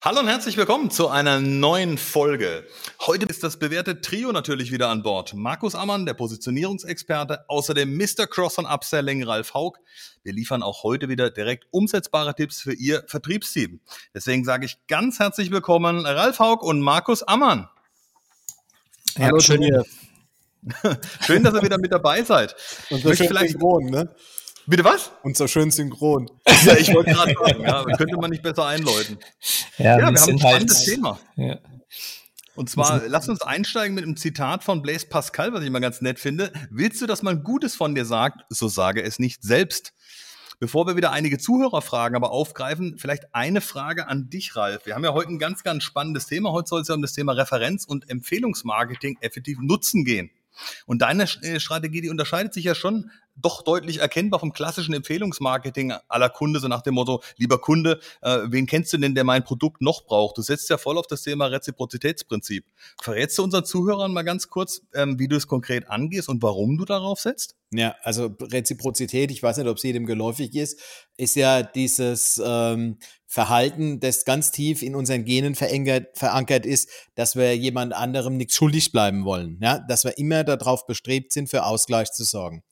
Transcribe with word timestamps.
Hallo 0.00 0.20
und 0.20 0.28
herzlich 0.28 0.56
willkommen 0.56 0.92
zu 0.92 1.08
einer 1.08 1.40
neuen 1.40 1.98
Folge. 1.98 2.64
Heute 3.04 3.26
ist 3.26 3.42
das 3.42 3.58
bewährte 3.58 4.00
Trio 4.00 4.30
natürlich 4.30 4.70
wieder 4.70 4.90
an 4.90 5.02
Bord. 5.02 5.34
Markus 5.34 5.74
Ammann, 5.74 6.06
der 6.06 6.14
Positionierungsexperte, 6.14 7.44
außerdem 7.48 7.96
Mr. 7.96 8.28
Cross 8.28 8.60
on 8.60 8.66
Upselling 8.66 9.24
Ralf 9.24 9.54
Haug. 9.54 9.78
Wir 10.22 10.32
liefern 10.32 10.62
auch 10.62 10.84
heute 10.84 11.08
wieder 11.08 11.30
direkt 11.30 11.66
umsetzbare 11.72 12.32
Tipps 12.36 12.60
für 12.60 12.74
Ihr 12.74 13.02
Vertriebsteam. 13.08 13.80
Deswegen 14.14 14.44
sage 14.44 14.66
ich 14.66 14.78
ganz 14.86 15.18
herzlich 15.18 15.50
willkommen 15.50 16.06
Ralf 16.06 16.38
Haug 16.38 16.62
und 16.62 16.80
Markus 16.80 17.24
Ammann. 17.24 17.68
Hallo, 19.18 19.40
schön, 19.40 19.62
schön, 21.26 21.42
dass 21.42 21.54
ihr 21.54 21.62
wieder 21.62 21.78
mit 21.78 21.90
dabei 21.90 22.22
seid. 22.22 22.54
Und 22.90 23.02
so 23.02 23.12
schön 23.16 23.26
vielleicht 23.26 23.50
synchron, 23.50 23.86
ne? 23.86 24.14
Bitte 24.68 24.84
was? 24.84 25.12
Und 25.22 25.34
so 25.34 25.46
schön 25.46 25.70
synchron. 25.70 26.30
Ja, 26.64 26.76
ich 26.76 26.92
wollte 26.92 27.12
gerade 27.12 27.32
sagen, 27.32 27.62
ja, 27.62 27.84
könnte 27.96 28.16
man 28.16 28.30
nicht 28.30 28.42
besser 28.42 28.66
einläuten. 28.66 29.18
Ja, 29.78 29.84
ja 29.84 29.98
wir, 29.98 30.06
haben 30.06 30.16
ein 30.16 30.38
spannendes 30.38 30.78
halt, 30.78 30.88
Thema. 30.88 31.20
Ja. 31.36 31.58
Und 32.56 32.68
zwar, 32.68 33.02
lass 33.06 33.28
uns 33.28 33.40
einsteigen 33.42 33.94
mit 33.94 34.04
einem 34.04 34.16
Zitat 34.16 34.64
von 34.64 34.82
Blaise 34.82 35.06
Pascal, 35.06 35.52
was 35.52 35.60
ich 35.62 35.68
immer 35.68 35.80
ganz 35.80 36.00
nett 36.00 36.18
finde. 36.18 36.52
Willst 36.70 37.00
du, 37.00 37.06
dass 37.06 37.22
man 37.22 37.44
Gutes 37.44 37.76
von 37.76 37.94
dir 37.94 38.04
sagt, 38.04 38.44
so 38.50 38.68
sage 38.68 39.02
es 39.02 39.18
nicht 39.20 39.42
selbst. 39.42 39.94
Bevor 40.58 40.86
wir 40.88 40.96
wieder 40.96 41.12
einige 41.12 41.38
Zuhörerfragen 41.38 42.16
aber 42.16 42.32
aufgreifen, 42.32 42.98
vielleicht 42.98 43.32
eine 43.32 43.60
Frage 43.60 44.08
an 44.08 44.28
dich, 44.28 44.56
Ralf. 44.56 44.84
Wir 44.84 44.96
haben 44.96 45.04
ja 45.04 45.12
heute 45.12 45.30
ein 45.30 45.38
ganz, 45.38 45.62
ganz 45.62 45.84
spannendes 45.84 46.26
Thema. 46.26 46.50
Heute 46.50 46.68
soll 46.68 46.80
es 46.82 46.88
ja 46.88 46.96
um 46.96 47.02
das 47.02 47.12
Thema 47.12 47.32
Referenz- 47.32 47.84
und 47.84 48.10
Empfehlungsmarketing 48.10 49.18
effektiv 49.20 49.58
nutzen 49.60 50.04
gehen. 50.04 50.30
Und 50.86 51.02
deine 51.02 51.24
äh, 51.42 51.60
Strategie, 51.60 52.00
die 52.00 52.10
unterscheidet 52.10 52.52
sich 52.52 52.64
ja 52.64 52.74
schon 52.74 53.10
doch 53.40 53.62
deutlich 53.62 53.98
erkennbar 53.98 54.40
vom 54.40 54.52
klassischen 54.52 54.94
Empfehlungsmarketing 54.94 55.92
aller 56.08 56.28
Kunde, 56.28 56.60
so 56.60 56.68
nach 56.68 56.82
dem 56.82 56.94
Motto, 56.94 57.22
lieber 57.36 57.60
Kunde, 57.60 58.00
äh, 58.22 58.38
wen 58.46 58.66
kennst 58.66 58.92
du 58.92 58.98
denn, 58.98 59.14
der 59.14 59.24
mein 59.24 59.44
Produkt 59.44 59.80
noch 59.80 60.04
braucht? 60.04 60.38
Du 60.38 60.42
setzt 60.42 60.68
ja 60.70 60.78
voll 60.78 60.98
auf 60.98 61.06
das 61.06 61.22
Thema 61.22 61.46
Reziprozitätsprinzip. 61.46 62.64
Verrätst 63.00 63.38
du 63.38 63.44
unseren 63.44 63.64
Zuhörern 63.64 64.12
mal 64.12 64.22
ganz 64.22 64.48
kurz, 64.48 64.82
ähm, 64.94 65.18
wie 65.18 65.28
du 65.28 65.36
es 65.36 65.46
konkret 65.46 65.88
angehst 65.88 66.28
und 66.28 66.42
warum 66.42 66.78
du 66.78 66.84
darauf 66.84 67.20
setzt? 67.20 67.56
Ja, 67.70 67.94
also 68.02 68.34
Reziprozität, 68.40 69.30
ich 69.30 69.42
weiß 69.42 69.58
nicht, 69.58 69.66
ob 69.66 69.76
es 69.76 69.82
jedem 69.82 70.06
geläufig 70.06 70.54
ist, 70.54 70.80
ist 71.18 71.36
ja 71.36 71.62
dieses 71.62 72.40
ähm, 72.42 72.98
Verhalten, 73.26 74.00
das 74.00 74.24
ganz 74.24 74.52
tief 74.52 74.82
in 74.82 74.94
unseren 74.94 75.26
Genen 75.26 75.54
verankert, 75.54 76.16
verankert 76.16 76.64
ist, 76.64 76.88
dass 77.14 77.36
wir 77.36 77.54
jemand 77.54 77.92
anderem 77.92 78.38
nichts 78.38 78.54
schuldig 78.54 78.90
bleiben 78.90 79.26
wollen. 79.26 79.58
Ja? 79.60 79.80
Dass 79.80 80.04
wir 80.04 80.16
immer 80.16 80.44
darauf 80.44 80.86
bestrebt 80.86 81.32
sind, 81.32 81.50
für 81.50 81.66
Ausgleich 81.66 82.10
zu 82.10 82.24
sorgen. 82.24 82.62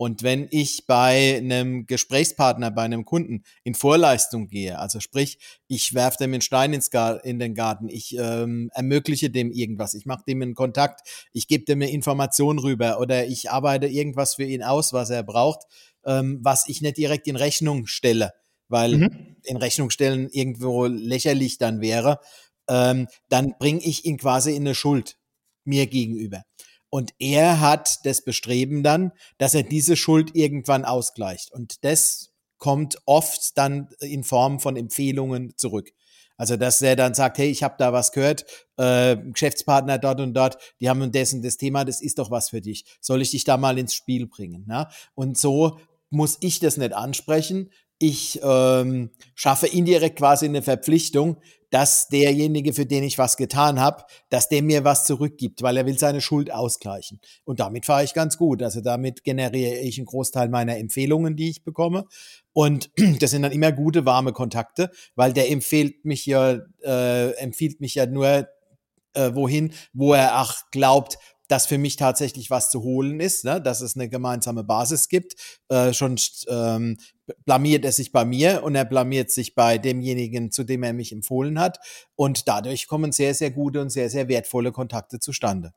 Und 0.00 0.22
wenn 0.22 0.48
ich 0.50 0.86
bei 0.86 1.36
einem 1.36 1.84
Gesprächspartner, 1.84 2.70
bei 2.70 2.84
einem 2.84 3.04
Kunden 3.04 3.42
in 3.64 3.74
Vorleistung 3.74 4.48
gehe, 4.48 4.78
also 4.78 4.98
sprich, 4.98 5.36
ich 5.68 5.92
werfe 5.92 6.16
dem 6.20 6.32
einen 6.32 6.40
Stein 6.40 6.72
ins 6.72 6.90
Gar 6.90 7.22
in 7.22 7.38
den 7.38 7.54
Garten, 7.54 7.90
ich 7.90 8.16
ähm, 8.16 8.70
ermögliche 8.72 9.28
dem 9.28 9.52
irgendwas, 9.52 9.92
ich 9.92 10.06
mache 10.06 10.24
dem 10.26 10.40
einen 10.40 10.54
Kontakt, 10.54 11.06
ich 11.34 11.48
gebe 11.48 11.66
dem 11.66 11.82
eine 11.82 11.90
Information 11.90 12.58
rüber 12.58 12.98
oder 12.98 13.26
ich 13.26 13.50
arbeite 13.50 13.88
irgendwas 13.88 14.36
für 14.36 14.44
ihn 14.44 14.62
aus, 14.62 14.94
was 14.94 15.10
er 15.10 15.22
braucht, 15.22 15.66
ähm, 16.06 16.38
was 16.40 16.66
ich 16.66 16.80
nicht 16.80 16.96
direkt 16.96 17.26
in 17.26 17.36
Rechnung 17.36 17.86
stelle, 17.86 18.32
weil 18.68 18.96
mhm. 18.96 19.36
in 19.44 19.58
Rechnung 19.58 19.90
stellen 19.90 20.30
irgendwo 20.30 20.86
lächerlich 20.86 21.58
dann 21.58 21.82
wäre, 21.82 22.20
ähm, 22.70 23.06
dann 23.28 23.54
bringe 23.58 23.82
ich 23.82 24.06
ihn 24.06 24.16
quasi 24.16 24.56
in 24.56 24.62
eine 24.62 24.74
Schuld 24.74 25.18
mir 25.64 25.86
gegenüber. 25.86 26.44
Und 26.90 27.12
er 27.18 27.60
hat 27.60 28.04
das 28.04 28.22
Bestreben 28.22 28.82
dann, 28.82 29.12
dass 29.38 29.54
er 29.54 29.62
diese 29.62 29.96
Schuld 29.96 30.34
irgendwann 30.34 30.84
ausgleicht. 30.84 31.52
Und 31.52 31.84
das 31.84 32.32
kommt 32.58 32.98
oft 33.06 33.56
dann 33.56 33.88
in 34.00 34.24
Form 34.24 34.60
von 34.60 34.76
Empfehlungen 34.76 35.56
zurück. 35.56 35.92
Also, 36.36 36.56
dass 36.56 36.80
er 36.80 36.96
dann 36.96 37.12
sagt, 37.14 37.36
hey, 37.36 37.50
ich 37.50 37.62
habe 37.62 37.74
da 37.78 37.92
was 37.92 38.12
gehört, 38.12 38.46
äh, 38.78 39.16
Geschäftspartner 39.16 39.98
dort 39.98 40.20
und 40.20 40.32
dort, 40.32 40.56
die 40.80 40.88
haben 40.88 41.12
dessen 41.12 41.42
das 41.42 41.58
Thema, 41.58 41.84
das 41.84 42.00
ist 42.00 42.18
doch 42.18 42.30
was 42.30 42.48
für 42.48 42.62
dich. 42.62 42.84
Soll 43.00 43.20
ich 43.20 43.30
dich 43.30 43.44
da 43.44 43.58
mal 43.58 43.78
ins 43.78 43.92
Spiel 43.92 44.26
bringen? 44.26 44.66
Ja? 44.68 44.88
Und 45.14 45.36
so 45.36 45.78
muss 46.08 46.38
ich 46.40 46.58
das 46.58 46.78
nicht 46.78 46.94
ansprechen, 46.94 47.70
ich 48.00 48.40
ähm, 48.42 49.10
schaffe 49.34 49.66
indirekt 49.66 50.16
quasi 50.16 50.46
eine 50.46 50.62
Verpflichtung, 50.62 51.36
dass 51.68 52.08
derjenige, 52.08 52.72
für 52.72 52.86
den 52.86 53.04
ich 53.04 53.18
was 53.18 53.36
getan 53.36 53.78
habe, 53.78 54.04
dass 54.30 54.48
der 54.48 54.62
mir 54.62 54.84
was 54.84 55.04
zurückgibt, 55.04 55.62
weil 55.62 55.76
er 55.76 55.86
will 55.86 55.98
seine 55.98 56.22
Schuld 56.22 56.50
ausgleichen. 56.50 57.20
Und 57.44 57.60
damit 57.60 57.84
fahre 57.86 58.02
ich 58.02 58.14
ganz 58.14 58.38
gut. 58.38 58.62
Also 58.62 58.80
damit 58.80 59.22
generiere 59.22 59.76
ich 59.76 59.98
einen 59.98 60.06
Großteil 60.06 60.48
meiner 60.48 60.78
Empfehlungen, 60.78 61.36
die 61.36 61.50
ich 61.50 61.62
bekomme. 61.62 62.06
Und 62.54 62.90
das 63.20 63.32
sind 63.32 63.42
dann 63.42 63.52
immer 63.52 63.70
gute, 63.70 64.06
warme 64.06 64.32
Kontakte, 64.32 64.90
weil 65.14 65.34
der 65.34 65.50
empfiehlt 65.50 66.04
mich 66.04 66.24
ja, 66.24 66.58
äh, 66.82 67.32
empfiehlt 67.34 67.80
mich 67.80 67.94
ja 67.96 68.06
nur 68.06 68.48
äh, 69.12 69.34
wohin, 69.34 69.74
wo 69.92 70.14
er 70.14 70.40
auch 70.40 70.54
glaubt, 70.70 71.18
dass 71.50 71.66
für 71.66 71.78
mich 71.78 71.96
tatsächlich 71.96 72.50
was 72.50 72.70
zu 72.70 72.82
holen 72.82 73.18
ist, 73.18 73.44
ne? 73.44 73.60
dass 73.60 73.80
es 73.80 73.96
eine 73.96 74.08
gemeinsame 74.08 74.62
Basis 74.62 75.08
gibt. 75.08 75.34
Äh, 75.68 75.92
schon 75.92 76.16
ähm, 76.48 76.96
blamiert 77.44 77.84
er 77.84 77.92
sich 77.92 78.12
bei 78.12 78.24
mir 78.24 78.62
und 78.62 78.76
er 78.76 78.84
blamiert 78.84 79.30
sich 79.30 79.56
bei 79.56 79.76
demjenigen, 79.76 80.52
zu 80.52 80.62
dem 80.62 80.84
er 80.84 80.92
mich 80.92 81.10
empfohlen 81.10 81.58
hat. 81.58 81.80
Und 82.14 82.46
dadurch 82.46 82.86
kommen 82.86 83.10
sehr, 83.10 83.34
sehr 83.34 83.50
gute 83.50 83.80
und 83.80 83.90
sehr, 83.90 84.10
sehr 84.10 84.28
wertvolle 84.28 84.70
Kontakte 84.70 85.18
zustande. 85.18 85.72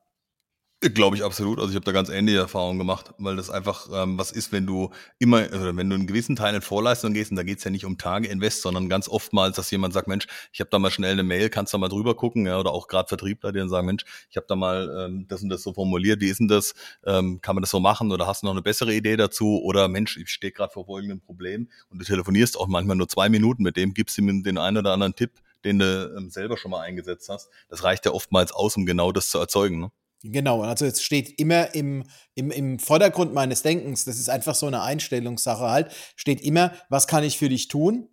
Glaube 0.93 1.15
ich 1.15 1.23
absolut. 1.23 1.59
Also 1.59 1.69
ich 1.69 1.75
habe 1.75 1.85
da 1.85 1.93
ganz 1.93 2.09
ähnliche 2.09 2.39
Erfahrungen 2.39 2.77
gemacht, 2.77 3.13
weil 3.17 3.37
das 3.37 3.49
einfach 3.49 3.87
ähm, 3.93 4.17
was 4.17 4.31
ist, 4.31 4.51
wenn 4.51 4.65
du 4.65 4.89
immer, 5.17 5.45
oder 5.47 5.75
wenn 5.77 5.89
du 5.89 5.95
einen 5.95 6.07
gewissen 6.07 6.35
Teil 6.35 6.53
in 6.55 6.61
Vorleistung 6.61 7.13
gehst, 7.13 7.31
und 7.31 7.37
da 7.37 7.43
geht's 7.43 7.63
ja 7.63 7.71
nicht 7.71 7.85
um 7.85 7.97
Tage 7.97 8.27
Invest, 8.27 8.61
sondern 8.61 8.89
ganz 8.89 9.07
oftmals, 9.07 9.55
dass 9.55 9.71
jemand 9.71 9.93
sagt, 9.93 10.09
Mensch, 10.09 10.25
ich 10.51 10.59
habe 10.59 10.69
da 10.69 10.79
mal 10.79 10.91
schnell 10.91 11.13
eine 11.13 11.23
Mail, 11.23 11.49
kannst 11.49 11.73
du 11.73 11.77
mal 11.77 11.87
drüber 11.87 12.15
gucken, 12.15 12.47
ja, 12.47 12.59
oder 12.59 12.71
auch 12.71 12.89
gerade 12.89 13.07
Vertriebler, 13.07 13.53
die 13.53 13.59
dann 13.59 13.69
sagen, 13.69 13.87
Mensch, 13.87 14.03
ich 14.29 14.35
habe 14.35 14.45
da 14.49 14.57
mal 14.57 15.05
ähm, 15.05 15.25
das 15.29 15.41
und 15.41 15.49
das 15.49 15.63
so 15.63 15.73
formuliert, 15.73 16.19
wie 16.19 16.27
ist 16.27 16.41
denn 16.41 16.49
das? 16.49 16.73
Ähm, 17.05 17.39
kann 17.41 17.55
man 17.55 17.61
das 17.61 17.71
so 17.71 17.79
machen 17.79 18.11
oder 18.11 18.27
hast 18.27 18.41
du 18.41 18.47
noch 18.47 18.53
eine 18.53 18.61
bessere 18.61 18.93
Idee 18.93 19.15
dazu? 19.15 19.61
Oder 19.63 19.87
Mensch, 19.87 20.17
ich 20.17 20.29
stehe 20.29 20.51
gerade 20.51 20.73
vor 20.73 20.85
folgendem 20.85 21.21
Problem 21.21 21.69
und 21.91 21.99
du 21.99 22.05
telefonierst 22.05 22.59
auch 22.59 22.67
manchmal 22.67 22.97
nur 22.97 23.07
zwei 23.07 23.29
Minuten 23.29 23.63
mit 23.63 23.77
dem, 23.77 23.93
gibst 23.93 24.17
ihm 24.17 24.43
den 24.43 24.57
einen 24.57 24.77
oder 24.77 24.91
anderen 24.91 25.15
Tipp, 25.15 25.31
den 25.63 25.79
du 25.79 26.13
ähm, 26.17 26.29
selber 26.29 26.57
schon 26.57 26.71
mal 26.71 26.81
eingesetzt 26.81 27.29
hast. 27.29 27.49
Das 27.69 27.85
reicht 27.85 28.05
ja 28.05 28.11
oftmals 28.11 28.51
aus, 28.51 28.75
um 28.75 28.85
genau 28.85 29.13
das 29.13 29.29
zu 29.29 29.39
erzeugen. 29.39 29.79
Ne? 29.79 29.91
Genau, 30.25 30.61
also 30.61 30.85
es 30.85 31.01
steht 31.03 31.37
immer 31.37 31.75
im, 31.75 32.05
im, 32.33 32.49
im 32.49 32.79
Vordergrund 32.79 33.33
meines 33.33 33.61
Denkens, 33.61 34.05
das 34.05 34.17
ist 34.17 34.29
einfach 34.29 34.55
so 34.55 34.67
eine 34.67 34.81
Einstellungssache 34.81 35.69
halt, 35.69 35.91
steht 36.15 36.39
immer, 36.41 36.71
was 36.87 37.07
kann 37.07 37.25
ich 37.25 37.37
für 37.37 37.49
dich 37.49 37.67
tun? 37.67 38.07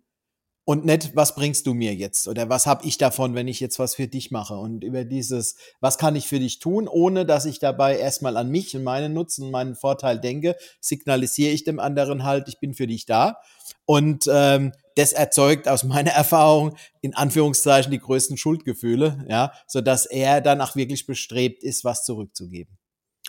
Und 0.71 0.85
nicht, 0.85 1.17
was 1.17 1.35
bringst 1.35 1.67
du 1.67 1.73
mir 1.73 1.93
jetzt? 1.93 2.29
Oder 2.29 2.47
was 2.47 2.65
habe 2.65 2.87
ich 2.87 2.97
davon, 2.97 3.35
wenn 3.35 3.49
ich 3.49 3.59
jetzt 3.59 3.77
was 3.77 3.95
für 3.95 4.07
dich 4.07 4.31
mache? 4.31 4.53
Und 4.53 4.85
über 4.85 5.03
dieses, 5.03 5.57
was 5.81 5.97
kann 5.97 6.15
ich 6.15 6.29
für 6.29 6.39
dich 6.39 6.59
tun, 6.59 6.87
ohne 6.87 7.25
dass 7.25 7.43
ich 7.43 7.59
dabei 7.59 7.97
erstmal 7.97 8.37
an 8.37 8.49
mich 8.49 8.73
und 8.73 8.85
meinen 8.85 9.13
Nutzen 9.13 9.51
meinen 9.51 9.75
Vorteil 9.75 10.21
denke, 10.21 10.55
signalisiere 10.79 11.51
ich 11.51 11.65
dem 11.65 11.81
anderen 11.81 12.23
halt, 12.23 12.47
ich 12.47 12.61
bin 12.61 12.73
für 12.73 12.87
dich 12.87 13.05
da. 13.05 13.39
Und 13.83 14.29
ähm, 14.31 14.71
das 14.95 15.11
erzeugt 15.11 15.67
aus 15.67 15.83
meiner 15.83 16.11
Erfahrung 16.11 16.77
in 17.01 17.15
Anführungszeichen 17.15 17.91
die 17.91 17.99
größten 17.99 18.37
Schuldgefühle, 18.37 19.25
ja, 19.27 19.51
so 19.67 19.81
dass 19.81 20.05
er 20.05 20.39
dann 20.39 20.61
auch 20.61 20.77
wirklich 20.77 21.05
bestrebt 21.05 21.63
ist, 21.63 21.83
was 21.83 22.05
zurückzugeben. 22.05 22.77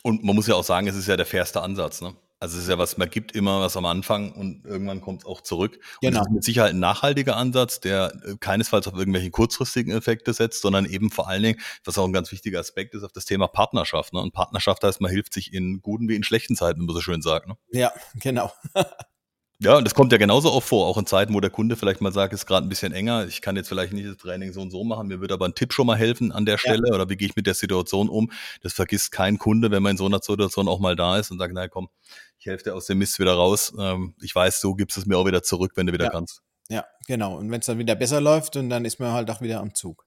Und 0.04 0.22
man 0.22 0.36
muss 0.36 0.47
ja 0.47 0.54
auch 0.54 0.62
sagen, 0.62 0.86
es 0.86 0.94
ist 0.94 1.08
ja 1.08 1.16
der 1.16 1.26
fairste 1.26 1.60
Ansatz, 1.60 2.02
ne? 2.02 2.14
Also 2.42 2.56
es 2.56 2.64
ist 2.64 2.70
ja 2.70 2.76
was, 2.76 2.98
man 2.98 3.08
gibt 3.08 3.37
immer 3.37 3.61
was 3.61 3.76
am 3.76 3.87
Anfang 3.87 4.32
und 4.32 4.64
irgendwann 4.64 5.00
kommt 5.00 5.20
es 5.20 5.26
auch 5.26 5.43
zurück. 5.43 5.78
Und 6.02 6.08
genau. 6.08 6.19
das 6.19 6.26
ist 6.26 6.32
mit 6.32 6.43
Sicherheit 6.43 6.72
ein 6.72 6.81
nachhaltiger 6.81 7.37
Ansatz, 7.37 7.78
der 7.78 8.12
äh, 8.25 8.34
keinesfalls 8.40 8.88
auf 8.88 8.94
irgendwelche 8.94 9.31
kurzfristigen 9.31 9.94
Effekte 9.94 10.32
setzt, 10.32 10.61
sondern 10.61 10.84
eben 10.84 11.12
vor 11.12 11.28
allen 11.28 11.44
Dingen, 11.44 11.61
was 11.84 11.99
auch 11.99 12.05
ein 12.05 12.12
ganz 12.12 12.32
wichtiger 12.32 12.58
Aspekt 12.58 12.96
ist, 12.96 13.05
auf 13.05 13.12
das 13.12 13.26
Thema 13.26 13.46
Partnerschaft. 13.46 14.12
Ne? 14.12 14.19
Und 14.19 14.32
Partnerschaft 14.32 14.82
heißt, 14.82 15.00
man 15.00 15.12
hilft 15.12 15.32
sich 15.32 15.55
in 15.55 15.82
guten 15.82 16.08
wie 16.08 16.17
in 16.17 16.25
schlechten 16.25 16.56
Zeiten, 16.56 16.81
wie 16.81 16.87
man 16.87 16.96
so 16.96 17.00
schön 17.00 17.22
sagt. 17.22 17.46
Ne? 17.46 17.55
Ja, 17.70 17.93
genau. 18.17 18.52
Ja, 19.62 19.76
und 19.76 19.85
das 19.85 19.94
kommt 19.94 20.11
ja 20.11 20.19
genauso 20.19 20.53
oft 20.53 20.69
vor, 20.69 20.88
auch 20.88 20.99
in 20.99 21.06
Zeiten, 21.06 21.35
wo 21.35 21.41
der 21.41 21.50
Kunde 21.50 21.76
vielleicht 21.76 22.00
mal 22.00 22.12
sagt, 22.12 22.32
es 22.32 22.41
ist 22.41 22.47
gerade 22.47 22.67
ein 22.67 22.69
bisschen 22.69 22.93
enger, 22.93 23.29
ich 23.29 23.41
kann 23.41 23.55
jetzt 23.55 23.69
vielleicht 23.69 23.93
nicht 23.93 24.09
das 24.09 24.17
Training 24.17 24.53
so 24.53 24.61
und 24.61 24.73
so 24.73 24.82
machen, 24.82 25.06
mir 25.06 25.20
würde 25.20 25.35
aber 25.35 25.47
ein 25.47 25.55
Tipp 25.55 25.73
schon 25.73 25.87
mal 25.87 25.97
helfen 25.97 26.32
an 26.32 26.44
der 26.44 26.59
Stelle 26.59 26.88
ja. 26.88 26.94
oder 26.94 27.09
wie 27.09 27.17
gehe 27.17 27.29
ich 27.29 27.37
mit 27.37 27.47
der 27.47 27.55
Situation 27.55 28.09
um. 28.09 28.32
Das 28.62 28.73
vergisst 28.73 29.12
kein 29.12 29.38
Kunde, 29.38 29.70
wenn 29.70 29.81
man 29.81 29.93
in 29.93 29.97
so 29.99 30.06
einer 30.06 30.19
Situation 30.19 30.67
auch 30.67 30.81
mal 30.81 30.97
da 30.97 31.17
ist 31.17 31.31
und 31.31 31.38
sagt, 31.38 31.55
na 31.55 31.69
komm, 31.69 31.91
ich 32.41 32.47
helfe 32.47 32.64
dir 32.64 32.75
aus 32.75 32.87
dem 32.87 32.99
Mist 32.99 33.20
wieder 33.20 33.35
raus. 33.35 33.73
Ähm, 33.79 34.17
ich 34.20 34.35
weiß, 34.35 34.61
so 34.61 34.75
gibst 34.75 34.99
es 34.99 35.06
mir 35.06 35.17
auch 35.17 35.26
wieder 35.26 35.44
zurück, 35.44 35.73
wenn 35.76 35.87
du 35.87 35.93
wieder 35.93 36.06
ja. 36.06 36.11
kannst. 36.11 36.43
Ja, 36.69 36.85
genau. 37.06 37.37
Und 37.37 37.53
wenn 37.53 37.61
es 37.61 37.67
dann 37.67 37.79
wieder 37.79 37.94
besser 37.94 38.20
läuft, 38.20 38.56
und 38.56 38.69
dann 38.69 38.85
ist 38.85 38.99
man 38.99 39.12
halt 39.12 39.31
auch 39.31 39.43
wieder 39.43 39.61
am 39.61 39.76
Zug. 39.76 40.05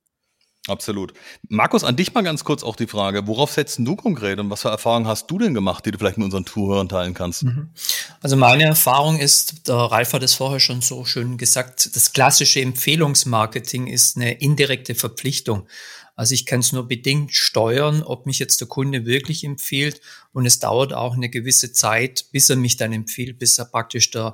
Absolut. 0.67 1.13
Markus, 1.47 1.83
an 1.83 1.95
dich 1.95 2.13
mal 2.13 2.23
ganz 2.23 2.44
kurz 2.44 2.63
auch 2.63 2.75
die 2.75 2.88
Frage, 2.88 3.27
worauf 3.27 3.51
setzt 3.51 3.77
du 3.79 3.95
konkret 3.95 4.39
und 4.39 4.50
was 4.50 4.63
für 4.63 4.69
Erfahrungen 4.69 5.07
hast 5.07 5.29
du 5.29 5.38
denn 5.38 5.53
gemacht, 5.53 5.85
die 5.85 5.91
du 5.91 6.00
vielleicht 6.00 6.17
mit 6.17 6.25
unseren 6.25 6.45
Zuhörern 6.45 6.89
teilen 6.89 7.13
kannst? 7.13 7.44
Mhm. 7.44 7.69
Also 8.21 8.35
meine 8.35 8.63
Erfahrung 8.63 9.19
ist, 9.19 9.67
der 9.67 9.75
Ralf 9.75 10.13
hat 10.13 10.23
es 10.23 10.33
vorher 10.33 10.59
schon 10.59 10.81
so 10.81 11.06
schön 11.06 11.38
gesagt, 11.38 11.95
das 11.95 12.13
klassische 12.13 12.62
Empfehlungsmarketing 12.62 13.88
ist 13.88 14.17
eine 14.17 14.33
indirekte 14.33 14.95
Verpflichtung. 14.95 15.67
Also 16.15 16.33
ich 16.33 16.45
kann 16.45 16.62
es 16.62 16.71
nur 16.71 16.88
bedingt 16.88 17.33
steuern, 17.33 18.01
ob 18.01 18.25
mich 18.25 18.39
jetzt 18.39 18.62
der 18.62 18.67
Kunde 18.67 19.06
wirklich 19.06 19.44
empfiehlt. 19.44 20.00
Und 20.31 20.45
es 20.45 20.59
dauert 20.59 20.94
auch 20.94 21.13
eine 21.13 21.29
gewisse 21.29 21.73
Zeit, 21.73 22.25
bis 22.31 22.50
er 22.50 22.56
mich 22.56 22.77
dann 22.77 22.94
empfiehlt, 22.94 23.38
bis 23.38 23.59
er 23.59 23.65
praktisch 23.65 24.12
der 24.12 24.33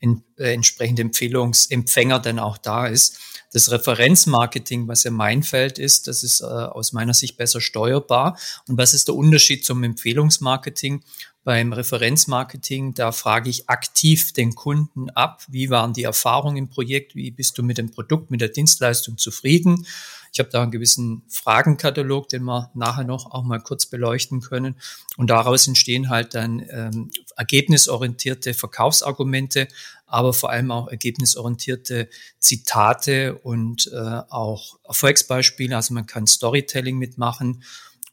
in, 0.00 0.24
äh, 0.36 0.54
entsprechende 0.54 1.02
Empfehlungsempfänger 1.02 2.18
dann 2.18 2.38
auch 2.38 2.58
da 2.58 2.86
ist. 2.86 3.18
Das 3.52 3.70
Referenzmarketing, 3.70 4.88
was 4.88 5.04
ja 5.04 5.10
mein 5.10 5.42
Feld 5.42 5.78
ist, 5.78 6.06
das 6.06 6.22
ist 6.22 6.40
äh, 6.40 6.44
aus 6.44 6.92
meiner 6.92 7.14
Sicht 7.14 7.36
besser 7.36 7.60
steuerbar. 7.60 8.38
Und 8.66 8.78
was 8.78 8.94
ist 8.94 9.08
der 9.08 9.14
Unterschied 9.14 9.64
zum 9.64 9.82
Empfehlungsmarketing? 9.84 11.02
Beim 11.42 11.72
Referenzmarketing, 11.72 12.94
da 12.94 13.12
frage 13.12 13.48
ich 13.48 13.68
aktiv 13.68 14.32
den 14.32 14.54
Kunden 14.54 15.08
ab, 15.10 15.42
wie 15.48 15.70
waren 15.70 15.94
die 15.94 16.02
Erfahrungen 16.02 16.58
im 16.58 16.68
Projekt, 16.68 17.14
wie 17.14 17.30
bist 17.30 17.56
du 17.56 17.62
mit 17.62 17.78
dem 17.78 17.90
Produkt, 17.90 18.30
mit 18.30 18.42
der 18.42 18.50
Dienstleistung 18.50 19.16
zufrieden 19.16 19.86
ich 20.32 20.38
habe 20.38 20.50
da 20.50 20.62
einen 20.62 20.70
gewissen 20.70 21.22
Fragenkatalog, 21.28 22.28
den 22.28 22.44
wir 22.44 22.70
nachher 22.74 23.04
noch 23.04 23.30
auch 23.32 23.42
mal 23.42 23.60
kurz 23.60 23.86
beleuchten 23.86 24.40
können. 24.40 24.76
Und 25.16 25.30
daraus 25.30 25.66
entstehen 25.66 26.08
halt 26.08 26.34
dann 26.34 26.64
ähm, 26.70 27.10
ergebnisorientierte 27.36 28.54
Verkaufsargumente, 28.54 29.68
aber 30.06 30.32
vor 30.32 30.50
allem 30.50 30.70
auch 30.70 30.88
ergebnisorientierte 30.88 32.08
Zitate 32.38 33.36
und 33.38 33.90
äh, 33.92 33.96
auch 33.96 34.78
Erfolgsbeispiele. 34.84 35.74
Also 35.74 35.94
man 35.94 36.06
kann 36.06 36.26
Storytelling 36.26 36.98
mitmachen. 36.98 37.62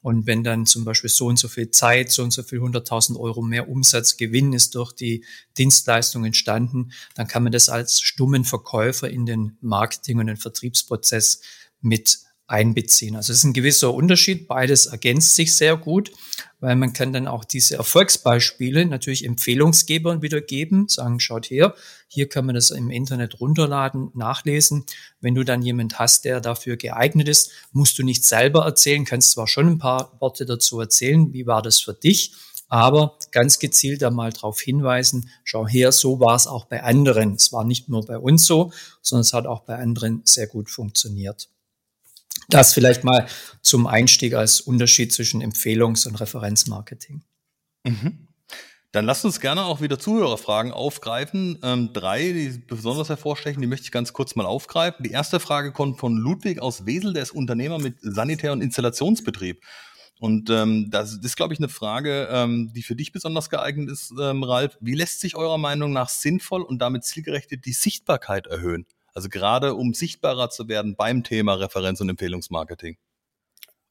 Und 0.02 0.26
wenn 0.26 0.44
dann 0.44 0.66
zum 0.66 0.86
Beispiel 0.86 1.10
so 1.10 1.26
und 1.26 1.38
so 1.38 1.48
viel 1.48 1.72
Zeit, 1.72 2.12
so 2.12 2.24
und 2.24 2.32
so 2.32 2.44
viel 2.44 2.60
100.000 2.60 3.20
Euro 3.20 3.42
mehr 3.42 3.68
Umsatzgewinn 3.68 4.54
ist 4.54 4.76
durch 4.76 4.94
die 4.94 5.26
Dienstleistung 5.58 6.24
entstanden, 6.24 6.92
dann 7.16 7.28
kann 7.28 7.44
man 7.44 7.52
das 7.52 7.68
als 7.68 8.00
stummen 8.00 8.46
Verkäufer 8.46 9.10
in 9.10 9.26
den 9.26 9.58
Marketing- 9.60 10.20
und 10.20 10.28
den 10.28 10.38
Vertriebsprozess 10.38 11.42
mit 11.82 12.20
einbeziehen. 12.48 13.16
Also 13.18 13.34
es 13.34 13.40
ist 13.40 13.44
ein 13.44 13.54
gewisser 13.54 13.94
Unterschied. 13.94 14.48
Beides 14.48 14.86
ergänzt 14.86 15.36
sich 15.36 15.54
sehr 15.54 15.76
gut, 15.76 16.12
weil 16.60 16.78
man 16.78 16.94
kann 16.94 17.12
dann 17.12 17.28
auch 17.28 17.44
diese 17.44 17.76
Erfolgsbeispiele 17.76 18.86
natürlich 18.86 19.26
Empfehlungsgebern 19.26 20.22
wiedergeben, 20.22 20.88
sagen, 20.88 21.20
schaut 21.20 21.50
her, 21.50 21.76
hier 22.08 22.30
kann 22.30 22.46
man 22.46 22.56
das 22.56 22.72
im 22.72 22.90
Internet 22.90 23.42
runterladen, 23.42 24.12
nachlesen. 24.14 24.86
Wenn 25.20 25.36
du 25.36 25.44
dann 25.44 25.62
jemand 25.62 26.00
hast, 26.00 26.24
der 26.24 26.40
dafür 26.40 26.78
geeignet 26.78 27.28
ist, 27.28 27.52
musst 27.74 28.00
du 28.00 28.04
nicht 28.04 28.24
selber 28.24 28.64
erzählen, 28.64 29.04
kannst 29.04 29.32
zwar 29.32 29.48
schon 29.48 29.68
ein 29.68 29.78
paar 29.78 30.16
Worte 30.22 30.46
dazu 30.46 30.80
erzählen, 30.80 31.34
wie 31.34 31.48
war 31.48 31.62
das 31.62 31.82
für 31.82 31.94
dich, 31.94 32.34
aber 32.70 33.18
ganz 33.32 33.60
gezielt 33.60 34.02
da 34.02 34.10
mal 34.10 34.32
darauf 34.32 34.62
hinweisen, 34.62 35.30
schau 35.44 35.68
her, 35.68 35.92
so 35.92 36.22
war 36.22 36.36
es 36.36 36.48
auch 36.48 36.66
bei 36.66 36.84
anderen. 36.84 37.36
Es 37.36 37.52
war 37.52 37.66
nicht 37.66 37.90
nur 37.90 38.06
bei 38.06 38.18
uns 38.18 38.46
so, 38.46 38.72
sondern 39.02 39.22
es 39.22 39.34
hat 39.34 39.46
auch 39.46 39.62
bei 39.62 39.76
anderen 39.76 40.22
sehr 40.26 40.48
gut 40.48 40.70
funktioniert. 40.70 41.50
Das 42.50 42.74
vielleicht 42.74 43.04
mal 43.04 43.28
zum 43.62 43.88
Einstieg 43.88 44.34
als 44.34 44.62
Unterschied 44.62 45.14
zwischen 45.14 45.42
Empfehlungs- 45.42 46.08
und 46.08 46.16
Referenzmarketing. 46.16 47.24
Mhm. 47.84 48.28
Dann 48.92 49.06
lasst 49.06 49.26
uns 49.26 49.42
gerne 49.42 49.66
auch 49.66 49.82
wieder 49.82 50.00
Zuhörerfragen 50.00 50.72
aufgreifen. 50.72 51.60
Ähm, 51.62 51.92
drei, 51.94 52.32
die 52.32 52.62
besonders 52.66 53.10
hervorstechen, 53.10 53.62
die 53.62 53.68
möchte 53.68 53.84
ich 53.84 53.92
ganz 53.92 54.14
kurz 54.14 54.36
mal 54.36 54.46
aufgreifen. 54.46 55.04
Die 55.04 55.12
erste 55.12 55.40
Frage 55.40 55.72
kommt 55.72 56.00
von 56.00 56.16
Ludwig 56.16 56.62
aus 56.62 56.86
Wesel, 56.86 57.14
der 57.14 57.24
ist 57.24 57.32
Unternehmer 57.32 57.80
mit 57.80 57.98
Sanitär- 58.02 58.54
und 58.54 58.62
Installationsbetrieb. 58.62 59.62
Und 60.20 60.50
ähm, 60.50 60.90
das 60.90 61.14
ist, 61.14 61.36
glaube 61.36 61.54
ich, 61.54 61.60
eine 61.60 61.70
Frage, 61.70 62.28
ähm, 62.32 62.72
die 62.74 62.82
für 62.82 62.96
dich 62.96 63.12
besonders 63.12 63.50
geeignet 63.50 63.92
ist, 63.92 64.14
ähm, 64.20 64.44
Ralf. 64.44 64.78
Wie 64.82 64.96
lässt 64.96 65.20
sich 65.20 65.36
eurer 65.36 65.60
Meinung 65.60 65.94
nach 65.94 66.10
sinnvoll 66.10 66.64
und 66.64 66.80
damit 66.80 67.04
zielgerichtet 67.04 67.66
die 67.66 67.74
Sichtbarkeit 67.74 68.48
erhöhen? 68.48 68.88
Also 69.18 69.30
gerade 69.30 69.74
um 69.74 69.96
sichtbarer 69.96 70.52
zu 70.52 70.68
werden 70.68 70.96
beim 70.96 71.24
Thema 71.24 71.56
Referenz- 71.56 72.00
und 72.02 72.08
Empfehlungsmarketing. 72.08 72.98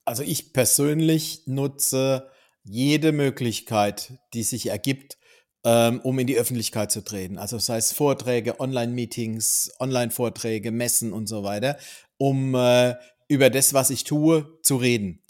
Also 0.05 0.23
ich 0.23 0.53
persönlich 0.53 1.49
nutze 1.49 2.31
jede 2.63 3.11
Möglichkeit, 3.11 4.21
die 4.35 4.45
sich 4.45 4.69
ergibt, 4.69 5.19
ähm, 5.65 6.01
um 6.05 6.17
in 6.21 6.29
die 6.29 6.39
Öffentlichkeit 6.39 6.93
zu 6.93 7.03
treten. 7.03 7.39
Also 7.39 7.59
sei 7.59 7.79
es 7.79 7.93
Vorträge, 7.93 8.61
Online-Meetings, 8.61 9.73
Online-Vorträge, 9.81 10.71
Messen 10.71 11.13
und 11.13 11.27
so 11.27 11.43
weiter, 11.43 11.77
um 12.19 12.55
äh, 12.55 12.95
über 13.27 13.51
das, 13.51 13.75
was 13.75 13.91
ich 13.91 14.05
tue, 14.05 14.61
zu 14.63 14.77
reden. 14.77 15.25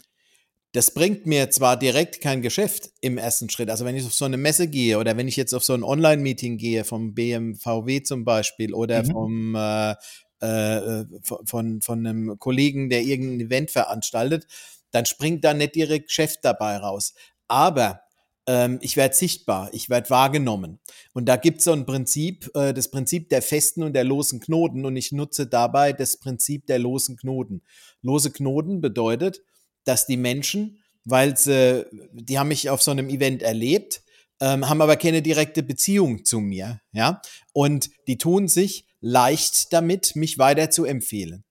Das 0.77 0.91
bringt 0.91 1.25
mir 1.25 1.49
zwar 1.49 1.75
direkt 1.75 2.21
kein 2.21 2.43
Geschäft 2.43 2.91
im 3.01 3.17
ersten 3.17 3.49
Schritt. 3.49 3.71
Also 3.71 3.83
wenn 3.83 3.95
ich 3.95 4.05
auf 4.05 4.13
so 4.13 4.25
eine 4.25 4.37
Messe 4.37 4.67
gehe 4.67 4.99
oder 4.99 5.17
wenn 5.17 5.27
ich 5.27 5.35
jetzt 5.35 5.55
auf 5.55 5.63
so 5.63 5.73
ein 5.73 5.81
Online-Meeting 5.81 6.59
gehe, 6.59 6.83
vom 6.83 7.15
BMVW 7.15 8.03
zum 8.03 8.23
Beispiel 8.23 8.75
oder 8.75 9.01
mhm. 9.01 9.07
vom 9.07 9.55
äh, 9.55 9.95
äh, 10.39 11.05
von, 11.23 11.81
von 11.81 12.05
einem 12.05 12.37
Kollegen, 12.37 12.91
der 12.91 13.01
irgendein 13.01 13.47
Event 13.47 13.71
veranstaltet, 13.71 14.45
dann 14.91 15.07
springt 15.07 15.43
da 15.43 15.55
nicht 15.55 15.73
direkt 15.73 16.09
Geschäft 16.09 16.41
dabei 16.43 16.77
raus. 16.77 17.15
Aber 17.47 18.01
ähm, 18.45 18.77
ich 18.83 18.97
werde 18.97 19.15
sichtbar, 19.15 19.71
ich 19.73 19.89
werde 19.89 20.11
wahrgenommen. 20.11 20.77
Und 21.11 21.25
da 21.25 21.37
gibt 21.37 21.57
es 21.57 21.63
so 21.63 21.71
ein 21.71 21.87
Prinzip, 21.87 22.51
äh, 22.53 22.71
das 22.71 22.91
Prinzip 22.91 23.29
der 23.29 23.41
festen 23.41 23.81
und 23.81 23.93
der 23.93 24.03
losen 24.03 24.41
Knoten. 24.41 24.85
Und 24.85 24.95
ich 24.95 25.11
nutze 25.11 25.47
dabei 25.47 25.91
das 25.91 26.17
Prinzip 26.17 26.67
der 26.67 26.77
losen 26.77 27.17
Knoten. 27.17 27.63
Lose 28.03 28.29
Knoten 28.29 28.79
bedeutet, 28.79 29.41
dass 29.87 30.05
die 30.05 30.17
Menschen, 30.17 30.79
weil 31.05 31.37
sie, 31.37 31.85
die 32.13 32.37
haben 32.37 32.49
mich 32.49 32.69
auf 32.69 32.81
so 32.81 32.91
einem 32.91 33.09
Event 33.09 33.41
erlebt, 33.41 34.01
ähm, 34.39 34.69
haben 34.69 34.81
aber 34.81 34.97
keine 34.97 35.21
direkte 35.21 35.63
Beziehung 35.63 36.25
zu 36.25 36.39
mir, 36.39 36.81
ja, 36.91 37.21
und 37.53 37.89
die 38.07 38.17
tun 38.17 38.47
sich 38.47 38.85
leicht 38.99 39.73
damit, 39.73 40.15
mich 40.15 40.37
weiter 40.37 40.69
zu 40.69 40.85
empfehlen. 40.85 41.43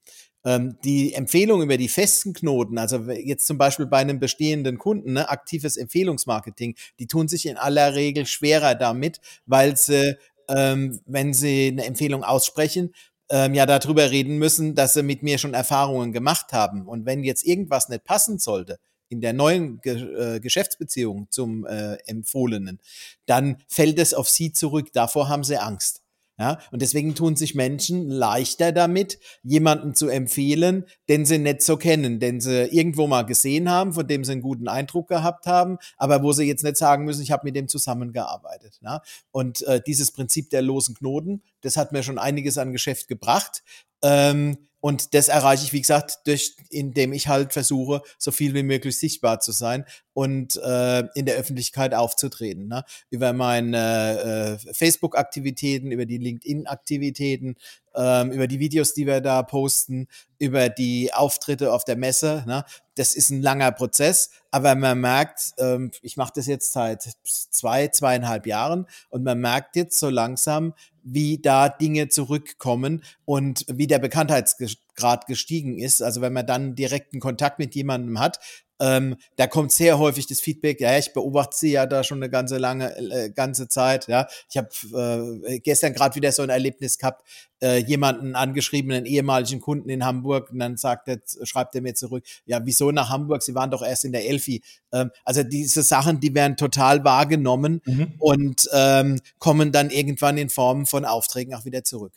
Ähm, 0.44 0.78
die 0.84 1.14
Empfehlung 1.14 1.62
über 1.62 1.76
die 1.76 1.88
festen 1.88 2.32
Knoten, 2.32 2.78
also 2.78 3.10
jetzt 3.10 3.46
zum 3.46 3.58
Beispiel 3.58 3.86
bei 3.86 3.98
einem 3.98 4.20
bestehenden 4.20 4.78
Kunden, 4.78 5.14
ne, 5.14 5.28
aktives 5.28 5.76
Empfehlungsmarketing, 5.76 6.76
die 7.00 7.06
tun 7.06 7.26
sich 7.26 7.46
in 7.46 7.56
aller 7.56 7.94
Regel 7.94 8.26
schwerer 8.26 8.74
damit, 8.74 9.20
weil 9.46 9.76
sie 9.76 10.16
ähm, 10.48 11.00
wenn 11.06 11.32
sie 11.34 11.68
eine 11.68 11.84
Empfehlung 11.84 12.24
aussprechen, 12.24 12.94
ähm, 13.30 13.54
ja 13.54 13.66
darüber 13.66 14.10
reden 14.10 14.38
müssen, 14.38 14.74
dass 14.74 14.94
sie 14.94 15.02
mit 15.02 15.22
mir 15.22 15.38
schon 15.38 15.54
Erfahrungen 15.54 16.12
gemacht 16.12 16.52
haben. 16.52 16.86
Und 16.86 17.06
wenn 17.06 17.24
jetzt 17.24 17.44
irgendwas 17.44 17.88
nicht 17.88 18.04
passen 18.04 18.38
sollte 18.38 18.78
in 19.08 19.20
der 19.20 19.32
neuen 19.32 19.80
Ge 19.80 20.36
äh, 20.36 20.40
Geschäftsbeziehung 20.40 21.28
zum 21.30 21.66
äh, 21.66 21.94
Empfohlenen, 22.06 22.80
dann 23.26 23.62
fällt 23.68 23.98
es 23.98 24.14
auf 24.14 24.28
sie 24.28 24.52
zurück. 24.52 24.92
Davor 24.92 25.28
haben 25.28 25.44
sie 25.44 25.58
Angst. 25.58 26.02
Ja, 26.38 26.58
und 26.70 26.82
deswegen 26.82 27.14
tun 27.14 27.34
sich 27.34 27.54
Menschen 27.54 28.10
leichter 28.10 28.70
damit, 28.70 29.18
jemanden 29.42 29.94
zu 29.94 30.08
empfehlen, 30.08 30.84
den 31.08 31.24
sie 31.24 31.38
nicht 31.38 31.62
so 31.62 31.78
kennen, 31.78 32.20
den 32.20 32.42
sie 32.42 32.64
irgendwo 32.64 33.06
mal 33.06 33.22
gesehen 33.22 33.70
haben, 33.70 33.94
von 33.94 34.06
dem 34.06 34.22
sie 34.22 34.32
einen 34.32 34.42
guten 34.42 34.68
Eindruck 34.68 35.08
gehabt 35.08 35.46
haben, 35.46 35.78
aber 35.96 36.22
wo 36.22 36.32
sie 36.32 36.44
jetzt 36.44 36.62
nicht 36.62 36.76
sagen 36.76 37.06
müssen, 37.06 37.22
ich 37.22 37.30
habe 37.30 37.46
mit 37.46 37.56
dem 37.56 37.68
zusammengearbeitet. 37.68 38.78
Ja? 38.82 39.00
Und 39.30 39.62
äh, 39.62 39.80
dieses 39.86 40.12
Prinzip 40.12 40.50
der 40.50 40.60
losen 40.60 40.94
Knoten, 40.94 41.42
das 41.62 41.78
hat 41.78 41.92
mir 41.92 42.02
schon 42.02 42.18
einiges 42.18 42.58
an 42.58 42.72
Geschäft 42.72 43.08
gebracht. 43.08 43.62
Ähm, 44.02 44.58
und 44.86 45.14
das 45.14 45.26
erreiche 45.26 45.64
ich, 45.64 45.72
wie 45.72 45.80
gesagt, 45.80 46.28
durch, 46.28 46.54
indem 46.70 47.12
ich 47.12 47.26
halt 47.26 47.52
versuche, 47.52 48.02
so 48.18 48.30
viel 48.30 48.54
wie 48.54 48.62
möglich 48.62 48.96
sichtbar 48.96 49.40
zu 49.40 49.50
sein 49.50 49.84
und 50.12 50.58
äh, 50.58 51.00
in 51.16 51.26
der 51.26 51.34
Öffentlichkeit 51.34 51.92
aufzutreten. 51.92 52.68
Ne? 52.68 52.84
Über 53.10 53.32
meine 53.32 54.60
äh, 54.64 54.74
Facebook-Aktivitäten, 54.74 55.90
über 55.90 56.06
die 56.06 56.18
LinkedIn-Aktivitäten, 56.18 57.56
ähm, 57.96 58.30
über 58.30 58.46
die 58.46 58.60
Videos, 58.60 58.94
die 58.94 59.06
wir 59.06 59.20
da 59.20 59.42
posten, 59.42 60.06
über 60.38 60.68
die 60.68 61.12
Auftritte 61.12 61.72
auf 61.72 61.84
der 61.84 61.96
Messe. 61.96 62.44
Ne? 62.46 62.64
Das 62.94 63.14
ist 63.14 63.30
ein 63.30 63.42
langer 63.42 63.72
Prozess, 63.72 64.30
aber 64.50 64.74
man 64.74 65.00
merkt, 65.00 65.52
ähm, 65.58 65.90
ich 66.02 66.16
mache 66.16 66.32
das 66.34 66.46
jetzt 66.46 66.72
seit 66.72 67.16
zwei, 67.24 67.88
zweieinhalb 67.88 68.46
Jahren 68.46 68.86
und 69.08 69.24
man 69.24 69.38
merkt 69.40 69.76
jetzt 69.76 69.98
so 69.98 70.10
langsam, 70.10 70.74
wie 71.02 71.38
da 71.40 71.68
Dinge 71.68 72.08
zurückkommen 72.08 73.02
und 73.24 73.64
wie 73.68 73.86
der 73.86 74.00
Bekanntheitsgrad 74.00 75.26
gestiegen 75.26 75.78
ist. 75.78 76.02
Also 76.02 76.20
wenn 76.20 76.32
man 76.32 76.46
dann 76.46 76.74
direkten 76.74 77.20
Kontakt 77.20 77.58
mit 77.58 77.74
jemandem 77.74 78.18
hat, 78.18 78.40
ähm, 78.78 79.16
da 79.36 79.46
kommt 79.46 79.72
sehr 79.72 79.98
häufig 79.98 80.26
das 80.26 80.40
Feedback, 80.40 80.80
ja, 80.80 80.98
ich 80.98 81.12
beobachte 81.12 81.56
sie 81.56 81.72
ja 81.72 81.86
da 81.86 82.04
schon 82.04 82.18
eine 82.18 82.30
ganze 82.30 82.58
lange, 82.58 82.96
äh, 82.96 83.30
ganze 83.30 83.68
Zeit. 83.68 84.06
Ja, 84.08 84.26
ich 84.50 84.56
habe 84.56 85.40
äh, 85.46 85.58
gestern 85.60 85.94
gerade 85.94 86.14
wieder 86.14 86.32
so 86.32 86.42
ein 86.42 86.50
Erlebnis 86.50 86.98
gehabt, 86.98 87.26
äh, 87.62 87.78
jemanden 87.78 88.34
angeschrieben, 88.34 88.92
einen 88.92 89.06
ehemaligen 89.06 89.60
Kunden 89.60 89.88
in 89.88 90.04
Hamburg, 90.04 90.50
und 90.50 90.58
dann 90.58 90.76
sagt 90.76 91.08
er, 91.08 91.20
schreibt 91.44 91.74
er 91.74 91.80
mir 91.80 91.94
zurück, 91.94 92.24
ja, 92.44 92.60
wieso 92.64 92.90
nach 92.90 93.08
Hamburg? 93.08 93.42
Sie 93.42 93.54
waren 93.54 93.70
doch 93.70 93.82
erst 93.82 94.04
in 94.04 94.12
der 94.12 94.28
Elfi. 94.28 94.62
Ähm, 94.92 95.10
also 95.24 95.42
diese 95.42 95.82
Sachen, 95.82 96.20
die 96.20 96.34
werden 96.34 96.56
total 96.56 97.04
wahrgenommen 97.04 97.80
mhm. 97.86 98.14
und 98.18 98.68
ähm, 98.72 99.20
kommen 99.38 99.72
dann 99.72 99.90
irgendwann 99.90 100.36
in 100.36 100.50
Form 100.50 100.86
von 100.86 101.04
Aufträgen 101.04 101.54
auch 101.54 101.64
wieder 101.64 101.82
zurück. 101.82 102.12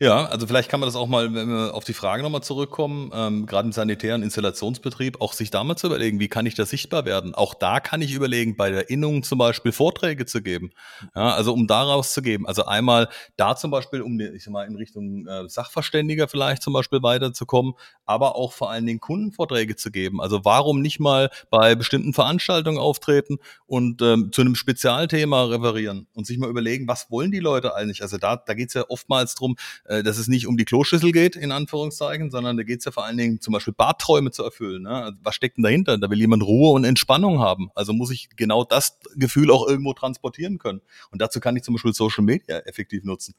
Ja, 0.00 0.26
also 0.26 0.46
vielleicht 0.46 0.68
kann 0.68 0.80
man 0.80 0.86
das 0.88 0.96
auch 0.96 1.06
mal, 1.06 1.32
wenn 1.34 1.48
wir 1.48 1.74
auf 1.74 1.84
die 1.84 1.92
Frage 1.92 2.22
nochmal 2.22 2.42
zurückkommen, 2.42 3.10
ähm, 3.14 3.46
gerade 3.46 3.66
im 3.66 3.72
sanitären 3.72 4.22
Installationsbetrieb, 4.22 5.20
auch 5.20 5.32
sich 5.32 5.50
da 5.50 5.62
mal 5.64 5.76
zu 5.76 5.86
überlegen, 5.88 6.18
wie 6.20 6.28
kann 6.28 6.46
ich 6.46 6.54
da 6.54 6.66
sichtbar 6.66 7.04
werden? 7.04 7.34
Auch 7.34 7.54
da 7.54 7.80
kann 7.80 8.00
ich 8.02 8.12
überlegen, 8.12 8.56
bei 8.56 8.70
der 8.70 8.90
Innung 8.90 9.22
zum 9.22 9.38
Beispiel 9.38 9.72
Vorträge 9.72 10.26
zu 10.26 10.42
geben. 10.42 10.70
Ja, 11.14 11.34
also 11.34 11.52
um 11.52 11.66
daraus 11.66 12.12
zu 12.14 12.22
geben. 12.22 12.46
Also 12.46 12.64
einmal 12.64 13.08
da 13.36 13.54
zum 13.56 13.70
Beispiel, 13.70 14.02
um 14.02 14.18
ich 14.20 14.44
sag 14.44 14.52
mal, 14.52 14.66
in 14.66 14.76
Richtung 14.76 15.26
äh, 15.26 15.48
Sachverständiger 15.48 16.28
vielleicht 16.28 16.62
zum 16.62 16.72
Beispiel 16.72 17.02
weiterzukommen, 17.02 17.74
aber 18.06 18.36
auch 18.36 18.52
vor 18.52 18.70
allen 18.70 18.86
Dingen 18.86 19.00
Kundenvorträge 19.00 19.76
zu 19.76 19.90
geben. 19.90 20.20
Also 20.20 20.44
warum 20.44 20.80
nicht 20.80 21.00
mal 21.00 21.30
bei 21.50 21.74
bestimmten 21.74 22.12
Veranstaltungen 22.12 22.78
auftreten 22.78 23.38
und 23.66 24.02
ähm, 24.02 24.30
zu 24.32 24.40
einem 24.42 24.54
Spezialthema 24.54 25.44
referieren 25.44 26.06
und 26.14 26.26
sich 26.26 26.38
mal 26.38 26.50
überlegen, 26.50 26.88
was 26.88 27.10
wollen 27.10 27.30
die 27.30 27.40
Leute 27.40 27.74
eigentlich? 27.74 28.02
Also 28.02 28.18
da, 28.18 28.36
da 28.36 28.54
geht 28.54 28.68
es 28.68 28.74
ja 28.74 28.84
oftmals 28.88 29.34
drum 29.34 29.56
äh, 29.84 30.02
dass 30.02 30.18
es 30.18 30.28
nicht 30.28 30.46
um 30.46 30.56
die 30.56 30.64
Kloschüssel 30.64 31.12
geht, 31.12 31.36
in 31.36 31.52
Anführungszeichen, 31.52 32.30
sondern 32.30 32.56
da 32.56 32.62
geht 32.62 32.80
es 32.80 32.84
ja 32.84 32.92
vor 32.92 33.04
allen 33.04 33.16
Dingen 33.16 33.40
zum 33.40 33.52
Beispiel 33.52 33.74
Badträume 33.74 34.30
zu 34.30 34.42
erfüllen. 34.44 34.82
Ne? 34.82 34.90
Also 34.90 35.18
was 35.22 35.34
steckt 35.34 35.56
denn 35.56 35.64
dahinter? 35.64 35.98
Da 35.98 36.10
will 36.10 36.18
jemand 36.18 36.42
Ruhe 36.42 36.72
und 36.72 36.84
Entspannung 36.84 37.40
haben. 37.40 37.70
Also 37.74 37.92
muss 37.92 38.10
ich 38.10 38.28
genau 38.36 38.64
das 38.64 38.98
Gefühl 39.16 39.50
auch 39.50 39.66
irgendwo 39.66 39.92
transportieren 39.92 40.58
können. 40.58 40.80
Und 41.10 41.20
dazu 41.20 41.40
kann 41.40 41.56
ich 41.56 41.62
zum 41.62 41.74
Beispiel 41.74 41.92
Social 41.92 42.24
Media 42.24 42.58
effektiv 42.60 43.04
nutzen 43.04 43.34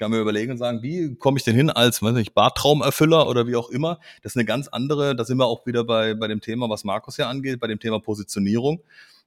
kann 0.00 0.10
mir 0.10 0.18
überlegen 0.18 0.52
und 0.52 0.56
sagen, 0.56 0.82
wie 0.82 1.14
komme 1.16 1.36
ich 1.36 1.44
denn 1.44 1.54
hin 1.54 1.68
als, 1.68 2.00
weiß 2.00 2.14
nicht, 2.14 2.32
Badtraumerfüller 2.32 3.28
oder 3.28 3.46
wie 3.46 3.54
auch 3.54 3.68
immer. 3.68 4.00
Das 4.22 4.32
ist 4.32 4.36
eine 4.36 4.46
ganz 4.46 4.66
andere, 4.66 5.14
da 5.14 5.26
sind 5.26 5.36
wir 5.36 5.44
auch 5.44 5.66
wieder 5.66 5.84
bei, 5.84 6.14
bei 6.14 6.26
dem 6.26 6.40
Thema, 6.40 6.70
was 6.70 6.84
Markus 6.84 7.18
ja 7.18 7.28
angeht, 7.28 7.60
bei 7.60 7.66
dem 7.66 7.78
Thema 7.78 8.00
Positionierung 8.00 8.82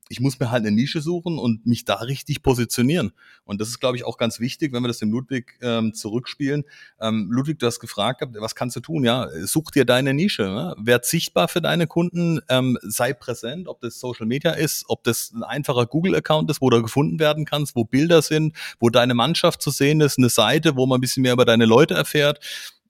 ich 0.10 0.20
muss 0.20 0.40
mir 0.40 0.52
halt 0.52 0.66
eine 0.66 0.76
Nische 0.76 1.02
suchen 1.02 1.40
und 1.40 1.66
mich 1.66 1.86
da 1.86 1.96
richtig 1.96 2.44
positionieren. 2.44 3.14
Und 3.46 3.62
das 3.62 3.70
ist, 3.70 3.80
glaube 3.80 3.98
ich, 3.98 4.06
auch 4.06 4.18
ganz 4.18 4.40
wichtig, 4.40 4.74
wenn 4.74 4.84
wir 4.84 4.88
das 4.88 5.00
dem 5.00 5.12
Ludwig 5.12 5.58
ähm, 5.62 5.94
zurückspielen. 5.94 6.66
Ähm, 7.00 7.30
Ludwig, 7.32 7.60
du 7.60 7.66
hast 7.66 7.80
gefragt, 7.80 8.22
was 8.40 8.56
kannst 8.56 8.76
du 8.76 8.80
tun? 8.80 9.04
Ja, 9.06 9.30
such 9.46 9.72
dir 9.72 9.86
deine 9.86 10.14
Nische. 10.14 10.44
Ne? 10.44 10.76
Werd 10.78 11.06
sichtbar 11.06 11.48
für 11.48 11.62
deine 11.62 11.88
Kunden, 11.88 12.42
ähm, 12.50 12.78
sei 12.82 13.14
präsent, 13.14 13.68
ob 13.68 13.80
das 13.82 14.00
Social 14.00 14.26
Media 14.26 14.52
ist, 14.52 14.86
ob 14.88 15.04
das 15.04 15.32
ein 15.34 15.44
einfacher 15.44 15.86
Google-Account 15.86 16.50
ist, 16.52 16.62
wo 16.62 16.70
du 16.70 16.82
gefunden 16.82 17.20
werden 17.20 17.46
kannst, 17.46 17.76
wo 17.76 17.86
Bilder 17.86 18.22
sind, 18.22 18.56
wo 18.80 18.90
deine 18.90 19.14
Mannschaft 19.14 19.62
zu 19.62 19.72
sehen 19.72 20.02
ist, 20.02 20.18
eine 20.18 20.30
Seite, 20.30 20.76
wo 20.76 20.86
man 20.86 20.98
ein 20.98 21.02
bisschen 21.02 21.24
mehr 21.24 21.34
über 21.34 21.46
deine 21.46 21.66
Leute 21.66 21.94
erfährt 21.94 22.40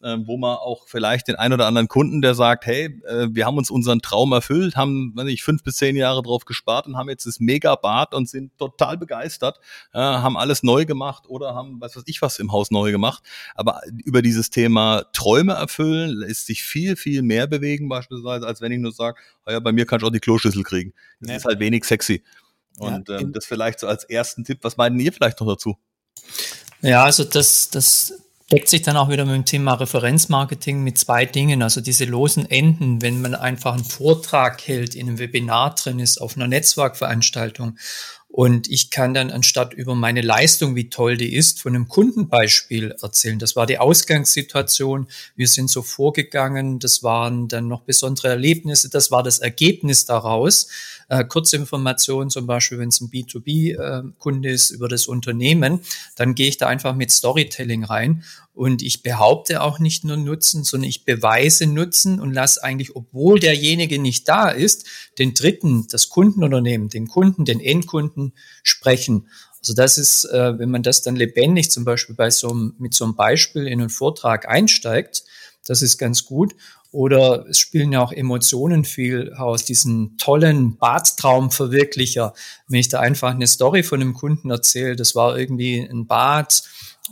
äh, 0.03 0.17
wo 0.25 0.37
man 0.37 0.57
auch 0.57 0.87
vielleicht 0.87 1.27
den 1.27 1.35
ein 1.35 1.53
oder 1.53 1.65
anderen 1.65 1.87
Kunden, 1.87 2.21
der 2.21 2.35
sagt, 2.35 2.65
hey, 2.65 3.01
äh, 3.07 3.27
wir 3.31 3.45
haben 3.45 3.57
uns 3.57 3.71
unseren 3.71 4.01
Traum 4.01 4.33
erfüllt, 4.33 4.75
haben, 4.75 5.13
weiß 5.15 5.27
ich, 5.27 5.43
fünf 5.43 5.63
bis 5.63 5.77
zehn 5.77 5.95
Jahre 5.95 6.21
drauf 6.21 6.45
gespart 6.45 6.87
und 6.87 6.97
haben 6.97 7.09
jetzt 7.09 7.25
das 7.25 7.39
Mega-Bad 7.39 8.13
und 8.13 8.29
sind 8.29 8.57
total 8.57 8.97
begeistert, 8.97 9.59
äh, 9.93 9.99
haben 9.99 10.37
alles 10.37 10.61
neu 10.61 10.85
gemacht 10.85 11.23
oder 11.27 11.55
haben, 11.55 11.79
was 11.79 11.95
weiß 11.95 12.03
ich, 12.07 12.21
was 12.21 12.39
im 12.39 12.51
Haus 12.51 12.69
neu 12.69 12.91
gemacht. 12.91 13.23
Aber 13.55 13.81
über 14.03 14.21
dieses 14.21 14.49
Thema 14.49 15.05
Träume 15.13 15.53
erfüllen 15.53 16.09
lässt 16.09 16.47
sich 16.47 16.63
viel, 16.63 16.95
viel 16.95 17.21
mehr 17.21 17.47
bewegen 17.47 17.87
beispielsweise, 17.87 18.45
als 18.45 18.61
wenn 18.61 18.71
ich 18.71 18.79
nur 18.79 18.91
sage, 18.91 19.17
oh 19.45 19.51
ja, 19.51 19.59
bei 19.59 19.71
mir 19.71 19.85
kannst 19.85 20.03
du 20.03 20.07
auch 20.07 20.11
die 20.11 20.19
Kloschüssel 20.19 20.63
kriegen. 20.63 20.93
Das 21.21 21.29
ja. 21.29 21.35
ist 21.37 21.45
halt 21.45 21.59
wenig 21.59 21.85
sexy. 21.85 22.23
Und 22.77 23.07
ja, 23.07 23.19
ähm, 23.19 23.33
das 23.33 23.45
vielleicht 23.45 23.79
so 23.79 23.87
als 23.87 24.03
ersten 24.03 24.43
Tipp. 24.43 24.59
Was 24.63 24.77
meinen 24.77 24.99
ihr 24.99 25.13
vielleicht 25.13 25.39
noch 25.39 25.47
dazu? 25.47 25.77
Ja, 26.81 27.03
also 27.05 27.23
das, 27.23 27.69
das 27.69 28.22
deckt 28.53 28.69
sich 28.69 28.83
dann 28.83 28.97
auch 28.97 29.09
wieder 29.09 29.25
mit 29.25 29.33
dem 29.33 29.45
Thema 29.45 29.73
Referenzmarketing 29.73 30.83
mit 30.83 30.99
zwei 30.99 31.25
Dingen. 31.25 31.63
Also 31.63 31.81
diese 31.81 32.05
losen 32.05 32.49
Enden, 32.49 33.01
wenn 33.01 33.19
man 33.19 33.33
einfach 33.33 33.73
einen 33.73 33.83
Vortrag 33.83 34.61
hält, 34.67 34.93
in 34.93 35.07
einem 35.07 35.17
Webinar 35.17 35.73
drin 35.73 35.97
ist, 35.97 36.21
auf 36.21 36.35
einer 36.35 36.47
Netzwerkveranstaltung 36.47 37.77
und 38.35 38.67
ich 38.67 38.89
kann 38.89 39.13
dann 39.13 39.29
anstatt 39.29 39.75
über 39.75 39.93
meine 39.93 40.21
Leistung, 40.21 40.75
wie 40.75 40.89
toll 40.89 41.17
die 41.17 41.35
ist, 41.35 41.61
von 41.61 41.75
einem 41.75 41.87
Kundenbeispiel 41.87 42.95
erzählen. 42.99 43.37
Das 43.37 43.55
war 43.55 43.67
die 43.67 43.77
Ausgangssituation. 43.77 45.05
Wir 45.35 45.47
sind 45.47 45.69
so 45.69 45.83
vorgegangen. 45.83 46.79
Das 46.79 47.03
waren 47.03 47.47
dann 47.47 47.67
noch 47.67 47.81
besondere 47.81 48.29
Erlebnisse. 48.29 48.89
Das 48.89 49.11
war 49.11 49.21
das 49.21 49.37
Ergebnis 49.37 50.05
daraus. 50.05 50.67
Äh, 51.09 51.25
kurze 51.25 51.57
Informationen, 51.57 52.29
zum 52.29 52.47
Beispiel, 52.47 52.79
wenn 52.79 52.89
es 52.89 53.01
ein 53.01 53.09
B2B-Kunde 53.09 54.49
äh, 54.49 54.53
ist 54.53 54.71
über 54.71 54.87
das 54.87 55.07
Unternehmen, 55.07 55.79
dann 56.15 56.35
gehe 56.35 56.47
ich 56.47 56.57
da 56.57 56.67
einfach 56.67 56.95
mit 56.95 57.11
Storytelling 57.11 57.83
rein 57.83 58.23
und 58.53 58.83
ich 58.83 59.01
behaupte 59.01 59.61
auch 59.61 59.79
nicht 59.79 60.03
nur 60.03 60.17
Nutzen, 60.17 60.63
sondern 60.63 60.89
ich 60.89 61.05
beweise 61.05 61.65
Nutzen 61.65 62.19
und 62.19 62.33
lasse 62.33 62.63
eigentlich, 62.63 62.95
obwohl 62.95 63.39
derjenige 63.39 63.99
nicht 63.99 64.29
da 64.29 64.49
ist, 64.49 64.85
den 65.17 65.33
Dritten, 65.33 65.87
das 65.89 66.09
Kundenunternehmen, 66.09 66.89
den 66.89 67.07
Kunden, 67.07 67.45
den 67.45 67.59
Endkunden 67.59 68.33
sprechen. 68.61 69.27
Also 69.59 69.73
das 69.73 69.97
ist, 69.97 70.25
äh, 70.25 70.59
wenn 70.59 70.69
man 70.69 70.83
das 70.83 71.01
dann 71.01 71.15
lebendig 71.15 71.71
zum 71.71 71.85
Beispiel 71.85 72.15
bei 72.15 72.29
so 72.29 72.49
einem, 72.51 72.75
mit 72.77 72.93
so 72.93 73.05
einem 73.05 73.15
Beispiel 73.15 73.65
in 73.65 73.79
einen 73.79 73.89
Vortrag 73.89 74.47
einsteigt, 74.47 75.23
das 75.65 75.81
ist 75.81 75.97
ganz 75.97 76.25
gut. 76.25 76.55
Oder 76.91 77.47
es 77.49 77.57
spielen 77.57 77.91
ja 77.91 78.03
auch 78.03 78.11
Emotionen 78.11 78.85
viel 78.85 79.33
aus, 79.33 79.65
diesen 79.65 80.17
tollen 80.17 80.77
Badtraumverwirklicher. 80.77 82.33
Wenn 82.67 82.79
ich 82.79 82.89
da 82.89 82.99
einfach 82.99 83.31
eine 83.31 83.47
Story 83.47 83.81
von 83.81 83.99
einem 83.99 84.13
Kunden 84.13 84.51
erzähle, 84.51 84.95
das 84.95 85.15
war 85.15 85.37
irgendwie 85.37 85.79
ein 85.79 86.05
Bad, 86.05 86.63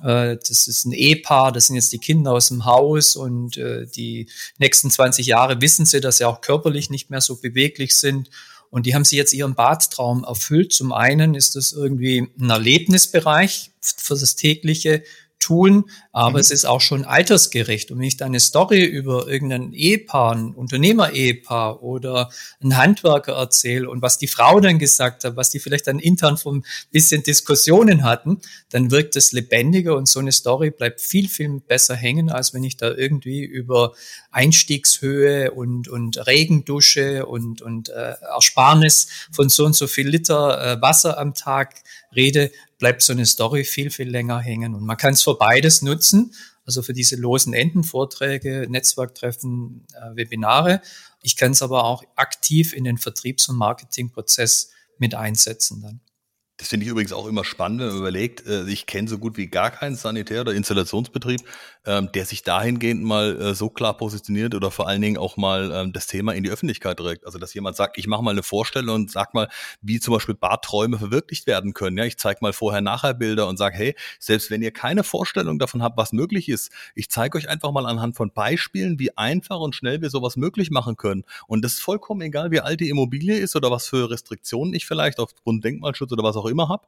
äh, 0.03 0.37
das 0.37 0.67
ist 0.67 0.85
ein 0.85 0.91
Ehepaar, 0.91 1.51
das 1.51 1.67
sind 1.67 1.77
jetzt 1.77 1.93
die 1.93 1.99
Kinder 1.99 2.31
aus 2.33 2.49
dem 2.49 2.65
Haus 2.65 3.15
und 3.15 3.57
äh, 3.57 3.87
die 3.87 4.27
nächsten 4.59 4.91
20 4.91 5.25
Jahre 5.25 5.61
wissen 5.61 5.85
sie, 5.85 5.99
dass 5.99 6.17
sie 6.17 6.25
auch 6.25 6.41
körperlich 6.41 6.89
nicht 6.89 7.09
mehr 7.09 7.21
so 7.21 7.37
beweglich 7.37 7.95
sind. 7.95 8.29
Und 8.69 8.85
die 8.85 8.95
haben 8.95 9.03
sie 9.03 9.17
jetzt 9.17 9.33
ihren 9.33 9.55
Badtraum 9.55 10.23
erfüllt. 10.23 10.71
Zum 10.71 10.93
einen 10.93 11.35
ist 11.35 11.55
das 11.55 11.73
irgendwie 11.73 12.29
ein 12.39 12.49
Erlebnisbereich 12.49 13.71
für 13.81 14.13
das 14.13 14.35
tägliche 14.35 15.03
tun, 15.41 15.89
aber 16.13 16.31
mhm. 16.31 16.37
es 16.37 16.51
ist 16.51 16.65
auch 16.65 16.79
schon 16.79 17.03
altersgerecht. 17.03 17.91
Und 17.91 17.99
wenn 17.99 18.05
ich 18.05 18.15
da 18.15 18.25
eine 18.25 18.39
Story 18.39 18.85
über 18.85 19.27
irgendein 19.27 19.73
Ehepaar, 19.73 20.35
ein 20.35 20.53
Unternehmer-Ehepaar 20.53 21.83
oder 21.83 22.29
ein 22.63 22.77
Handwerker 22.77 23.33
erzähle 23.33 23.89
und 23.89 24.01
was 24.01 24.17
die 24.17 24.27
Frau 24.27 24.59
dann 24.61 24.79
gesagt 24.79 25.23
hat, 25.23 25.35
was 25.35 25.49
die 25.49 25.59
vielleicht 25.59 25.87
dann 25.87 25.99
intern 25.99 26.37
vom 26.37 26.63
bisschen 26.91 27.23
Diskussionen 27.23 28.03
hatten, 28.03 28.39
dann 28.69 28.91
wirkt 28.91 29.15
es 29.15 29.31
lebendiger 29.31 29.97
und 29.97 30.07
so 30.07 30.19
eine 30.19 30.31
Story 30.31 30.69
bleibt 30.69 31.01
viel, 31.01 31.27
viel 31.27 31.59
besser 31.59 31.95
hängen, 31.95 32.29
als 32.29 32.53
wenn 32.53 32.63
ich 32.63 32.77
da 32.77 32.91
irgendwie 32.91 33.43
über 33.43 33.93
Einstiegshöhe 34.29 35.51
und, 35.51 35.87
und 35.87 36.25
Regendusche 36.27 37.25
und, 37.25 37.61
und 37.61 37.89
äh, 37.89 38.13
Ersparnis 38.33 39.07
von 39.31 39.49
so 39.49 39.65
und 39.65 39.75
so 39.75 39.87
viel 39.87 40.07
Liter 40.07 40.77
äh, 40.77 40.81
Wasser 40.81 41.17
am 41.17 41.33
Tag 41.33 41.81
rede, 42.15 42.51
bleibt 42.81 43.03
so 43.03 43.13
eine 43.13 43.27
Story 43.27 43.63
viel, 43.63 43.91
viel 43.91 44.09
länger 44.09 44.39
hängen. 44.39 44.73
Und 44.73 44.83
man 44.83 44.97
kann 44.97 45.13
es 45.13 45.21
für 45.21 45.35
beides 45.35 45.83
nutzen, 45.83 46.33
also 46.65 46.81
für 46.81 46.93
diese 46.93 47.15
losen 47.15 47.53
Endenvorträge, 47.53 48.65
Netzwerktreffen, 48.67 49.85
äh, 49.93 50.15
Webinare. 50.15 50.81
Ich 51.21 51.35
kann 51.35 51.51
es 51.51 51.61
aber 51.61 51.83
auch 51.83 52.03
aktiv 52.15 52.73
in 52.73 52.83
den 52.83 52.97
Vertriebs- 52.97 53.47
und 53.49 53.57
Marketingprozess 53.57 54.71
mit 54.97 55.13
einsetzen 55.13 55.83
dann. 55.83 56.01
Das 56.57 56.69
finde 56.69 56.85
ich 56.85 56.91
übrigens 56.91 57.13
auch 57.13 57.27
immer 57.27 57.45
spannend, 57.45 57.81
wenn 57.81 57.87
man 57.87 57.97
überlegt, 57.97 58.47
äh, 58.47 58.67
ich 58.67 58.87
kenne 58.87 59.07
so 59.07 59.19
gut 59.19 59.37
wie 59.37 59.47
gar 59.47 59.69
keinen 59.69 59.95
Sanitär- 59.95 60.41
oder 60.41 60.53
Installationsbetrieb, 60.53 61.41
ähm, 61.85 62.11
der 62.13 62.25
sich 62.25 62.43
dahingehend 62.43 63.03
mal 63.03 63.41
äh, 63.41 63.55
so 63.55 63.69
klar 63.69 63.97
positioniert 63.97 64.53
oder 64.53 64.69
vor 64.69 64.87
allen 64.87 65.01
Dingen 65.01 65.17
auch 65.17 65.37
mal 65.37 65.71
ähm, 65.73 65.93
das 65.93 66.07
Thema 66.07 66.33
in 66.33 66.43
die 66.43 66.51
Öffentlichkeit 66.51 66.97
trägt. 66.97 67.25
Also 67.25 67.39
dass 67.39 67.53
jemand 67.53 67.75
sagt, 67.75 67.97
ich 67.97 68.07
mache 68.07 68.23
mal 68.23 68.31
eine 68.31 68.43
Vorstellung 68.43 68.95
und 68.95 69.11
sag 69.11 69.33
mal, 69.33 69.49
wie 69.81 69.99
zum 69.99 70.13
Beispiel 70.13 70.35
Badträume 70.35 70.99
verwirklicht 70.99 71.47
werden 71.47 71.73
können. 71.73 71.97
Ja, 71.97 72.05
ich 72.05 72.17
zeige 72.17 72.39
mal 72.41 72.53
vorher-nachher 72.53 73.13
Bilder 73.15 73.47
und 73.47 73.57
sage, 73.57 73.75
hey, 73.75 73.95
selbst 74.19 74.51
wenn 74.51 74.61
ihr 74.61 74.71
keine 74.71 75.03
Vorstellung 75.03 75.57
davon 75.57 75.81
habt, 75.81 75.97
was 75.97 76.13
möglich 76.13 76.49
ist, 76.49 76.71
ich 76.93 77.09
zeige 77.09 77.37
euch 77.37 77.49
einfach 77.49 77.71
mal 77.71 77.85
anhand 77.85 78.15
von 78.15 78.31
Beispielen, 78.31 78.99
wie 78.99 79.17
einfach 79.17 79.59
und 79.59 79.75
schnell 79.75 80.01
wir 80.01 80.09
sowas 80.09 80.37
möglich 80.37 80.69
machen 80.69 80.97
können. 80.97 81.23
Und 81.47 81.63
das 81.65 81.73
ist 81.73 81.81
vollkommen 81.81 82.21
egal, 82.21 82.51
wie 82.51 82.59
alt 82.59 82.79
die 82.79 82.89
Immobilie 82.89 83.37
ist 83.37 83.55
oder 83.55 83.71
was 83.71 83.87
für 83.87 84.09
Restriktionen 84.09 84.73
ich 84.73 84.85
vielleicht 84.85 85.19
aufgrund 85.19 85.63
Denkmalschutz 85.63 86.11
oder 86.11 86.23
was 86.23 86.35
auch 86.35 86.45
immer 86.45 86.69
habe, 86.69 86.85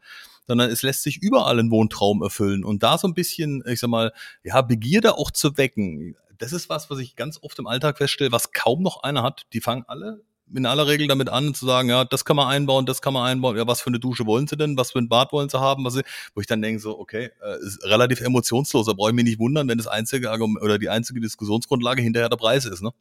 sondern 0.48 0.70
es 0.70 0.82
lässt 0.82 1.04
sich 1.04 1.22
überall 1.22 1.60
ein 1.60 1.72
Wohntraum 1.72 2.22
erfüllen. 2.22 2.64
Und 2.64 2.84
da 2.84 2.98
so 2.98 3.08
ein 3.08 3.14
bisschen, 3.14 3.64
ich 3.68 3.80
sag 3.80 3.90
mal, 3.90 4.14
ja, 4.44 4.62
Begierde 4.62 5.18
auch 5.18 5.32
zu 5.32 5.58
wecken. 5.58 6.16
Das 6.38 6.54
ist 6.54 6.70
was, 6.70 6.90
was 6.90 7.00
ich 7.00 7.16
ganz 7.16 7.40
oft 7.42 7.58
im 7.60 7.68
Alltag 7.68 7.98
feststelle, 7.98 8.32
was 8.32 8.52
kaum 8.52 8.82
noch 8.82 9.04
einer 9.04 9.24
hat. 9.24 9.44
Die 9.54 9.62
fangen 9.62 9.84
alle 9.88 10.22
in 10.54 10.66
aller 10.66 10.88
Regel 10.88 11.08
damit 11.08 11.30
an 11.30 11.54
zu 11.54 11.66
sagen, 11.66 11.90
ja, 11.90 12.06
das 12.06 12.26
kann 12.26 12.36
man 12.36 12.48
einbauen, 12.48 12.86
das 12.86 13.02
kann 13.02 13.14
man 13.14 13.26
einbauen. 13.26 13.58
Ja, 13.58 13.66
was 13.68 13.82
für 13.82 13.88
eine 13.88 14.00
Dusche 14.00 14.26
wollen 14.26 14.48
sie 14.48 14.58
denn? 14.58 14.78
Was 14.78 14.92
für 14.92 15.00
ein 15.00 15.10
Bad 15.10 15.32
wollen 15.32 15.50
sie 15.50 15.60
haben? 15.60 15.86
Was 15.86 15.94
sie, 15.94 16.04
wo 16.36 16.42
ich 16.42 16.48
dann 16.48 16.62
denke 16.62 16.80
so, 16.80 17.00
okay, 17.00 17.32
äh, 17.42 17.58
ist 17.66 17.84
relativ 17.84 18.22
emotionslos. 18.22 18.86
Da 18.86 18.94
brauche 18.94 19.10
ich 19.10 19.16
mich 19.16 19.26
nicht 19.26 19.40
wundern, 19.40 19.68
wenn 19.68 19.78
das 19.78 19.88
einzige 19.88 20.32
Argument 20.32 20.62
oder 20.64 20.78
die 20.78 20.90
einzige 20.90 21.20
Diskussionsgrundlage 21.22 22.02
hinterher 22.02 22.30
der 22.30 22.38
Preis 22.38 22.66
ist, 22.66 22.82
ne? 22.82 22.92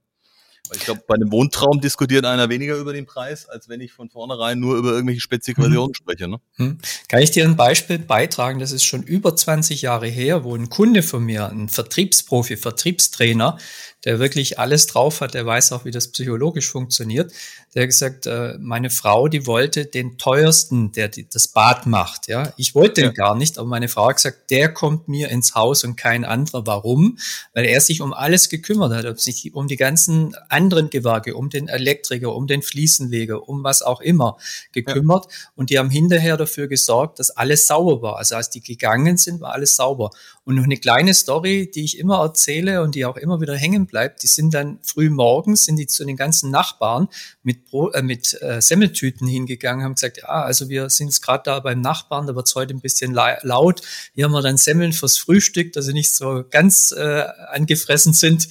Ich 0.75 0.81
glaube, 0.81 1.02
bei 1.07 1.16
einem 1.16 1.31
Wohntraum 1.33 1.81
diskutiert 1.81 2.25
einer 2.25 2.49
weniger 2.49 2.76
über 2.76 2.92
den 2.92 3.04
Preis, 3.04 3.49
als 3.49 3.69
wenn 3.69 3.81
ich 3.81 3.92
von 3.92 4.09
vornherein 4.09 4.59
nur 4.59 4.76
über 4.76 4.92
irgendwelche 4.92 5.21
Spezifikationen 5.21 5.88
mhm. 5.88 5.95
spreche. 5.95 6.28
Ne? 6.28 6.40
Mhm. 6.57 6.78
Kann 7.09 7.21
ich 7.21 7.31
dir 7.31 7.45
ein 7.45 7.57
Beispiel 7.57 7.99
beitragen? 7.99 8.59
Das 8.59 8.73
ist 8.73 8.85
schon 8.85 9.02
über 9.02 9.35
20 9.37 9.83
Jahre 9.83 10.07
her, 10.07 10.45
wo 10.45 10.54
ein 10.54 10.71
Kunde 10.71 11.02
von 11.02 11.25
mir, 11.25 11.49
ein 11.49 11.69
Vertriebsprofi, 11.69 12.57
Vertriebstrainer, 12.57 13.59
der 14.04 14.18
wirklich 14.18 14.59
alles 14.59 14.87
drauf 14.87 15.21
hat, 15.21 15.35
der 15.35 15.47
weiß 15.47 15.73
auch, 15.73 15.85
wie 15.85 15.90
das 15.90 16.09
psychologisch 16.09 16.71
funktioniert, 16.71 17.32
der 17.75 17.82
hat 17.82 17.88
gesagt, 17.88 18.26
äh, 18.26 18.59
meine 18.59 18.90
Frau, 18.90 19.28
die 19.28 19.47
wollte 19.47 19.87
den 19.87 20.18
teuersten, 20.18 20.92
der 20.92 21.09
die, 21.09 21.26
das 21.28 21.49
Bad 21.49 21.87
macht. 21.87 22.28
Ja, 22.28 22.52
ich 22.56 22.75
wollte 22.75 23.00
den 23.00 23.04
ja. 23.04 23.12
gar 23.12 23.35
nicht, 23.35 23.59
aber 23.59 23.68
meine 23.68 23.88
Frau 23.88 24.09
hat 24.09 24.16
gesagt, 24.16 24.50
der 24.50 24.73
kommt 24.73 25.09
mir 25.09 25.30
ins 25.30 25.54
Haus 25.54 25.85
und 25.85 25.97
kein 25.97 26.25
anderer. 26.25 26.66
Warum? 26.66 27.18
Weil 27.54 27.64
er 27.64 27.80
sich 27.80 28.02
um 28.02 28.12
alles 28.12 28.49
gekümmert 28.49 28.92
hat, 28.92 29.06
um 29.06 29.16
sich 29.16 29.54
um 29.54 29.68
die 29.68 29.76
ganzen 29.76 30.35
anderen 30.49 30.90
Gewerke, 30.90 31.35
um 31.35 31.49
den 31.49 31.68
Elektriker, 31.68 32.35
um 32.35 32.47
den 32.47 32.62
Fliesenleger, 32.62 33.49
um 33.49 33.64
was 33.64 33.82
auch 33.82 34.00
immer 34.00 34.37
gekümmert. 34.73 35.26
Ja. 35.30 35.38
Und 35.56 35.71
die 35.71 35.78
haben 35.78 35.90
hinterher 35.90 36.37
dafür 36.37 36.66
gesorgt, 36.66 37.21
dass 37.21 37.30
alles 37.30 37.66
sauber 37.66 38.02
war. 38.02 38.18
Also 38.18 38.35
als 38.35 38.50
die 38.50 38.61
gegangen 38.61 39.16
sind, 39.16 39.40
war 39.40 39.52
alles 39.52 39.76
sauber. 39.76 40.11
Und 40.44 40.56
noch 40.56 40.64
eine 40.64 40.76
kleine 40.76 41.14
Story, 41.14 41.71
die 41.73 41.85
ich 41.85 41.99
immer 41.99 42.18
erzähle 42.18 42.82
und 42.82 42.97
die 42.97 43.06
auch 43.06 43.16
immer 43.16 43.40
wieder 43.40 43.56
hängen 43.56 43.87
bleibt. 43.93 44.25
Die 44.25 44.27
sind 44.27 44.53
dann 44.53 44.81
früh 44.83 45.09
morgens, 45.09 45.67
sind 45.67 45.77
die 45.77 45.87
zu 45.87 46.05
den 46.05 46.17
ganzen 46.17 46.51
Nachbarn 46.51 47.07
mit, 47.45 47.67
Bro 47.67 47.91
äh, 47.93 48.03
mit 48.03 48.37
äh, 48.43 48.61
Semmeltüten 48.61 49.29
hingegangen, 49.29 49.85
haben 49.85 49.95
gesagt, 49.95 50.17
ja, 50.17 50.25
also 50.25 50.69
wir 50.69 50.91
sind 50.91 51.07
jetzt 51.07 51.23
gerade 51.23 51.45
da 51.45 51.61
beim 51.61 51.81
Nachbarn, 51.81 52.27
da 52.27 52.35
wird's 52.35 52.57
heute 52.57 52.75
ein 52.75 52.81
bisschen 52.81 53.13
laut. 53.13 53.83
Hier 54.15 54.25
haben 54.25 54.33
wir 54.33 54.43
dann 54.43 54.57
Semmeln 54.57 54.93
fürs 54.93 55.19
Frühstück, 55.19 55.73
dass 55.75 55.85
sie 55.85 55.93
nicht 55.93 56.13
so 56.13 56.45
ganz 56.51 56.91
äh, 56.91 57.25
angefressen 57.53 58.15
sind. 58.15 58.49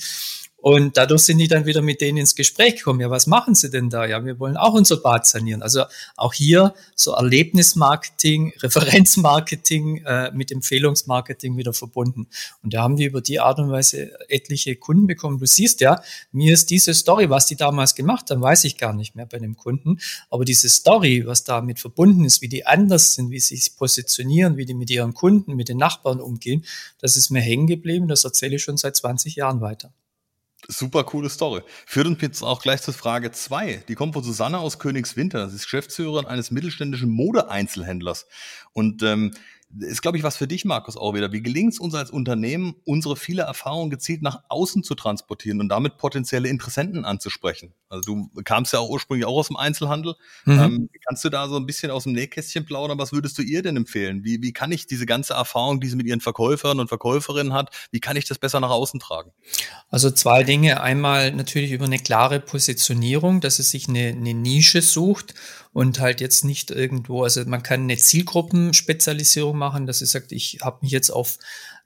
Und 0.62 0.96
dadurch 0.96 1.24
sind 1.24 1.40
die 1.40 1.48
dann 1.48 1.66
wieder 1.66 1.82
mit 1.82 2.02
denen 2.02 2.20
ins 2.20 2.36
Gespräch 2.36 2.76
gekommen. 2.76 3.00
Ja, 3.00 3.10
was 3.10 3.26
machen 3.26 3.56
sie 3.56 3.72
denn 3.72 3.90
da? 3.90 4.06
Ja, 4.06 4.24
wir 4.24 4.40
wollen 4.40 4.58
auch 4.58 4.76
unser 4.76 4.98
Bad 4.98 5.26
sanieren. 5.26 5.64
Also 5.64 5.86
auch 6.16 6.34
hier 6.34 6.76
so 6.96 7.14
Erlebnismarketing, 7.14 8.54
Referenzmarketing 8.60 10.06
äh, 10.06 10.32
mit 10.34 10.52
Empfehlungsmarketing 10.52 11.58
wieder 11.58 11.74
verbunden. 11.74 12.28
Und 12.62 12.76
da 12.76 12.84
haben 12.84 12.96
die 12.96 13.06
über 13.06 13.22
die 13.22 13.40
Art 13.40 13.58
und 13.58 13.72
Weise 13.72 14.12
etliche 14.30 14.76
Kunden 14.76 15.08
bekommen. 15.08 15.40
Du 15.40 15.48
siehst 15.48 15.82
ja, 15.82 16.00
mir 16.32 16.54
ist 16.54 16.70
diese 16.70 16.94
Story, 16.94 17.32
was 17.32 17.48
die 17.48 17.56
damals 17.56 17.96
gemacht 17.96 18.30
haben, 18.30 18.44
weiß 18.44 18.64
ich 18.66 18.78
gar 18.78 18.94
nicht 18.94 19.16
mehr 19.16 19.26
bei 19.26 19.40
dem 19.40 19.58
Kunden. 19.58 19.98
Aber 20.30 20.46
diese 20.46 20.70
Story, 20.70 21.24
was 21.26 21.44
damit 21.44 21.80
verbunden 21.80 22.24
ist, 22.24 22.44
wie 22.44 22.50
die 22.50 22.68
anders 22.68 23.16
sind, 23.16 23.32
wie 23.32 23.40
sie 23.40 23.56
sich 23.56 23.76
positionieren, 23.76 24.58
wie 24.58 24.66
die 24.66 24.76
mit 24.76 24.92
ihren 24.92 25.16
Kunden, 25.16 25.56
mit 25.56 25.70
den 25.70 25.78
Nachbarn 25.78 26.20
umgehen, 26.20 26.66
das 27.00 27.18
ist 27.18 27.32
mir 27.32 27.42
hängen 27.42 27.66
geblieben. 27.66 28.08
Das 28.08 28.26
erzähle 28.26 28.58
ich 28.58 28.64
schon 28.64 28.78
seit 28.78 28.96
20 28.96 29.36
Jahren 29.36 29.60
weiter. 29.62 29.92
Super 30.68 31.04
coole 31.04 31.30
Story. 31.30 31.62
Führt 31.86 32.08
uns 32.08 32.22
jetzt 32.22 32.44
auch 32.44 32.62
gleich 32.62 32.82
zur 32.82 32.94
Frage 32.94 33.32
zwei. 33.32 33.84
Die 33.88 33.96
kommt 33.96 34.14
von 34.14 34.24
Susanne 34.24 34.60
aus 34.60 34.80
Königswinter. 34.80 35.50
Sie 35.50 35.56
ist 35.56 35.64
Geschäftsführerin 35.64 36.28
eines 36.28 36.52
mittelständischen 36.52 37.10
Modeeinzelhändlers. 37.10 38.28
Und 38.74 39.04
ähm, 39.04 39.32
ist, 39.80 40.02
glaube 40.02 40.18
ich, 40.18 40.24
was 40.24 40.38
für 40.38 40.48
dich, 40.48 40.66
Markus, 40.66 40.98
auch 40.98 41.14
wieder. 41.14 41.32
Wie 41.32 41.42
gelingt 41.42 41.74
es 41.74 41.80
uns 41.80 41.96
als 41.96 42.12
Unternehmen, 42.12 42.76
unsere 42.86 43.16
viele 43.16 43.44
Erfahrungen 43.44 43.90
gezielt 43.90 44.22
nach 44.22 44.44
außen 44.50 44.84
zu 44.84 44.96
transportieren 44.96 45.60
und 45.60 45.70
damit 45.70 45.98
potenzielle 45.98 46.50
Interessenten 46.50 47.06
anzusprechen? 47.06 47.74
Also 47.92 48.04
du 48.04 48.30
kamst 48.44 48.72
ja 48.72 48.80
auch 48.80 48.90
ursprünglich 48.90 49.26
auch 49.26 49.36
aus 49.38 49.48
dem 49.48 49.58
Einzelhandel. 49.58 50.16
Mhm. 50.46 50.60
Ähm, 50.60 50.90
kannst 51.06 51.24
du 51.26 51.30
da 51.30 51.48
so 51.50 51.58
ein 51.58 51.66
bisschen 51.66 51.92
aus 51.92 52.04
dem 52.04 52.14
Nähkästchen 52.14 52.66
plaudern? 52.66 52.98
Was 52.98 53.12
würdest 53.12 53.38
du 53.38 53.42
ihr 53.42 53.62
denn 53.62 53.76
empfehlen? 53.76 54.24
Wie, 54.24 54.42
wie 54.42 54.54
kann 54.54 54.72
ich 54.72 54.88
diese 54.88 55.06
ganze 55.06 55.34
Erfahrung, 55.34 55.82
die 55.82 55.88
sie 55.88 55.98
mit 55.98 56.08
ihren 56.08 56.22
Verkäufern 56.22 56.80
und 56.80 56.88
Verkäuferinnen 56.88 57.54
hat, 57.54 57.76
wie 57.92 58.00
kann 58.00 58.16
ich 58.16 58.26
das 58.26 58.40
besser 58.40 58.62
nach 58.62 58.70
außen 58.70 59.00
tragen? 59.00 59.32
Also 59.90 60.10
zwei 60.10 60.44
Dinge. 60.44 60.82
Einmal 60.82 61.34
natürlich 61.34 61.72
über 61.72 61.86
eine 61.86 62.00
klare 62.00 62.40
Positionierung, 62.40 63.42
dass 63.42 63.60
es 63.60 63.72
sich 63.72 63.90
eine, 63.90 64.08
eine 64.08 64.34
Nische 64.34 64.82
sucht 64.82 65.34
und 65.74 66.00
halt 66.00 66.22
jetzt 66.22 66.46
nicht 66.46 66.72
irgendwo, 66.72 67.24
also 67.24 67.44
man 67.46 67.64
kann 67.64 67.82
eine 67.82 67.98
Zielgruppenspezialisierung 67.98 69.58
machen, 69.58 69.86
dass 69.86 70.00
sie 70.00 70.06
sagt, 70.06 70.32
ich 70.32 70.60
habe 70.62 70.80
mich 70.82 70.92
jetzt 70.92 71.10
auf 71.10 71.38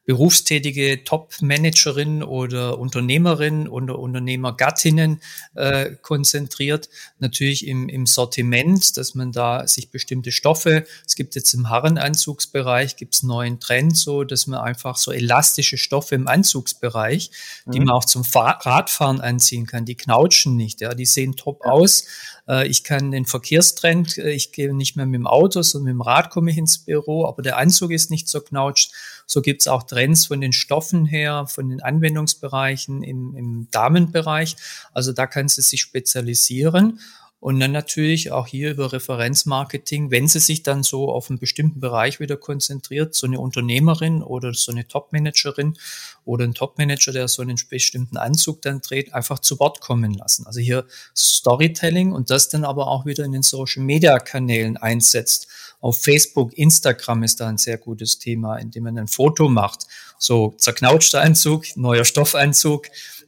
berufstätige 0.06 1.04
Top-Managerin 1.04 2.24
oder 2.24 2.78
Unternehmerin 2.78 3.68
oder 3.68 3.98
Unternehmergattinnen 3.98 5.22
äh, 5.56 5.92
konzentriert. 6.02 6.90
Natürlich 7.20 7.68
im, 7.68 7.90
im 7.90 8.06
Sortiment, 8.06 8.98
dass 8.98 9.16
man 9.16 9.32
da 9.32 9.68
sich 9.68 9.90
bestimmte 9.90 10.32
Stoffe, 10.32 10.86
es 11.06 11.16
gibt 11.16 11.36
jetzt 11.36 11.54
im 11.54 11.70
Herrenanzugsbereich, 11.70 12.96
gibt 12.98 13.16
es 13.16 13.24
neuen 13.24 13.60
Trend 13.60 13.98
so, 13.98 14.24
dass 14.24 14.46
man 14.48 14.60
einfach 14.60 14.98
so 14.98 15.12
elastische 15.12 15.78
Stoffe 15.78 16.16
im 16.16 16.28
Anzugsbereich, 16.28 17.32
mhm. 17.66 17.72
die 17.72 17.80
man 17.80 17.90
auch 17.90 18.06
zum 18.06 18.24
Radfahren 18.36 19.22
anziehen 19.22 19.66
kann, 19.66 19.86
die 19.86 19.96
knautschen 19.96 20.56
nicht, 20.56 20.82
ja, 20.82 20.94
die 20.94 21.06
sehen 21.06 21.36
top 21.36 21.62
ja. 21.66 21.72
aus. 21.72 22.06
Äh, 22.48 22.68
ich 22.68 22.84
kann 22.84 23.12
den 23.12 23.26
Verkehrstrend, 23.26 24.18
äh, 24.18 24.32
ich 24.32 24.52
gehe 24.52 24.74
nicht 24.74 24.96
mehr 24.96 25.06
mit 25.06 25.20
dem 25.20 25.28
Auto, 25.28 25.62
sondern 25.62 25.86
mit 25.86 25.94
dem 25.94 26.02
Rad 26.02 26.30
komme 26.30 26.52
ich 26.52 26.58
ins 26.58 26.80
Büro, 26.80 27.26
aber 27.26 27.42
der 27.42 27.58
Anzug 27.58 27.92
ist 27.92 28.12
nicht 28.12 28.28
so 28.28 28.42
knautscht. 28.42 28.94
So 29.26 29.42
gibt 29.42 29.62
es 29.62 29.68
auch 29.68 29.84
Trends 29.84 30.28
von 30.28 30.42
den 30.42 30.54
Stoffen 30.54 31.06
her, 31.06 31.48
von 31.48 31.70
den 31.70 31.82
Anwendungsbereichen 31.82 33.04
im, 33.04 33.36
im 33.36 33.68
Damenbereich. 33.72 34.56
Also 34.94 35.12
da 35.14 35.26
kann 35.28 35.48
sie 35.48 35.62
sich 35.62 35.82
spezialisieren. 35.82 37.00
Und 37.40 37.60
dann 37.60 37.72
natürlich 37.72 38.32
auch 38.32 38.48
hier 38.48 38.72
über 38.72 38.92
Referenzmarketing, 38.92 40.10
wenn 40.10 40.28
sie 40.28 40.40
sich 40.40 40.64
dann 40.64 40.82
so 40.82 41.12
auf 41.12 41.30
einen 41.30 41.38
bestimmten 41.38 41.80
Bereich 41.80 42.20
wieder 42.20 42.38
konzentriert, 42.38 43.14
so 43.14 43.28
eine 43.28 43.40
Unternehmerin 43.40 44.24
oder 44.24 44.54
so 44.54 44.72
eine 44.72 44.88
Topmanagerin 44.88 45.78
oder 46.24 46.46
ein 46.46 46.56
Topmanager, 46.56 47.12
der 47.12 47.28
so 47.28 47.44
einen 47.44 47.60
bestimmten 47.70 48.18
Anzug 48.18 48.64
dann 48.64 48.82
dreht, 48.82 49.14
einfach 49.14 49.40
zu 49.40 49.60
Wort 49.60 49.80
kommen 49.80 50.14
lassen. 50.14 50.48
Also 50.48 50.60
hier 50.60 50.86
Storytelling 51.16 52.14
und 52.14 52.32
das 52.32 52.50
dann 52.50 52.64
aber 52.64 52.88
auch 52.88 53.06
wieder 53.06 53.24
in 53.26 53.34
den 53.34 53.44
Social 53.44 53.84
Media 53.84 54.18
Kanälen 54.18 54.78
einsetzt. 54.78 55.48
Auf 55.82 56.02
Facebook, 56.02 56.58
Instagram 56.58 57.22
ist 57.22 57.42
da 57.42 57.48
ein 57.48 57.60
sehr 57.60 57.78
gutes 57.78 58.18
Thema, 58.18 58.58
indem 58.58 58.86
man 58.86 58.98
ein 58.98 59.08
Foto 59.08 59.50
macht. 59.50 59.86
So 60.18 60.56
zerknautschter 60.58 61.22
Anzug, 61.22 61.66
neuer 61.76 62.06
Stoffanzug 62.06 62.88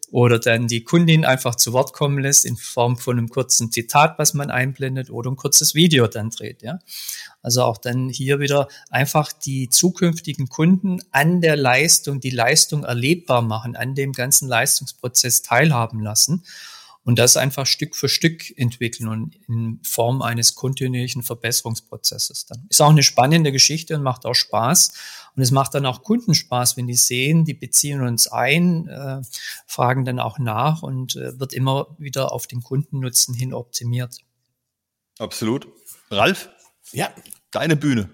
oder 0.09 0.39
dann 0.39 0.67
die 0.67 0.83
Kundin 0.83 1.25
einfach 1.25 1.55
zu 1.55 1.73
Wort 1.73 1.93
kommen 1.93 2.19
lässt 2.19 2.45
in 2.45 2.55
Form 2.55 2.97
von 2.97 3.17
einem 3.17 3.29
kurzen 3.29 3.71
Zitat, 3.71 4.17
was 4.17 4.33
man 4.33 4.49
einblendet 4.49 5.09
oder 5.09 5.29
ein 5.29 5.35
kurzes 5.35 5.75
Video 5.75 6.07
dann 6.07 6.29
dreht, 6.29 6.61
ja. 6.61 6.79
Also 7.41 7.63
auch 7.63 7.77
dann 7.77 8.09
hier 8.09 8.39
wieder 8.39 8.67
einfach 8.89 9.31
die 9.31 9.69
zukünftigen 9.69 10.47
Kunden 10.49 10.99
an 11.11 11.41
der 11.41 11.55
Leistung, 11.55 12.19
die 12.19 12.29
Leistung 12.29 12.83
erlebbar 12.83 13.41
machen, 13.41 13.75
an 13.75 13.95
dem 13.95 14.13
ganzen 14.13 14.47
Leistungsprozess 14.47 15.41
teilhaben 15.41 16.01
lassen 16.01 16.43
und 17.07 17.17
das 17.17 17.37
einfach 17.37 17.65
Stück 17.65 17.95
für 17.95 18.09
Stück 18.09 18.57
entwickeln 18.57 19.07
und 19.07 19.37
in 19.47 19.79
Form 19.81 20.21
eines 20.21 20.55
kontinuierlichen 20.55 21.23
Verbesserungsprozesses 21.23 22.47
dann. 22.47 22.65
Ist 22.67 22.81
auch 22.81 22.89
eine 22.89 23.01
spannende 23.01 23.53
Geschichte 23.53 23.95
und 23.95 24.03
macht 24.03 24.25
auch 24.25 24.33
Spaß. 24.33 24.91
Und 25.33 25.41
es 25.41 25.51
macht 25.51 25.73
dann 25.73 25.85
auch 25.85 26.03
Kunden 26.03 26.35
Spaß, 26.35 26.75
wenn 26.75 26.85
die 26.85 26.95
sehen, 26.95 27.45
die 27.45 27.53
beziehen 27.53 28.01
uns 28.01 28.27
ein, 28.27 28.89
äh, 28.89 29.21
fragen 29.67 30.03
dann 30.03 30.19
auch 30.19 30.37
nach 30.37 30.83
und 30.83 31.15
äh, 31.15 31.39
wird 31.39 31.53
immer 31.53 31.95
wieder 31.97 32.33
auf 32.33 32.45
den 32.45 32.61
Kundennutzen 32.61 33.33
hin 33.33 33.53
optimiert. 33.53 34.19
Absolut. 35.17 35.65
Ralf? 36.11 36.49
Ja. 36.91 37.09
Deine 37.51 37.77
Bühne. 37.77 38.09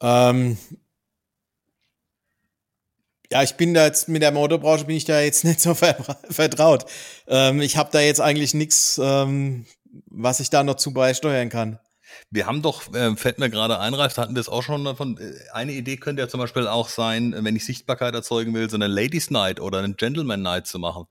Ähm, 0.00 0.56
ja, 3.32 3.42
ich 3.42 3.54
bin 3.54 3.72
da 3.72 3.86
jetzt 3.86 4.10
mit 4.10 4.20
der 4.20 4.30
Motorbranche 4.30 4.84
bin 4.84 4.94
ich 4.94 5.06
da 5.06 5.20
jetzt 5.22 5.42
nicht 5.46 5.60
so 5.60 5.74
vertraut. 5.74 6.84
Ähm, 7.26 7.62
ich 7.62 7.78
habe 7.78 7.88
da 7.90 8.00
jetzt 8.00 8.20
eigentlich 8.20 8.52
nichts, 8.52 9.00
ähm, 9.02 9.64
was 10.10 10.40
ich 10.40 10.50
da 10.50 10.62
noch 10.62 10.74
zu 10.74 10.92
beisteuern 10.92 11.48
kann. 11.48 11.78
Wir 12.30 12.46
haben 12.46 12.60
doch, 12.60 12.92
äh, 12.92 13.16
fällt 13.16 13.38
mir 13.38 13.48
gerade 13.48 13.78
ein, 13.78 13.94
Ralf, 13.94 14.18
hatten 14.18 14.34
wir 14.34 14.40
es 14.40 14.50
auch 14.50 14.62
schon 14.62 14.84
davon. 14.84 15.16
Äh, 15.16 15.32
eine 15.54 15.72
Idee 15.72 15.96
könnte 15.96 16.20
ja 16.20 16.28
zum 16.28 16.40
Beispiel 16.40 16.66
auch 16.66 16.90
sein, 16.90 17.34
wenn 17.38 17.56
ich 17.56 17.64
Sichtbarkeit 17.64 18.14
erzeugen 18.14 18.52
will, 18.52 18.68
so 18.68 18.76
eine 18.76 18.86
Ladies 18.86 19.30
Night 19.30 19.60
oder 19.60 19.78
eine 19.78 19.94
Gentleman 19.94 20.42
Night 20.42 20.66
zu 20.66 20.78
machen. 20.78 21.06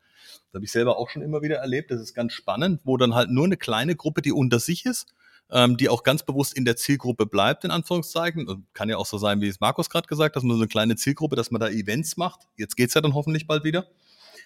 Das 0.52 0.60
habe 0.60 0.66
ich 0.66 0.72
selber 0.72 0.98
auch 0.98 1.10
schon 1.10 1.24
immer 1.24 1.42
wieder 1.42 1.58
erlebt. 1.58 1.90
Das 1.90 2.02
ist 2.02 2.14
ganz 2.14 2.34
spannend, 2.34 2.82
wo 2.84 2.98
dann 2.98 3.16
halt 3.16 3.32
nur 3.32 3.46
eine 3.46 3.58
kleine 3.58 3.96
Gruppe, 3.96 4.22
die 4.22 4.32
unter 4.32 4.60
sich 4.60 4.86
ist, 4.86 5.08
ähm, 5.52 5.78
die 5.78 5.90
auch 5.90 6.04
ganz 6.04 6.24
bewusst 6.24 6.54
in 6.54 6.66
der 6.66 6.76
Zielgruppe 6.76 7.26
bleibt, 7.26 7.64
in 7.64 7.72
Anführungszeichen. 7.72 8.48
Und 8.48 8.66
kann 8.74 8.90
ja 8.90 8.98
auch 8.98 9.06
so 9.06 9.18
sein, 9.18 9.42
wie 9.42 9.48
es 9.48 9.60
Markus 9.60 9.90
gerade 9.90 10.08
gesagt 10.08 10.36
hat, 10.36 10.38
dass 10.38 10.44
man 10.44 10.56
so 10.56 10.62
eine 10.62 10.70
kleine 10.70 10.96
Zielgruppe, 10.96 11.36
dass 11.36 11.52
man 11.52 11.62
da 11.62 11.70
Events 11.70 12.18
macht. 12.18 12.42
Jetzt 12.58 12.78
geht's 12.78 12.94
ja 12.94 13.02
dann 13.02 13.14
hoffentlich 13.14 13.48
bald 13.48 13.64
wieder. 13.64 13.88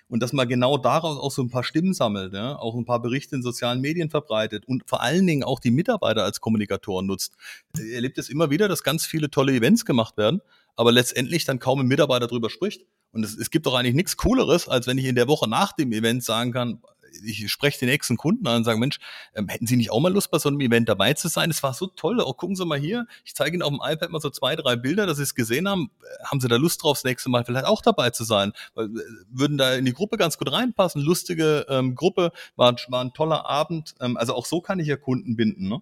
Und 0.08 0.22
dass 0.22 0.34
man 0.34 0.48
genau 0.48 0.78
daraus 0.78 1.18
auch 1.18 1.32
so 1.32 1.42
ein 1.42 1.50
paar 1.50 1.64
Stimmen 1.64 1.94
sammelt, 1.94 2.34
ja, 2.34 2.56
auch 2.58 2.76
ein 2.76 2.86
paar 2.86 3.02
Berichte 3.02 3.36
in 3.36 3.42
sozialen 3.42 3.82
Medien 3.82 4.12
verbreitet 4.12 4.68
und 4.68 4.84
vor 4.88 5.02
allen 5.02 5.26
Dingen 5.26 5.44
auch 5.44 5.60
die 5.60 5.72
Mitarbeiter 5.72 6.24
als 6.24 6.42
Kommunikatoren 6.42 7.08
nutzt. 7.08 7.34
Ihr 7.76 7.96
erlebt 7.96 8.20
es 8.20 8.30
immer 8.30 8.52
wieder, 8.52 8.68
dass 8.68 8.84
ganz 8.84 9.08
viele 9.08 9.32
tolle 9.32 9.54
Events 9.54 9.84
gemacht 9.84 10.16
werden, 10.16 10.42
aber 10.76 10.92
letztendlich 10.92 11.46
dann 11.46 11.58
kaum 11.58 11.80
ein 11.80 11.88
Mitarbeiter 11.88 12.28
drüber 12.28 12.52
spricht. 12.52 12.86
Und 13.14 13.24
es, 13.24 13.36
es 13.36 13.50
gibt 13.50 13.66
doch 13.66 13.74
eigentlich 13.74 13.96
nichts 13.96 14.16
Cooleres, 14.18 14.68
als 14.68 14.86
wenn 14.86 14.98
ich 15.00 15.06
in 15.06 15.16
der 15.16 15.28
Woche 15.28 15.50
nach 15.50 15.72
dem 15.72 15.92
Event 15.92 16.24
sagen 16.24 16.52
kann, 16.52 16.82
ich 17.24 17.52
spreche 17.52 17.80
den 17.80 17.90
nächsten 17.90 18.18
Kunden 18.18 18.48
an 18.48 18.58
und 18.58 18.64
sage, 18.64 18.80
Mensch, 18.80 18.98
ähm, 19.36 19.48
hätten 19.48 19.68
Sie 19.68 19.76
nicht 19.76 19.92
auch 19.92 20.00
mal 20.00 20.12
Lust, 20.12 20.32
bei 20.32 20.40
so 20.40 20.50
einem 20.50 20.60
Event 20.60 20.90
dabei 20.90 21.14
zu 21.14 21.28
sein? 21.28 21.50
Es 21.50 21.64
war 21.64 21.74
so 21.74 21.88
toll. 21.88 22.20
Oh, 22.20 22.34
gucken 22.34 22.56
Sie 22.56 22.66
mal 22.66 22.80
hier. 22.80 23.08
Ich 23.24 23.36
zeige 23.36 23.56
Ihnen 23.56 23.62
auf 23.62 23.70
dem 23.70 23.80
iPad 23.84 24.10
mal 24.10 24.20
so 24.20 24.30
zwei, 24.30 24.56
drei 24.56 24.76
Bilder, 24.76 25.06
dass 25.06 25.18
Sie 25.18 25.24
es 25.24 25.36
gesehen 25.36 25.68
haben. 25.68 25.92
Äh, 26.02 26.26
haben 26.26 26.40
Sie 26.40 26.48
da 26.48 26.56
Lust 26.58 26.84
drauf, 26.84 26.98
das 26.98 27.04
nächste 27.04 27.30
Mal 27.30 27.46
vielleicht 27.46 27.66
auch 27.66 27.82
dabei 27.82 28.10
zu 28.10 28.24
sein? 28.24 28.54
Weil, 28.74 28.86
äh, 28.86 28.90
würden 29.30 29.58
da 29.58 29.74
in 29.76 29.86
die 29.86 29.94
Gruppe 29.94 30.18
ganz 30.18 30.38
gut 30.38 30.52
reinpassen. 30.52 31.02
Lustige 31.02 31.66
ähm, 31.70 31.96
Gruppe, 31.96 32.32
war, 32.56 32.76
war 32.90 33.04
ein 33.04 33.14
toller 33.14 33.46
Abend. 33.46 33.96
Ähm, 34.02 34.18
also 34.18 34.34
auch 34.34 34.46
so 34.46 34.62
kann 34.62 34.80
ich 34.80 34.88
ja 34.88 34.98
Kunden 34.98 35.36
binden, 35.36 35.68
ne? 35.68 35.82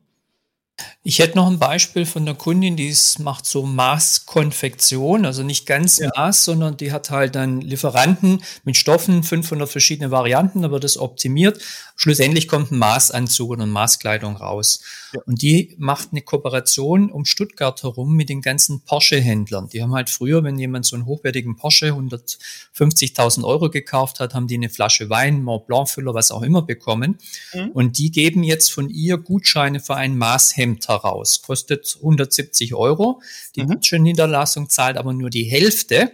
Ich 1.04 1.20
hätte 1.20 1.38
noch 1.38 1.48
ein 1.48 1.60
Beispiel 1.60 2.06
von 2.06 2.26
der 2.26 2.34
Kundin, 2.34 2.76
die 2.76 2.96
macht 3.20 3.46
so 3.46 3.64
Maßkonfektion, 3.64 5.26
also 5.26 5.44
nicht 5.44 5.66
ganz 5.66 6.00
ja. 6.00 6.10
Maß, 6.16 6.46
sondern 6.46 6.78
die 6.78 6.92
hat 6.92 7.10
halt 7.10 7.36
dann 7.36 7.62
Lieferanten 7.62 8.42
mit 8.64 8.78
Stoffen, 8.78 9.22
500 9.22 9.70
verschiedene 9.70 10.12
Varianten, 10.12 10.66
aber 10.66 10.80
das 10.80 10.98
optimiert. 10.98 11.62
schlussendlich 11.96 12.48
kommt 12.48 12.72
ein 12.72 12.80
Maßanzug 12.80 13.52
oder 13.52 13.64
eine 13.64 13.72
Maßkleidung 13.72 14.38
raus. 14.38 14.82
Ja. 15.14 15.22
Und 15.26 15.42
die 15.42 15.76
macht 15.78 16.10
eine 16.12 16.22
Kooperation 16.22 17.12
um 17.12 17.26
Stuttgart 17.26 17.84
herum 17.84 18.16
mit 18.16 18.30
den 18.30 18.42
ganzen 18.42 18.82
Porsche-Händlern. 18.82 19.70
Die 19.70 19.84
haben 19.84 19.94
halt 19.94 20.10
früher, 20.10 20.44
wenn 20.44 20.58
jemand 20.58 20.86
so 20.86 20.96
einen 20.96 21.06
hochwertigen 21.06 21.56
Porsche 21.56 21.92
150.000 21.92 23.44
Euro 23.44 23.70
gekauft 23.70 24.20
hat, 24.20 24.34
haben 24.34 24.48
die 24.48 24.56
eine 24.56 24.70
Flasche 24.70 25.10
Wein, 25.10 25.44
Mont 25.44 25.68
Blanc-Füller, 25.68 26.14
was 26.14 26.32
auch 26.32 26.42
immer 26.42 26.64
bekommen. 26.64 27.20
Mhm. 27.54 27.70
Und 27.72 27.98
die 28.00 28.10
geben 28.10 28.44
jetzt 28.44 28.72
von 28.72 28.90
ihr 28.90 29.18
Gutscheine 29.18 29.80
für 29.80 29.96
ein 29.96 30.18
Maßhemd 30.64 30.88
heraus. 30.88 31.42
Kostet 31.42 31.98
170 31.98 32.74
Euro. 32.74 33.22
Die 33.56 33.64
mhm. 33.64 34.04
Niederlassung 34.04 34.70
zahlt 34.70 34.98
aber 34.98 35.14
nur 35.14 35.30
die 35.30 35.44
Hälfte. 35.44 36.12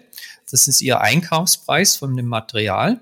Das 0.49 0.67
ist 0.67 0.81
ihr 0.81 1.01
Einkaufspreis 1.01 1.95
von 1.95 2.15
dem 2.15 2.27
Material. 2.27 2.99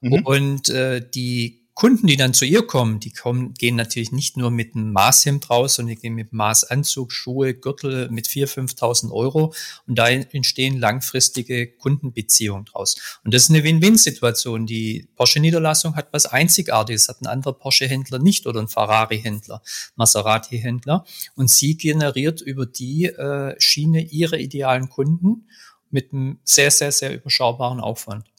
Mhm. 0.00 0.22
Und 0.24 0.68
äh, 0.68 1.02
die 1.08 1.59
Kunden, 1.74 2.06
die 2.06 2.16
dann 2.16 2.34
zu 2.34 2.44
ihr 2.44 2.66
kommen, 2.66 3.00
die 3.00 3.12
kommen, 3.12 3.54
gehen 3.54 3.76
natürlich 3.76 4.12
nicht 4.12 4.36
nur 4.36 4.50
mit 4.50 4.74
einem 4.74 4.92
Maßhemd 4.92 5.48
raus, 5.48 5.74
sondern 5.74 5.94
die 5.94 6.00
gehen 6.00 6.14
mit 6.14 6.32
Maßanzug, 6.32 7.12
Schuhe, 7.12 7.54
Gürtel 7.54 8.10
mit 8.10 8.26
4.000, 8.26 8.76
5.000 8.76 9.12
Euro 9.12 9.54
und 9.86 9.98
da 9.98 10.08
entstehen 10.08 10.78
langfristige 10.78 11.68
Kundenbeziehungen 11.72 12.66
draus. 12.66 13.20
Und 13.24 13.32
das 13.32 13.44
ist 13.44 13.50
eine 13.50 13.64
Win-Win-Situation. 13.64 14.66
Die 14.66 15.08
Porsche-Niederlassung 15.16 15.96
hat 15.96 16.08
was 16.12 16.26
Einzigartiges, 16.26 17.08
hat 17.08 17.22
ein 17.22 17.26
anderer 17.26 17.54
Porsche-Händler 17.54 18.18
nicht 18.18 18.46
oder 18.46 18.60
ein 18.60 18.68
Ferrari-Händler, 18.68 19.62
Maserati-Händler 19.96 21.04
und 21.36 21.50
sie 21.50 21.76
generiert 21.76 22.40
über 22.40 22.66
die 22.66 23.06
äh, 23.06 23.54
Schiene 23.58 24.02
ihre 24.02 24.38
idealen 24.38 24.88
Kunden 24.88 25.46
mit 25.90 26.12
einem 26.12 26.38
sehr, 26.44 26.70
sehr, 26.70 26.92
sehr 26.92 27.14
überschaubaren 27.14 27.80
Aufwand. 27.80 28.29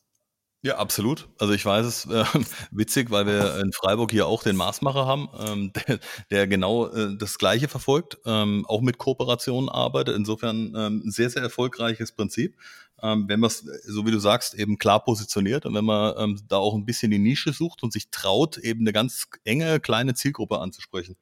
Ja, 0.63 0.77
absolut. 0.77 1.27
Also 1.39 1.53
ich 1.53 1.65
weiß 1.65 1.85
es 1.85 2.05
äh, 2.05 2.23
witzig, 2.69 3.09
weil 3.09 3.25
wir 3.25 3.59
in 3.59 3.71
Freiburg 3.73 4.11
hier 4.11 4.27
auch 4.27 4.43
den 4.43 4.55
Maßmacher 4.55 5.05
haben, 5.07 5.27
ähm, 5.39 5.71
der, 5.87 5.99
der 6.29 6.47
genau 6.47 6.87
äh, 6.87 7.17
das 7.17 7.37
Gleiche 7.39 7.67
verfolgt, 7.67 8.19
ähm, 8.25 8.65
auch 8.67 8.81
mit 8.81 8.99
Kooperationen 8.99 9.69
arbeitet. 9.69 10.15
Insofern 10.15 10.73
ähm, 10.75 11.01
sehr, 11.05 11.29
sehr 11.31 11.41
erfolgreiches 11.41 12.11
Prinzip. 12.11 12.55
Ähm, 13.01 13.25
wenn 13.27 13.39
man 13.39 13.47
es, 13.47 13.65
so 13.87 14.05
wie 14.05 14.11
du 14.11 14.19
sagst, 14.19 14.53
eben 14.53 14.77
klar 14.77 15.03
positioniert 15.03 15.65
und 15.65 15.73
wenn 15.73 15.85
man 15.85 16.13
ähm, 16.17 16.39
da 16.47 16.57
auch 16.57 16.75
ein 16.75 16.85
bisschen 16.85 17.09
die 17.09 17.17
Nische 17.17 17.51
sucht 17.53 17.81
und 17.81 17.91
sich 17.91 18.11
traut, 18.11 18.57
eben 18.59 18.81
eine 18.81 18.93
ganz 18.93 19.25
enge 19.43 19.79
kleine 19.79 20.13
Zielgruppe 20.13 20.59
anzusprechen. 20.59 21.15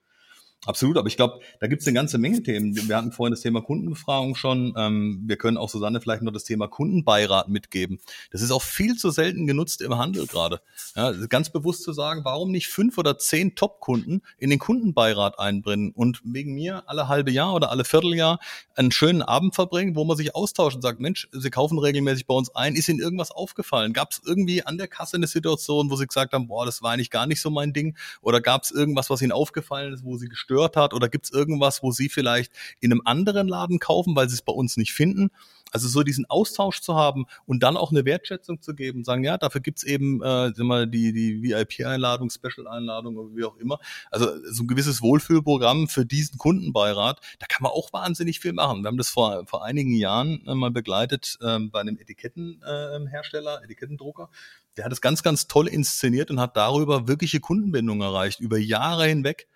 Absolut, 0.66 0.98
aber 0.98 1.08
ich 1.08 1.16
glaube, 1.16 1.40
da 1.62 1.68
gibt 1.68 1.82
es 1.82 1.88
eine 1.88 1.96
ganze 1.96 2.18
Menge 2.18 2.44
Themen. 2.44 2.76
Wir 2.76 2.98
hatten 2.98 3.14
vorhin 3.14 3.32
das 3.32 3.40
Thema 3.40 3.62
Kundenbefragung 3.62 4.36
schon. 4.36 4.74
Ähm, 4.76 5.24
wir 5.26 5.38
können 5.38 5.56
auch 5.56 5.70
Susanne 5.70 6.02
vielleicht 6.02 6.22
noch 6.22 6.34
das 6.34 6.44
Thema 6.44 6.68
Kundenbeirat 6.68 7.48
mitgeben. 7.48 8.00
Das 8.32 8.42
ist 8.42 8.52
auch 8.52 8.62
viel 8.62 8.98
zu 8.98 9.10
selten 9.10 9.48
genutzt 9.48 9.82
im 9.82 9.98
Handel 9.98 10.28
gerade. 10.28 10.60
Ja, 10.98 11.14
ganz 11.28 11.50
bewusst 11.50 11.84
zu 11.84 11.94
sagen, 11.94 12.26
warum 12.26 12.52
nicht 12.52 12.68
fünf 12.68 12.98
oder 12.98 13.18
zehn 13.18 13.56
Top-Kunden 13.56 14.22
in 14.38 14.50
den 14.50 14.60
Kundenbeirat 14.60 15.40
einbringen 15.40 15.94
und 15.96 16.20
wegen 16.26 16.56
mir 16.56 16.84
alle 16.88 17.08
halbe 17.08 17.32
Jahr 17.32 17.54
oder 17.54 17.72
alle 17.72 17.86
Vierteljahr 17.86 18.40
einen 18.76 18.92
schönen 18.92 19.22
Abend 19.22 19.56
verbringen, 19.56 19.96
wo 19.96 20.04
man 20.04 20.18
sich 20.18 20.36
austauscht 20.36 20.76
und 20.76 20.82
sagt, 20.82 21.00
Mensch, 21.00 21.30
Sie 21.32 21.50
kaufen 21.52 21.80
regelmäßig 21.80 22.28
bei 22.28 22.34
uns 22.34 22.54
ein. 22.54 22.76
Ist 22.76 22.90
Ihnen 22.90 23.00
irgendwas 23.00 23.32
aufgefallen? 23.32 23.94
Gab 23.94 24.12
es 24.12 24.22
irgendwie 24.26 24.66
an 24.66 24.78
der 24.78 24.90
Kasse 24.90 25.16
eine 25.16 25.28
Situation, 25.28 25.90
wo 25.90 25.96
Sie 25.96 26.06
gesagt 26.06 26.34
haben, 26.34 26.48
boah, 26.48 26.66
das 26.66 26.82
war 26.82 26.92
eigentlich 26.92 27.12
gar 27.12 27.28
nicht 27.28 27.40
so 27.40 27.50
mein 27.50 27.72
Ding? 27.72 27.98
Oder 28.22 28.42
gab 28.42 28.64
es 28.64 28.72
irgendwas, 28.72 29.10
was 29.10 29.22
Ihnen 29.22 29.32
aufgefallen 29.32 29.94
ist, 29.94 30.04
wo 30.04 30.18
Sie 30.18 30.28
gestört 30.50 30.76
hat? 30.76 30.94
Oder 30.94 31.10
gibt 31.10 31.26
es 31.26 31.32
irgendwas, 31.32 31.84
wo 31.84 31.92
Sie 31.92 32.10
vielleicht 32.10 32.52
in 32.80 32.92
einem 32.92 33.02
anderen 33.06 33.48
Laden 33.48 33.80
kaufen, 33.80 34.16
weil 34.16 34.30
Sie 34.30 34.36
es 34.36 34.42
bei 34.42 34.54
uns 34.54 34.78
nicht 34.78 34.94
finden? 34.94 35.30
Also 35.72 35.88
so 35.88 36.02
diesen 36.02 36.26
Austausch 36.26 36.82
zu 36.82 36.96
haben 36.96 37.28
und 37.46 37.62
dann 37.62 37.78
auch 37.78 37.92
eine 37.92 38.04
Wertschätzung 38.04 38.60
zu 38.60 38.74
geben, 38.74 39.04
sagen, 39.04 39.24
ja, 39.24 39.38
dafür 39.38 39.62
gibt's 39.62 39.84
eben 39.84 40.20
äh, 40.24 40.52
mal 40.58 40.88
die, 40.88 41.14
die 41.14 41.44
VIP-Einladung, 41.44 42.32
Special-Einladung 42.32 43.18
oder 43.18 43.36
wie 43.36 43.44
auch 43.44 43.56
immer. 43.58 43.78
Also 44.10 44.30
so 44.50 44.64
ein 44.64 44.68
gewisses 44.68 45.04
Wohlfühlprogramm 45.04 45.88
für 45.88 46.08
diesen 46.08 46.40
Kundenbeirat, 46.40 47.20
da 47.38 47.46
kann 47.46 47.62
man 47.62 47.72
auch 47.72 47.94
wahnsinnig 47.94 48.40
viel 48.40 48.54
machen. 48.54 48.82
Wir 48.82 48.88
haben 48.88 48.98
das 48.98 49.10
vor, 49.10 49.46
vor 49.46 49.64
einigen 49.64 49.94
Jahren 49.94 50.44
äh, 50.48 50.56
mal 50.56 50.72
begleitet 50.72 51.38
äh, 51.42 51.60
bei 51.60 51.82
einem 51.82 52.00
Etikettenhersteller, 52.00 53.62
äh, 53.62 53.66
Etikettendrucker. 53.66 54.32
Der 54.76 54.86
hat 54.86 54.92
es 54.92 55.02
ganz, 55.02 55.22
ganz 55.22 55.48
toll 55.48 55.68
inszeniert 55.68 56.32
und 56.32 56.40
hat 56.40 56.58
darüber 56.58 57.08
wirkliche 57.08 57.40
Kundenbindung 57.40 58.02
erreicht, 58.02 58.40
über 58.40 58.58
Jahre 58.58 59.06
hinweg 59.06 59.48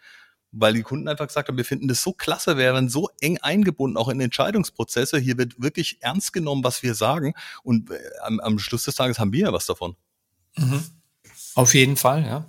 weil 0.54 0.74
die 0.74 0.84
Kunden 0.84 1.08
einfach 1.08 1.28
gesagt 1.28 1.50
haben, 1.50 1.58
wir 1.58 1.66
finden 1.66 1.88
das 1.88 2.02
so 2.04 2.14
klasse, 2.14 2.58
wir 2.58 2.64
werden 2.64 2.88
so 2.88 3.10
eng 3.20 3.40
eingebunden, 3.40 3.98
auch 3.98 4.08
in 4.08 4.22
Entscheidungsprozesse. 4.22 5.18
Hier 5.18 5.38
wird 5.38 5.62
wirklich 5.62 5.98
ernst 6.02 6.32
genommen, 6.32 6.64
was 6.64 6.84
wir 6.84 6.94
sagen. 6.94 7.34
Und 7.64 7.90
äh, 7.90 7.98
am, 8.22 8.40
am 8.40 8.60
Schluss 8.60 8.84
des 8.84 8.96
Tages 8.96 9.20
haben 9.20 9.34
wir 9.34 9.48
ja 9.48 9.54
was 9.54 9.66
davon. 9.66 9.96
Mhm. 10.56 10.84
Auf 11.56 11.74
jeden 11.74 11.98
Fall, 11.98 12.24
ja. 12.24 12.46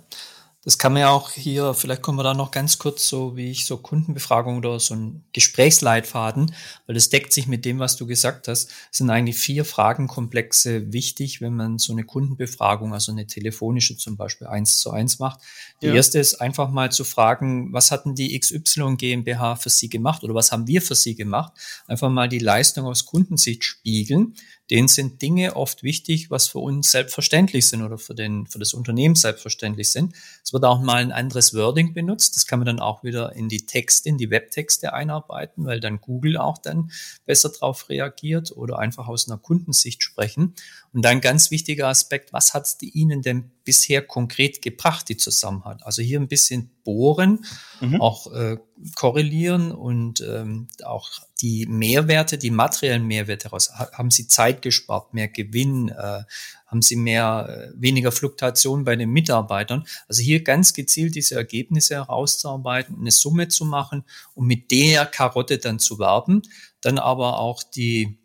Das 0.65 0.79
kann 0.79 0.93
man 0.93 1.01
ja 1.01 1.09
auch 1.09 1.29
hier, 1.29 1.75
vielleicht 1.75 2.01
kommen 2.01 2.17
wir 2.17 2.23
da 2.23 2.33
noch 2.33 2.49
ganz 2.49 2.79
kurz 2.79 3.07
so, 3.07 3.37
wie 3.37 3.51
ich 3.51 3.67
so 3.67 3.77
Kundenbefragung 3.77 4.57
oder 4.57 4.79
so 4.79 4.95
ein 4.95 5.23
Gesprächsleitfaden, 5.31 6.55
weil 6.87 6.95
das 6.95 7.09
deckt 7.09 7.33
sich 7.33 7.45
mit 7.45 7.65
dem, 7.65 7.77
was 7.77 7.97
du 7.97 8.07
gesagt 8.07 8.47
hast. 8.47 8.71
Es 8.91 8.97
sind 8.97 9.11
eigentlich 9.11 9.37
vier 9.37 9.63
Fragenkomplexe 9.63 10.91
wichtig, 10.91 11.39
wenn 11.39 11.55
man 11.55 11.77
so 11.77 11.93
eine 11.93 12.03
Kundenbefragung, 12.03 12.95
also 12.95 13.11
eine 13.11 13.27
telefonische 13.27 13.95
zum 13.95 14.17
Beispiel 14.17 14.47
eins 14.47 14.79
zu 14.79 14.89
eins 14.89 15.19
macht. 15.19 15.39
Die 15.83 15.87
ja. 15.87 15.93
erste 15.93 16.17
ist 16.17 16.41
einfach 16.41 16.71
mal 16.71 16.91
zu 16.91 17.03
fragen, 17.03 17.71
was 17.71 17.91
hatten 17.91 18.15
die 18.15 18.37
XY 18.37 18.95
GmbH 18.97 19.57
für 19.57 19.69
Sie 19.69 19.87
gemacht 19.87 20.23
oder 20.23 20.33
was 20.33 20.51
haben 20.51 20.67
wir 20.67 20.81
für 20.81 20.95
Sie 20.95 21.13
gemacht? 21.13 21.53
Einfach 21.85 22.09
mal 22.09 22.27
die 22.27 22.39
Leistung 22.39 22.87
aus 22.87 23.05
Kundensicht 23.05 23.63
spiegeln 23.63 24.33
denen 24.69 24.87
sind 24.87 25.21
Dinge 25.21 25.55
oft 25.55 25.83
wichtig, 25.83 26.31
was 26.31 26.47
für 26.47 26.59
uns 26.59 26.91
selbstverständlich 26.91 27.67
sind 27.67 27.83
oder 27.83 27.97
für, 27.97 28.15
den, 28.15 28.47
für 28.47 28.57
das 28.57 28.73
Unternehmen 28.73 29.15
selbstverständlich 29.15 29.91
sind. 29.91 30.15
Es 30.43 30.53
wird 30.53 30.65
auch 30.65 30.81
mal 30.81 30.97
ein 30.97 31.11
anderes 31.11 31.53
Wording 31.53 31.93
benutzt. 31.93 32.35
Das 32.35 32.47
kann 32.47 32.59
man 32.59 32.65
dann 32.65 32.79
auch 32.79 33.03
wieder 33.03 33.35
in 33.35 33.47
die 33.47 33.65
Texte, 33.65 34.09
in 34.09 34.17
die 34.17 34.31
Webtexte 34.31 34.93
einarbeiten, 34.93 35.65
weil 35.65 35.79
dann 35.79 36.01
Google 36.01 36.37
auch 36.37 36.57
dann 36.57 36.91
besser 37.25 37.49
darauf 37.49 37.89
reagiert 37.89 38.51
oder 38.55 38.79
einfach 38.79 39.07
aus 39.07 39.29
einer 39.29 39.37
Kundensicht 39.37 40.01
sprechen. 40.01 40.55
Und 40.95 41.01
dann 41.01 41.19
ganz 41.19 41.51
wichtiger 41.51 41.89
Aspekt, 41.89 42.31
was 42.31 42.53
hat 42.53 42.63
es 42.67 42.77
Ihnen 42.81 43.21
denn 43.21 43.51
bisher 43.65 44.01
konkret 44.01 44.61
gebracht, 44.61 45.09
die 45.09 45.17
Zusammenhalt? 45.17 45.83
Also 45.83 46.01
hier 46.01 46.17
ein 46.17 46.29
bisschen 46.29 46.69
bohren, 46.85 47.43
mhm. 47.81 47.99
auch 47.99 48.31
äh, 48.31 48.55
korrelieren 48.95 49.73
und 49.73 50.21
ähm, 50.21 50.69
auch 50.85 51.09
die 51.41 51.65
Mehrwerte, 51.65 52.37
die 52.37 52.49
materiellen 52.49 53.05
Mehrwerte 53.05 53.49
heraus. 53.49 53.71
Haben 53.73 54.09
Sie 54.09 54.29
Zeit 54.29 54.61
gespart, 54.61 55.13
mehr 55.13 55.27
Gewinn, 55.27 55.89
äh, 55.89 56.23
haben 56.65 56.81
Sie 56.81 56.95
mehr, 56.95 57.73
äh, 57.73 57.73
weniger 57.75 58.13
Fluktuation 58.13 58.85
bei 58.85 58.95
den 58.95 59.09
Mitarbeitern? 59.09 59.85
Also 60.07 60.21
hier 60.21 60.45
ganz 60.45 60.73
gezielt 60.73 61.15
diese 61.15 61.35
Ergebnisse 61.35 61.95
herauszuarbeiten, 61.95 62.95
eine 63.01 63.11
Summe 63.11 63.49
zu 63.49 63.65
machen 63.65 64.05
und 64.33 64.47
mit 64.47 64.71
der 64.71 65.05
Karotte 65.05 65.57
dann 65.57 65.77
zu 65.77 65.99
werben, 65.99 66.43
dann 66.79 66.99
aber 66.99 67.37
auch 67.39 67.63
die 67.63 68.17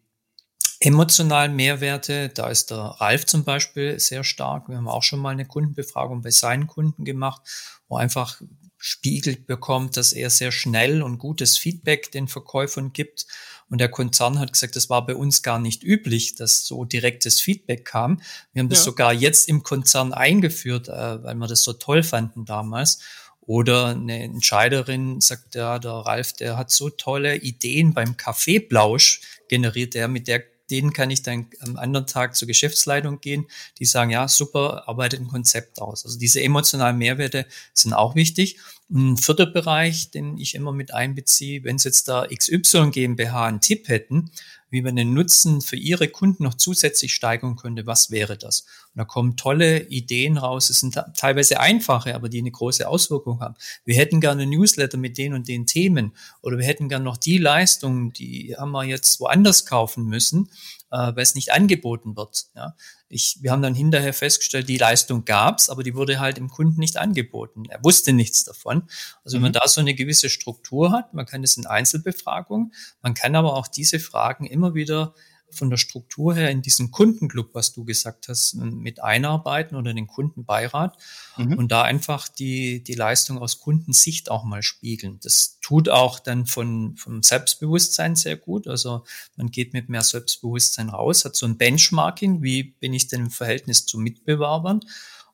emotionalen 0.81 1.55
Mehrwerte, 1.55 2.31
da 2.31 2.49
ist 2.49 2.71
der 2.71 2.79
Ralf 2.79 3.27
zum 3.27 3.45
Beispiel 3.45 4.01
sehr 4.01 4.25
stark. 4.25 4.69
Wir 4.69 4.79
haben 4.79 4.89
auch 4.89 5.03
schon 5.03 5.21
mal 5.21 5.31
eine 5.31 5.47
Kundenbefragung 5.47 6.23
bei 6.23 6.31
seinen 6.31 6.67
Kunden 6.67 7.05
gemacht, 7.05 7.43
wo 7.89 7.97
einfach 7.97 8.41
spiegelt 8.79 9.47
bekommt, 9.47 9.99
dass 9.99 10.15
er 10.15 10.31
sehr 10.31 10.53
schnell 10.53 11.03
und 11.03 11.19
gutes 11.19 11.59
Feedback 11.59 12.11
den 12.13 12.29
Verkäufern 12.29 12.95
gibt. 12.95 13.27
Und 13.69 13.79
der 13.79 13.91
Konzern 13.91 14.39
hat 14.39 14.55
gesagt, 14.55 14.75
das 14.75 14.89
war 14.89 15.05
bei 15.05 15.15
uns 15.15 15.43
gar 15.43 15.59
nicht 15.59 15.85
üblich, 15.85 16.35
dass 16.35 16.65
so 16.65 16.87
direktes 16.87 17.41
Feedback 17.41 17.85
kam. 17.85 18.23
Wir 18.53 18.61
haben 18.61 18.71
das 18.71 18.81
ja. 18.81 18.85
sogar 18.87 19.13
jetzt 19.13 19.49
im 19.49 19.63
Konzern 19.63 20.15
eingeführt, 20.15 20.89
äh, 20.89 21.23
weil 21.23 21.35
wir 21.35 21.47
das 21.47 21.63
so 21.63 21.75
toll 21.75 22.03
fanden 22.03 22.47
damals. 22.47 23.01
Oder 23.43 23.89
eine 23.89 24.23
Entscheiderin 24.23 25.21
sagt, 25.21 25.55
ja, 25.55 25.79
der 25.79 25.91
Ralf, 25.91 26.33
der 26.33 26.57
hat 26.57 26.71
so 26.71 26.89
tolle 26.89 27.37
Ideen 27.37 27.93
beim 27.93 28.17
Kaffeeblausch 28.17 29.21
generiert, 29.49 29.95
der 29.95 30.09
mit 30.09 30.27
der 30.27 30.43
denen 30.71 30.93
kann 30.93 31.11
ich 31.11 31.23
dann 31.23 31.47
am 31.61 31.77
anderen 31.77 32.07
Tag 32.07 32.37
zur 32.37 32.49
Geschäftsleitung 32.49 33.21
gehen, 33.21 33.47
die 33.79 33.85
sagen, 33.85 34.11
ja, 34.11 34.29
super, 34.29 34.89
arbeitet 34.89 35.21
ein 35.21 35.29
Konzept 35.29 35.81
aus. 35.81 36.05
Also 36.05 36.19
diese 36.19 36.43
emotionalen 36.43 36.99
Mehrwerte 36.99 37.47
sind 37.75 37.93
auch 37.93 38.15
wichtig. 38.15 38.59
Und 38.89 39.13
ein 39.13 39.17
vierter 39.17 39.47
Bereich, 39.47 40.11
den 40.11 40.37
ich 40.39 40.55
immer 40.55 40.73
mit 40.73 40.93
einbeziehe, 40.93 41.63
wenn 41.65 41.79
Sie 41.79 41.89
jetzt 41.89 42.09
da 42.09 42.27
XY 42.27 42.91
GmbH 42.91 43.47
einen 43.47 43.61
Tipp 43.61 43.89
hätten, 43.89 44.31
wie 44.71 44.83
man 44.83 44.97
den 44.97 45.13
Nutzen 45.13 45.61
für 45.61 45.77
Ihre 45.77 46.09
Kunden 46.09 46.45
noch 46.45 46.55
zusätzlich 46.55 47.15
steigern 47.15 47.57
könnte, 47.57 47.87
was 47.87 48.11
wäre 48.11 48.39
das? 48.39 48.61
Und 48.95 48.99
da 48.99 49.05
kommen 49.05 49.37
tolle 49.37 49.89
Ideen 49.89 50.39
raus. 50.39 50.71
Es 50.71 50.81
sind 50.81 50.99
teilweise 51.17 51.61
einfache, 51.61 52.15
aber 52.15 52.29
die 52.29 52.39
eine 52.39 52.51
große 52.51 52.89
Auswirkung 52.89 53.41
haben. 53.41 53.55
Wir 53.85 53.97
hätten 53.97 54.21
gerne 54.21 54.47
Newsletter 54.47 54.99
mit 54.99 55.19
den 55.19 55.35
und 55.35 55.49
den 55.49 55.67
Themen 55.67 56.15
oder 56.43 56.59
wir 56.59 56.65
hätten 56.65 56.89
gerne 56.89 57.05
noch 57.05 57.17
die 57.17 57.39
Leistungen, 57.39 58.13
die 58.13 58.57
haben 58.57 58.71
wir 58.71 58.85
jetzt 58.85 59.21
woanders 59.21 59.67
kaufen 59.67 60.05
müssen 60.05 60.49
äh, 60.91 61.15
weil 61.15 61.23
es 61.23 61.35
nicht 61.35 61.53
angeboten 61.53 62.17
wird. 62.17 62.47
Ja. 62.55 62.75
Ich, 63.09 63.39
wir 63.41 63.51
haben 63.51 63.63
dann 63.63 63.75
hinterher 63.75 64.13
festgestellt, 64.13 64.69
die 64.69 64.79
Leistung 64.79 65.25
gab's, 65.25 65.69
aber 65.69 65.83
die 65.83 65.95
wurde 65.95 66.21
halt 66.21 66.37
dem 66.37 66.49
Kunden 66.49 66.79
nicht 66.79 66.97
angeboten. 66.97 67.65
Er 67.69 67.83
wusste 67.83 68.13
nichts 68.13 68.45
davon. 68.45 68.85
Also 69.25 69.37
wenn 69.37 69.43
man 69.43 69.53
mhm. 69.53 69.59
da 69.61 69.69
so 69.69 69.81
eine 69.81 69.95
gewisse 69.95 70.29
Struktur 70.29 70.93
hat, 70.93 71.15
man 71.15 71.27
kann 71.27 71.43
das 71.43 71.57
in 71.57 71.67
Einzelbefragungen, 71.67 72.73
man 73.03 73.15
kann 73.15 73.35
aber 73.35 73.55
auch 73.57 73.67
diese 73.67 73.99
Fragen 73.99 74.47
immer 74.47 74.75
wieder 74.75 75.15
von 75.55 75.71
der 75.71 75.77
Struktur 75.77 76.35
her 76.35 76.51
in 76.51 76.63
diesen 76.63 76.91
Kundenclub, 76.91 77.55
was 77.55 77.73
du 77.73 77.85
gesagt 77.85 78.29
hast, 78.29 78.55
mit 78.55 79.03
einarbeiten 79.03 79.77
oder 79.77 79.93
den 79.95 80.07
Kundenbeirat 80.07 80.97
mhm. 81.37 81.55
und 81.55 81.73
da 81.73 81.83
einfach 81.83 82.29
die, 82.29 82.83
die 82.83 82.95
Leistung 82.95 83.39
aus 83.39 83.61
Kundensicht 83.61 84.31
auch 84.31 84.45
mal 84.45 84.63
spiegeln. 84.63 85.19
Das 85.23 85.59
tut 85.61 85.89
auch 85.89 86.19
dann 86.19 86.47
von, 86.47 86.97
vom 86.97 87.23
Selbstbewusstsein 87.23 88.17
sehr 88.17 88.37
gut. 88.37 88.69
Also 88.69 89.05
man 89.37 89.51
geht 89.51 89.73
mit 89.73 89.89
mehr 89.89 90.03
Selbstbewusstsein 90.03 90.89
raus, 90.89 91.25
hat 91.25 91.37
so 91.37 91.47
ein 91.47 91.59
Benchmarking, 91.59 92.43
wie 92.43 92.63
bin 92.63 92.93
ich 92.93 93.09
denn 93.09 93.21
im 93.21 93.31
Verhältnis 93.31 93.87
zu 93.87 93.99
Mitbewerbern 93.99 94.81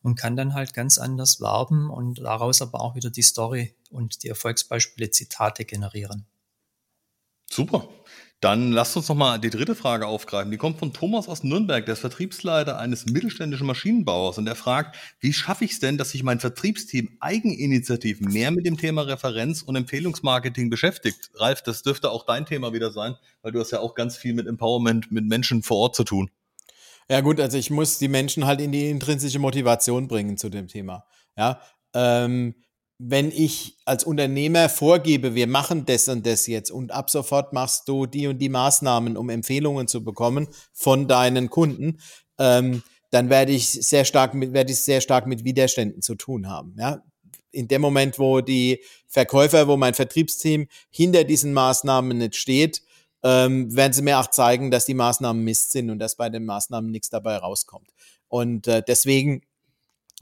und 0.02 0.14
kann 0.14 0.36
dann 0.36 0.54
halt 0.54 0.72
ganz 0.72 0.98
anders 0.98 1.40
werben 1.40 1.90
und 1.90 2.20
daraus 2.20 2.62
aber 2.62 2.80
auch 2.80 2.94
wieder 2.94 3.10
die 3.10 3.22
Story 3.22 3.74
und 3.90 4.22
die 4.22 4.28
Erfolgsbeispiele, 4.28 5.10
Zitate 5.10 5.64
generieren. 5.64 6.26
Super. 7.50 7.88
Dann 8.40 8.70
lasst 8.70 8.94
uns 8.96 9.08
noch 9.08 9.16
mal 9.16 9.38
die 9.38 9.48
dritte 9.48 9.74
Frage 9.74 10.06
aufgreifen. 10.06 10.50
Die 10.50 10.58
kommt 10.58 10.78
von 10.78 10.92
Thomas 10.92 11.26
aus 11.26 11.42
Nürnberg, 11.42 11.86
der 11.86 11.94
ist 11.94 12.00
Vertriebsleiter 12.00 12.78
eines 12.78 13.06
mittelständischen 13.06 13.66
Maschinenbauers 13.66 14.36
und 14.36 14.46
er 14.46 14.54
fragt, 14.54 14.96
wie 15.20 15.32
schaffe 15.32 15.64
ich 15.64 15.72
es 15.72 15.80
denn, 15.80 15.96
dass 15.96 16.10
sich 16.10 16.22
mein 16.22 16.38
Vertriebsteam 16.38 17.16
eigeninitiativ 17.20 18.20
mehr 18.20 18.50
mit 18.50 18.66
dem 18.66 18.76
Thema 18.76 19.02
Referenz 19.02 19.62
und 19.62 19.74
Empfehlungsmarketing 19.74 20.68
beschäftigt? 20.68 21.30
Ralf, 21.34 21.62
das 21.62 21.82
dürfte 21.82 22.10
auch 22.10 22.26
dein 22.26 22.44
Thema 22.44 22.74
wieder 22.74 22.90
sein, 22.90 23.16
weil 23.40 23.52
du 23.52 23.60
hast 23.60 23.70
ja 23.70 23.80
auch 23.80 23.94
ganz 23.94 24.18
viel 24.18 24.34
mit 24.34 24.46
Empowerment, 24.46 25.10
mit 25.10 25.24
Menschen 25.24 25.62
vor 25.62 25.78
Ort 25.78 25.96
zu 25.96 26.04
tun. 26.04 26.30
Ja 27.08 27.22
gut, 27.22 27.40
also 27.40 27.56
ich 27.56 27.70
muss 27.70 27.98
die 27.98 28.08
Menschen 28.08 28.44
halt 28.44 28.60
in 28.60 28.72
die 28.72 28.90
intrinsische 28.90 29.38
Motivation 29.38 30.08
bringen 30.08 30.36
zu 30.36 30.50
dem 30.50 30.68
Thema. 30.68 31.06
Ja, 31.38 31.60
ähm, 31.94 32.54
wenn 32.98 33.30
ich 33.30 33.76
als 33.84 34.04
Unternehmer 34.04 34.68
vorgebe, 34.68 35.34
wir 35.34 35.46
machen 35.46 35.84
das 35.84 36.08
und 36.08 36.26
das 36.26 36.46
jetzt 36.46 36.70
und 36.70 36.92
ab 36.92 37.10
sofort 37.10 37.52
machst 37.52 37.88
du 37.88 38.06
die 38.06 38.26
und 38.26 38.38
die 38.38 38.48
Maßnahmen, 38.48 39.16
um 39.16 39.28
Empfehlungen 39.28 39.86
zu 39.86 40.02
bekommen 40.02 40.48
von 40.72 41.06
deinen 41.06 41.50
Kunden, 41.50 41.98
ähm, 42.38 42.82
dann 43.10 43.28
werde 43.28 43.52
ich 43.52 43.68
sehr 43.70 44.04
stark 44.04 44.34
mit, 44.34 44.52
werde 44.52 44.72
ich 44.72 44.78
sehr 44.78 45.00
stark 45.00 45.26
mit 45.26 45.44
Widerständen 45.44 46.02
zu 46.02 46.14
tun 46.14 46.48
haben. 46.48 46.74
Ja, 46.78 47.02
in 47.50 47.68
dem 47.68 47.80
Moment, 47.80 48.18
wo 48.18 48.40
die 48.40 48.82
Verkäufer, 49.08 49.68
wo 49.68 49.76
mein 49.76 49.94
Vertriebsteam 49.94 50.66
hinter 50.90 51.24
diesen 51.24 51.52
Maßnahmen 51.52 52.18
nicht 52.18 52.36
steht, 52.36 52.82
ähm, 53.22 53.74
werden 53.74 53.92
sie 53.92 54.02
mir 54.02 54.18
auch 54.20 54.30
zeigen, 54.30 54.70
dass 54.70 54.86
die 54.86 54.94
Maßnahmen 54.94 55.42
Mist 55.42 55.72
sind 55.72 55.90
und 55.90 55.98
dass 55.98 56.16
bei 56.16 56.28
den 56.28 56.44
Maßnahmen 56.44 56.90
nichts 56.90 57.10
dabei 57.10 57.36
rauskommt. 57.36 57.88
Und 58.28 58.66
äh, 58.68 58.82
deswegen 58.86 59.42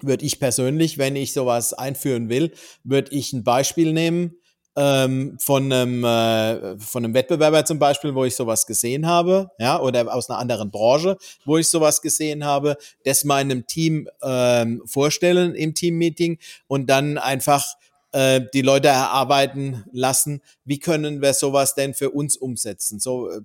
würde 0.07 0.25
ich 0.25 0.39
persönlich, 0.39 0.99
wenn 0.99 1.17
ich 1.17 1.33
sowas 1.33 1.73
einführen 1.73 2.29
will, 2.29 2.53
würde 2.83 3.13
ich 3.13 3.33
ein 3.33 3.45
Beispiel 3.45 3.93
nehmen 3.93 4.37
ähm, 4.77 5.37
von, 5.41 5.73
einem, 5.73 6.05
äh, 6.05 6.79
von 6.79 7.05
einem 7.05 7.15
Wettbewerber 7.15 7.65
zum 7.65 7.79
Beispiel, 7.79 8.15
wo 8.15 8.25
ich 8.25 8.35
sowas 8.35 8.67
gesehen 8.67 9.07
habe, 9.07 9.51
ja, 9.59 9.81
oder 9.81 10.13
aus 10.13 10.29
einer 10.29 10.39
anderen 10.39 10.71
Branche, 10.71 11.17
wo 11.45 11.59
ich 11.59 11.69
sowas 11.69 12.03
gesehen 12.03 12.45
habe, 12.45 12.77
das 13.05 13.25
meinem 13.25 13.67
Team 13.67 14.09
ähm, 14.23 14.83
vorstellen 14.87 15.55
im 15.55 15.75
Teammeeting 15.75 16.39
und 16.67 16.91
dann 16.91 17.19
einfach 17.19 17.65
äh, 18.13 18.41
die 18.53 18.63
Leute 18.63 18.89
erarbeiten 18.89 19.85
lassen, 19.93 20.41
wie 20.65 20.79
können 20.79 21.23
wir 21.23 21.35
sowas 21.35 21.75
denn 21.75 21.95
für 21.95 22.11
uns 22.11 22.37
umsetzen? 22.37 22.99
So 22.99 23.31
äh, 23.31 23.41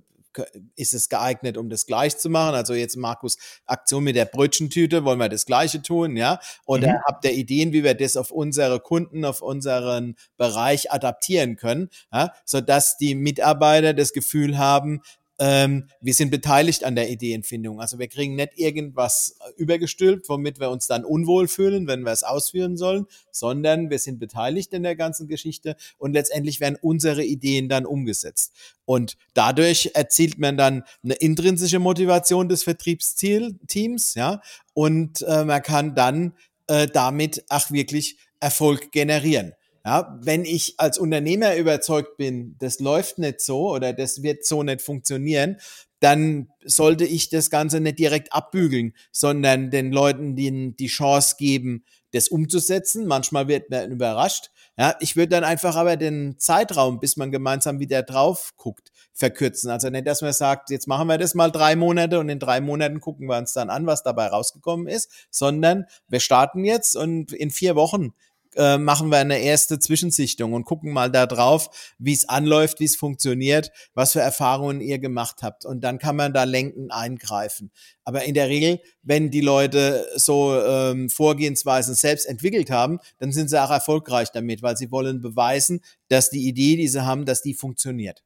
ist 0.76 0.94
es 0.94 1.08
geeignet, 1.08 1.56
um 1.56 1.68
das 1.68 1.86
gleich 1.86 2.16
zu 2.16 2.30
machen? 2.30 2.54
Also 2.54 2.74
jetzt 2.74 2.96
Markus 2.96 3.36
Aktion 3.66 4.04
mit 4.04 4.16
der 4.16 4.24
Brötchentüte, 4.24 5.04
wollen 5.04 5.18
wir 5.18 5.28
das 5.28 5.46
gleiche 5.46 5.82
tun, 5.82 6.16
ja? 6.16 6.38
Oder 6.66 6.94
mhm. 6.94 7.02
habt 7.06 7.24
ihr 7.24 7.32
Ideen, 7.32 7.72
wie 7.72 7.84
wir 7.84 7.94
das 7.94 8.16
auf 8.16 8.30
unsere 8.30 8.80
Kunden, 8.80 9.24
auf 9.24 9.42
unseren 9.42 10.16
Bereich 10.36 10.92
adaptieren 10.92 11.56
können, 11.56 11.90
ja? 12.12 12.32
sodass 12.44 12.96
die 12.96 13.14
Mitarbeiter 13.14 13.94
das 13.94 14.12
Gefühl 14.12 14.58
haben, 14.58 15.02
ähm, 15.40 15.88
wir 16.02 16.12
sind 16.12 16.30
beteiligt 16.30 16.84
an 16.84 16.94
der 16.94 17.10
Ideenfindung. 17.10 17.80
Also 17.80 17.98
wir 17.98 18.08
kriegen 18.08 18.36
nicht 18.36 18.58
irgendwas 18.58 19.38
übergestülpt, 19.56 20.28
womit 20.28 20.60
wir 20.60 20.70
uns 20.70 20.86
dann 20.86 21.02
unwohl 21.02 21.48
fühlen, 21.48 21.86
wenn 21.86 22.02
wir 22.02 22.12
es 22.12 22.22
ausführen 22.22 22.76
sollen, 22.76 23.06
sondern 23.32 23.88
wir 23.88 23.98
sind 23.98 24.20
beteiligt 24.20 24.74
in 24.74 24.82
der 24.82 24.96
ganzen 24.96 25.28
Geschichte 25.28 25.76
und 25.96 26.12
letztendlich 26.12 26.60
werden 26.60 26.76
unsere 26.82 27.24
Ideen 27.24 27.70
dann 27.70 27.86
umgesetzt. 27.86 28.52
Und 28.84 29.16
dadurch 29.32 29.92
erzielt 29.94 30.38
man 30.38 30.58
dann 30.58 30.84
eine 31.02 31.14
intrinsische 31.14 31.78
Motivation 31.78 32.50
des 32.50 32.62
Vertriebsteams, 32.62 34.14
ja, 34.14 34.42
und 34.74 35.22
äh, 35.22 35.44
man 35.44 35.62
kann 35.62 35.94
dann 35.94 36.34
äh, 36.66 36.86
damit 36.86 37.44
auch 37.48 37.70
wirklich 37.70 38.18
Erfolg 38.40 38.92
generieren. 38.92 39.54
Ja, 39.84 40.18
wenn 40.22 40.44
ich 40.44 40.74
als 40.78 40.98
Unternehmer 40.98 41.56
überzeugt 41.56 42.18
bin, 42.18 42.56
das 42.58 42.80
läuft 42.80 43.18
nicht 43.18 43.40
so 43.40 43.70
oder 43.70 43.92
das 43.94 44.22
wird 44.22 44.44
so 44.44 44.62
nicht 44.62 44.82
funktionieren, 44.82 45.56
dann 46.00 46.48
sollte 46.64 47.04
ich 47.04 47.28
das 47.28 47.50
Ganze 47.50 47.80
nicht 47.80 47.98
direkt 47.98 48.32
abbügeln, 48.32 48.94
sondern 49.12 49.70
den 49.70 49.92
Leuten 49.92 50.36
die, 50.36 50.74
die 50.76 50.86
Chance 50.86 51.36
geben, 51.38 51.84
das 52.12 52.28
umzusetzen. 52.28 53.06
Manchmal 53.06 53.48
wird 53.48 53.70
man 53.70 53.90
überrascht. 53.90 54.50
Ja, 54.76 54.96
ich 55.00 55.16
würde 55.16 55.28
dann 55.28 55.44
einfach 55.44 55.76
aber 55.76 55.96
den 55.96 56.38
Zeitraum, 56.38 57.00
bis 57.00 57.16
man 57.16 57.30
gemeinsam 57.30 57.80
wieder 57.80 58.02
drauf 58.02 58.52
guckt, 58.56 58.92
verkürzen. 59.12 59.70
Also 59.70 59.90
nicht, 59.90 60.06
dass 60.06 60.22
man 60.22 60.32
sagt, 60.32 60.70
jetzt 60.70 60.88
machen 60.88 61.06
wir 61.06 61.18
das 61.18 61.34
mal 61.34 61.50
drei 61.50 61.76
Monate 61.76 62.18
und 62.18 62.30
in 62.30 62.38
drei 62.38 62.60
Monaten 62.62 63.00
gucken 63.00 63.28
wir 63.28 63.36
uns 63.36 63.52
dann 63.52 63.68
an, 63.68 63.86
was 63.86 64.02
dabei 64.02 64.28
rausgekommen 64.28 64.86
ist, 64.88 65.10
sondern 65.30 65.84
wir 66.08 66.20
starten 66.20 66.64
jetzt 66.64 66.96
und 66.96 67.32
in 67.32 67.50
vier 67.50 67.76
Wochen 67.76 68.14
äh, 68.56 68.78
machen 68.78 69.10
wir 69.10 69.18
eine 69.18 69.38
erste 69.38 69.78
Zwischensichtung 69.78 70.52
und 70.52 70.64
gucken 70.64 70.92
mal 70.92 71.10
da 71.10 71.26
drauf, 71.26 71.94
wie 71.98 72.12
es 72.12 72.28
anläuft, 72.28 72.80
wie 72.80 72.84
es 72.84 72.96
funktioniert, 72.96 73.70
was 73.94 74.12
für 74.12 74.20
Erfahrungen 74.20 74.80
ihr 74.80 74.98
gemacht 74.98 75.42
habt. 75.42 75.64
Und 75.64 75.82
dann 75.82 75.98
kann 75.98 76.16
man 76.16 76.32
da 76.32 76.44
lenken, 76.44 76.90
eingreifen. 76.90 77.70
Aber 78.04 78.24
in 78.24 78.34
der 78.34 78.48
Regel, 78.48 78.80
wenn 79.02 79.30
die 79.30 79.40
Leute 79.40 80.06
so 80.16 80.60
ähm, 80.60 81.10
Vorgehensweisen 81.10 81.94
selbst 81.94 82.26
entwickelt 82.26 82.70
haben, 82.70 82.98
dann 83.18 83.32
sind 83.32 83.50
sie 83.50 83.62
auch 83.62 83.70
erfolgreich 83.70 84.30
damit, 84.32 84.62
weil 84.62 84.76
sie 84.76 84.90
wollen 84.90 85.20
beweisen, 85.20 85.80
dass 86.08 86.30
die 86.30 86.48
Idee, 86.48 86.76
die 86.76 86.88
sie 86.88 87.04
haben, 87.04 87.24
dass 87.24 87.42
die 87.42 87.54
funktioniert. 87.54 88.22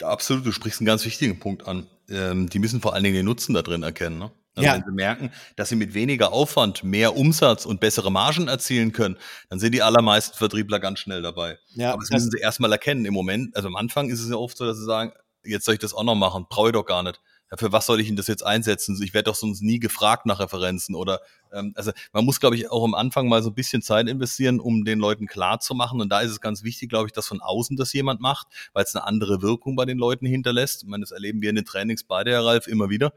Ja, 0.00 0.08
absolut, 0.08 0.46
du 0.46 0.52
sprichst 0.52 0.80
einen 0.80 0.86
ganz 0.86 1.04
wichtigen 1.04 1.38
Punkt 1.38 1.66
an. 1.66 1.86
Ähm, 2.08 2.48
die 2.48 2.58
müssen 2.58 2.80
vor 2.80 2.94
allen 2.94 3.04
Dingen 3.04 3.16
den 3.16 3.26
Nutzen 3.26 3.54
da 3.54 3.62
drin 3.62 3.82
erkennen. 3.82 4.18
Ne? 4.18 4.30
Also 4.54 4.66
ja. 4.66 4.74
wenn 4.74 4.84
sie 4.84 4.92
merken, 4.92 5.30
dass 5.56 5.70
sie 5.70 5.76
mit 5.76 5.94
weniger 5.94 6.32
Aufwand 6.32 6.84
mehr 6.84 7.16
Umsatz 7.16 7.64
und 7.64 7.80
bessere 7.80 8.12
Margen 8.12 8.48
erzielen 8.48 8.92
können, 8.92 9.16
dann 9.48 9.58
sind 9.58 9.72
die 9.72 9.82
allermeisten 9.82 10.36
Vertriebler 10.36 10.78
ganz 10.78 10.98
schnell 10.98 11.22
dabei. 11.22 11.58
Ja, 11.74 11.92
Aber 11.92 12.00
das 12.00 12.10
müssen 12.10 12.30
sie 12.30 12.38
erstmal 12.38 12.70
erkennen. 12.72 13.04
Im 13.06 13.14
Moment, 13.14 13.56
also 13.56 13.68
am 13.68 13.76
Anfang 13.76 14.10
ist 14.10 14.20
es 14.20 14.28
ja 14.28 14.36
oft 14.36 14.56
so, 14.56 14.66
dass 14.66 14.76
sie 14.76 14.84
sagen, 14.84 15.12
jetzt 15.44 15.64
soll 15.64 15.74
ich 15.74 15.80
das 15.80 15.94
auch 15.94 16.04
noch 16.04 16.14
machen, 16.14 16.46
brauche 16.50 16.68
ich 16.68 16.72
doch 16.72 16.84
gar 16.84 17.02
nicht 17.02 17.20
ja, 17.52 17.58
für 17.58 17.70
was 17.70 17.84
soll 17.84 18.00
ich 18.00 18.06
denn 18.06 18.16
das 18.16 18.28
jetzt 18.28 18.44
einsetzen? 18.44 18.98
Ich 19.02 19.12
werde 19.12 19.24
doch 19.24 19.34
sonst 19.34 19.60
nie 19.60 19.78
gefragt 19.78 20.24
nach 20.24 20.40
Referenzen 20.40 20.94
oder 20.94 21.20
ähm, 21.52 21.74
also 21.76 21.92
man 22.14 22.24
muss, 22.24 22.40
glaube 22.40 22.56
ich, 22.56 22.70
auch 22.70 22.82
am 22.82 22.94
Anfang 22.94 23.28
mal 23.28 23.42
so 23.42 23.50
ein 23.50 23.54
bisschen 23.54 23.82
Zeit 23.82 24.08
investieren, 24.08 24.58
um 24.58 24.86
den 24.86 24.98
Leuten 24.98 25.26
klar 25.26 25.60
zu 25.60 25.74
machen. 25.74 26.00
Und 26.00 26.08
da 26.08 26.22
ist 26.22 26.30
es 26.30 26.40
ganz 26.40 26.62
wichtig, 26.62 26.88
glaube 26.88 27.08
ich, 27.08 27.12
dass 27.12 27.26
von 27.26 27.42
außen 27.42 27.76
das 27.76 27.92
jemand 27.92 28.22
macht, 28.22 28.46
weil 28.72 28.84
es 28.84 28.96
eine 28.96 29.04
andere 29.04 29.42
Wirkung 29.42 29.76
bei 29.76 29.84
den 29.84 29.98
Leuten 29.98 30.24
hinterlässt. 30.24 30.84
Ich 30.84 30.88
meine, 30.88 31.02
das 31.02 31.10
erleben 31.10 31.42
wir 31.42 31.50
in 31.50 31.56
den 31.56 31.66
Trainings 31.66 32.04
beide, 32.04 32.30
Herr 32.30 32.44
Ralf, 32.46 32.68
immer 32.68 32.88
wieder, 32.88 33.12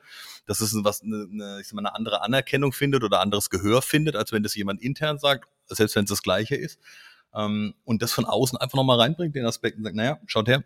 dass 0.46 0.60
es 0.60 0.76
was 0.84 1.02
eine, 1.02 1.28
eine, 1.32 1.62
ich 1.62 1.68
sag 1.68 1.76
mal, 1.76 1.86
eine 1.86 1.96
andere 1.96 2.22
Anerkennung 2.22 2.74
findet 2.74 3.06
oder 3.06 3.22
anderes 3.22 3.50
Gehör 3.50 3.82
findet, 3.82 4.18
als 4.18 4.34
wenn 4.34 4.44
das 4.44 4.54
jemand 4.54 4.82
intern 4.82 5.18
sagt, 5.18 5.48
selbst 5.68 5.96
wenn 5.96 6.04
es 6.04 6.10
das 6.10 6.22
Gleiche 6.22 6.56
ist. 6.56 6.78
Ähm, 7.34 7.74
und 7.86 8.02
das 8.02 8.12
von 8.12 8.26
außen 8.26 8.58
einfach 8.58 8.76
nochmal 8.76 9.00
reinbringt, 9.00 9.34
den 9.34 9.46
Aspekt 9.46 9.78
und 9.78 9.86
sagt, 9.86 9.96
naja, 9.96 10.20
schaut 10.26 10.50
her, 10.50 10.66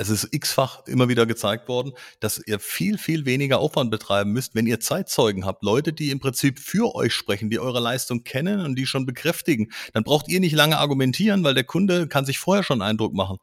es 0.00 0.08
ist 0.08 0.28
x-fach 0.32 0.86
immer 0.86 1.10
wieder 1.10 1.26
gezeigt 1.26 1.68
worden, 1.68 1.92
dass 2.20 2.40
ihr 2.46 2.58
viel, 2.58 2.96
viel 2.96 3.26
weniger 3.26 3.58
Aufwand 3.58 3.90
betreiben 3.90 4.32
müsst, 4.32 4.54
wenn 4.54 4.66
ihr 4.66 4.80
Zeitzeugen 4.80 5.44
habt. 5.44 5.62
Leute, 5.62 5.92
die 5.92 6.10
im 6.10 6.20
Prinzip 6.20 6.58
für 6.58 6.94
euch 6.94 7.12
sprechen, 7.12 7.50
die 7.50 7.58
eure 7.58 7.80
Leistung 7.80 8.24
kennen 8.24 8.60
und 8.60 8.76
die 8.76 8.86
schon 8.86 9.04
bekräftigen. 9.04 9.70
Dann 9.92 10.02
braucht 10.02 10.28
ihr 10.28 10.40
nicht 10.40 10.54
lange 10.54 10.78
argumentieren, 10.78 11.44
weil 11.44 11.52
der 11.52 11.64
Kunde 11.64 12.08
kann 12.08 12.24
sich 12.24 12.38
vorher 12.38 12.64
schon 12.64 12.80
Eindruck 12.80 13.12
machen. 13.12 13.36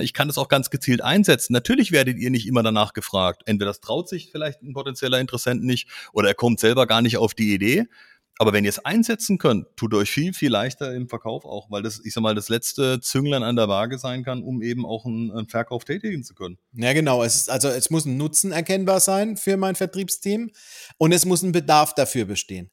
Ich 0.00 0.14
kann 0.14 0.28
das 0.28 0.38
auch 0.38 0.48
ganz 0.48 0.70
gezielt 0.70 1.02
einsetzen. 1.02 1.52
Natürlich 1.52 1.92
werdet 1.92 2.18
ihr 2.18 2.30
nicht 2.30 2.46
immer 2.46 2.62
danach 2.62 2.94
gefragt. 2.94 3.42
Entweder 3.44 3.70
das 3.70 3.80
traut 3.80 4.08
sich 4.08 4.30
vielleicht 4.32 4.62
ein 4.62 4.72
potenzieller 4.72 5.20
Interessent 5.20 5.62
nicht 5.62 5.88
oder 6.12 6.28
er 6.28 6.34
kommt 6.34 6.58
selber 6.58 6.86
gar 6.86 7.02
nicht 7.02 7.18
auf 7.18 7.34
die 7.34 7.52
Idee. 7.52 7.84
Aber 8.40 8.52
wenn 8.52 8.64
ihr 8.64 8.70
es 8.70 8.84
einsetzen 8.84 9.36
könnt, 9.36 9.66
tut 9.76 9.92
euch 9.94 10.10
viel, 10.10 10.32
viel 10.32 10.50
leichter 10.50 10.94
im 10.94 11.08
Verkauf 11.08 11.44
auch, 11.44 11.70
weil 11.72 11.82
das, 11.82 12.00
ich 12.04 12.14
sag 12.14 12.22
mal, 12.22 12.36
das 12.36 12.48
letzte 12.48 13.00
Zünglein 13.00 13.42
an 13.42 13.56
der 13.56 13.68
Waage 13.68 13.98
sein 13.98 14.22
kann, 14.22 14.44
um 14.44 14.62
eben 14.62 14.86
auch 14.86 15.04
einen, 15.06 15.32
einen 15.32 15.48
Verkauf 15.48 15.84
tätigen 15.84 16.22
zu 16.22 16.34
können. 16.34 16.56
Ja, 16.72 16.92
genau. 16.92 17.24
Es 17.24 17.34
ist, 17.34 17.50
also 17.50 17.68
es 17.68 17.90
muss 17.90 18.06
ein 18.06 18.16
Nutzen 18.16 18.52
erkennbar 18.52 19.00
sein 19.00 19.36
für 19.36 19.56
mein 19.56 19.74
Vertriebsteam 19.74 20.52
und 20.98 21.10
es 21.10 21.24
muss 21.24 21.42
ein 21.42 21.50
Bedarf 21.50 21.94
dafür 21.94 22.26
bestehen. 22.26 22.70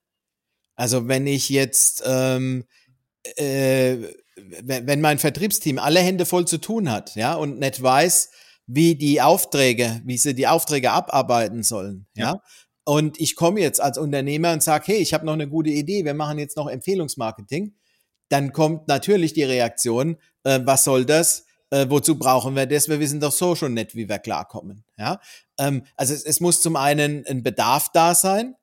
Also 0.75 1.07
wenn 1.07 1.25
ich 1.25 1.49
jetzt, 1.49 2.03
ähm, 2.05 2.65
äh, 3.35 3.97
wenn 4.35 5.01
mein 5.01 5.17
Vertriebsteam 5.17 5.79
alle 5.79 5.99
Hände 5.99 6.27
voll 6.27 6.45
zu 6.45 6.59
tun 6.59 6.91
hat, 6.91 7.15
ja, 7.15 7.33
und 7.33 7.57
nicht 7.57 7.81
weiß, 7.81 8.29
wie 8.67 8.95
die 8.95 9.21
Aufträge, 9.21 10.01
wie 10.05 10.17
sie 10.17 10.35
die 10.35 10.47
Aufträge 10.47 10.91
abarbeiten 10.91 11.63
sollen, 11.63 12.05
ja, 12.15 12.33
ja 12.33 12.41
und 12.85 13.19
ich 13.19 13.35
komme 13.35 13.59
jetzt 13.59 13.81
als 13.81 13.97
Unternehmer 13.97 14.53
und 14.53 14.63
sage, 14.63 14.85
hey, 14.87 14.97
ich 14.97 15.13
habe 15.13 15.25
noch 15.25 15.33
eine 15.33 15.49
gute 15.49 15.71
Idee, 15.71 16.05
wir 16.05 16.13
machen 16.13 16.39
jetzt 16.39 16.55
noch 16.55 16.67
Empfehlungsmarketing, 16.67 17.75
dann 18.29 18.53
kommt 18.53 18.87
natürlich 18.87 19.33
die 19.33 19.43
Reaktion, 19.43 20.17
äh, 20.43 20.61
was 20.63 20.83
soll 20.83 21.05
das? 21.05 21.45
äh, 21.75 21.89
wozu 21.89 22.17
brauchen 22.17 22.55
wir 22.55 22.65
das? 22.65 22.89
Wir 22.89 22.99
wissen 22.99 23.19
doch 23.19 23.31
so 23.31 23.55
schon 23.55 23.73
nicht, 23.73 23.95
wie 23.95 24.07
wir 24.07 24.19
klarkommen. 24.19 24.83
Ja, 24.97 25.19
ähm, 25.57 25.83
also 25.95 26.13
es, 26.13 26.23
es 26.23 26.39
muss 26.39 26.61
zum 26.61 26.75
einen 26.75 27.25
ein 27.27 27.43
Bedarf 27.43 27.89
da 27.93 28.15
sein. 28.15 28.55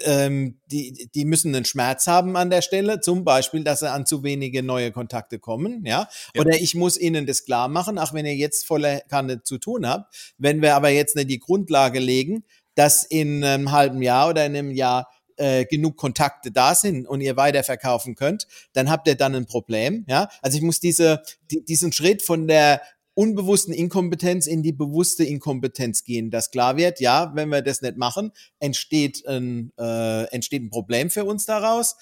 Ähm, 0.00 0.60
die, 0.66 1.08
die 1.14 1.24
müssen 1.24 1.54
einen 1.54 1.64
Schmerz 1.64 2.06
haben 2.06 2.36
an 2.36 2.50
der 2.50 2.60
Stelle, 2.60 3.00
zum 3.00 3.24
Beispiel, 3.24 3.64
dass 3.64 3.80
sie 3.80 3.90
an 3.90 4.04
zu 4.04 4.22
wenige 4.22 4.62
neue 4.62 4.92
Kontakte 4.92 5.38
kommen, 5.38 5.86
ja? 5.86 6.08
ja. 6.34 6.40
Oder 6.40 6.60
ich 6.60 6.74
muss 6.74 6.98
ihnen 6.98 7.24
das 7.24 7.46
klar 7.46 7.68
machen, 7.68 7.98
auch 7.98 8.12
wenn 8.12 8.26
ihr 8.26 8.36
jetzt 8.36 8.66
volle 8.66 9.00
Kanne 9.08 9.42
zu 9.42 9.56
tun 9.56 9.86
habt. 9.88 10.34
Wenn 10.36 10.60
wir 10.60 10.76
aber 10.76 10.90
jetzt 10.90 11.16
nicht 11.16 11.30
die 11.30 11.38
Grundlage 11.38 11.98
legen, 11.98 12.44
dass 12.76 13.02
in 13.02 13.42
einem 13.42 13.72
halben 13.72 14.00
Jahr 14.00 14.28
oder 14.28 14.46
in 14.46 14.56
einem 14.56 14.70
Jahr 14.70 15.10
äh, 15.36 15.64
genug 15.66 15.96
Kontakte 15.96 16.50
da 16.50 16.74
sind 16.74 17.06
und 17.06 17.20
ihr 17.20 17.36
weiterverkaufen 17.36 18.14
könnt, 18.14 18.46
dann 18.72 18.88
habt 18.88 19.08
ihr 19.08 19.16
dann 19.16 19.34
ein 19.34 19.46
Problem. 19.46 20.04
Ja, 20.08 20.28
also 20.40 20.56
ich 20.56 20.62
muss 20.62 20.80
diese 20.80 21.22
die, 21.50 21.64
diesen 21.64 21.92
Schritt 21.92 22.22
von 22.22 22.46
der 22.46 22.80
unbewussten 23.14 23.72
Inkompetenz 23.72 24.46
in 24.46 24.62
die 24.62 24.72
bewusste 24.72 25.24
Inkompetenz 25.24 26.04
gehen, 26.04 26.30
dass 26.30 26.50
klar 26.50 26.76
wird, 26.76 27.00
ja, 27.00 27.32
wenn 27.34 27.48
wir 27.48 27.62
das 27.62 27.80
nicht 27.80 27.96
machen, 27.96 28.30
entsteht 28.58 29.26
ein, 29.26 29.72
äh, 29.78 30.24
entsteht 30.24 30.62
ein 30.62 30.70
Problem 30.70 31.08
für 31.08 31.24
uns 31.24 31.46
daraus. 31.46 31.96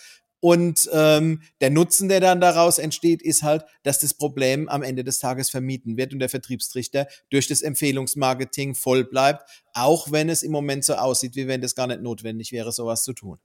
Und 0.44 0.90
ähm, 0.92 1.40
der 1.62 1.70
Nutzen, 1.70 2.11
der 2.11 2.20
dann 2.20 2.38
daraus 2.38 2.78
entsteht, 2.78 3.22
ist 3.22 3.42
halt, 3.42 3.64
dass 3.83 4.00
das 4.00 4.12
Problem 4.12 4.68
am 4.68 4.83
Ende 4.83 5.02
des 5.02 5.18
Tages 5.18 5.48
vermieden 5.48 5.96
wird 5.96 6.12
und 6.12 6.18
der 6.18 6.28
Vertriebstrichter 6.28 7.07
durch 7.30 7.48
das 7.48 7.62
Empfehlungsmarketing 7.62 8.74
voll 8.74 9.04
bleibt, 9.04 9.48
auch 9.72 10.12
wenn 10.12 10.28
es 10.28 10.42
im 10.42 10.52
Moment 10.52 10.85
so 10.85 10.96
aussieht, 10.96 11.35
wie 11.35 11.48
wenn 11.48 11.62
das 11.62 11.74
gar 11.74 11.87
nicht 11.87 12.02
notwendig 12.02 12.52
wäre, 12.52 12.72
sowas 12.72 13.04
zu 13.04 13.14
tun. 13.14 13.38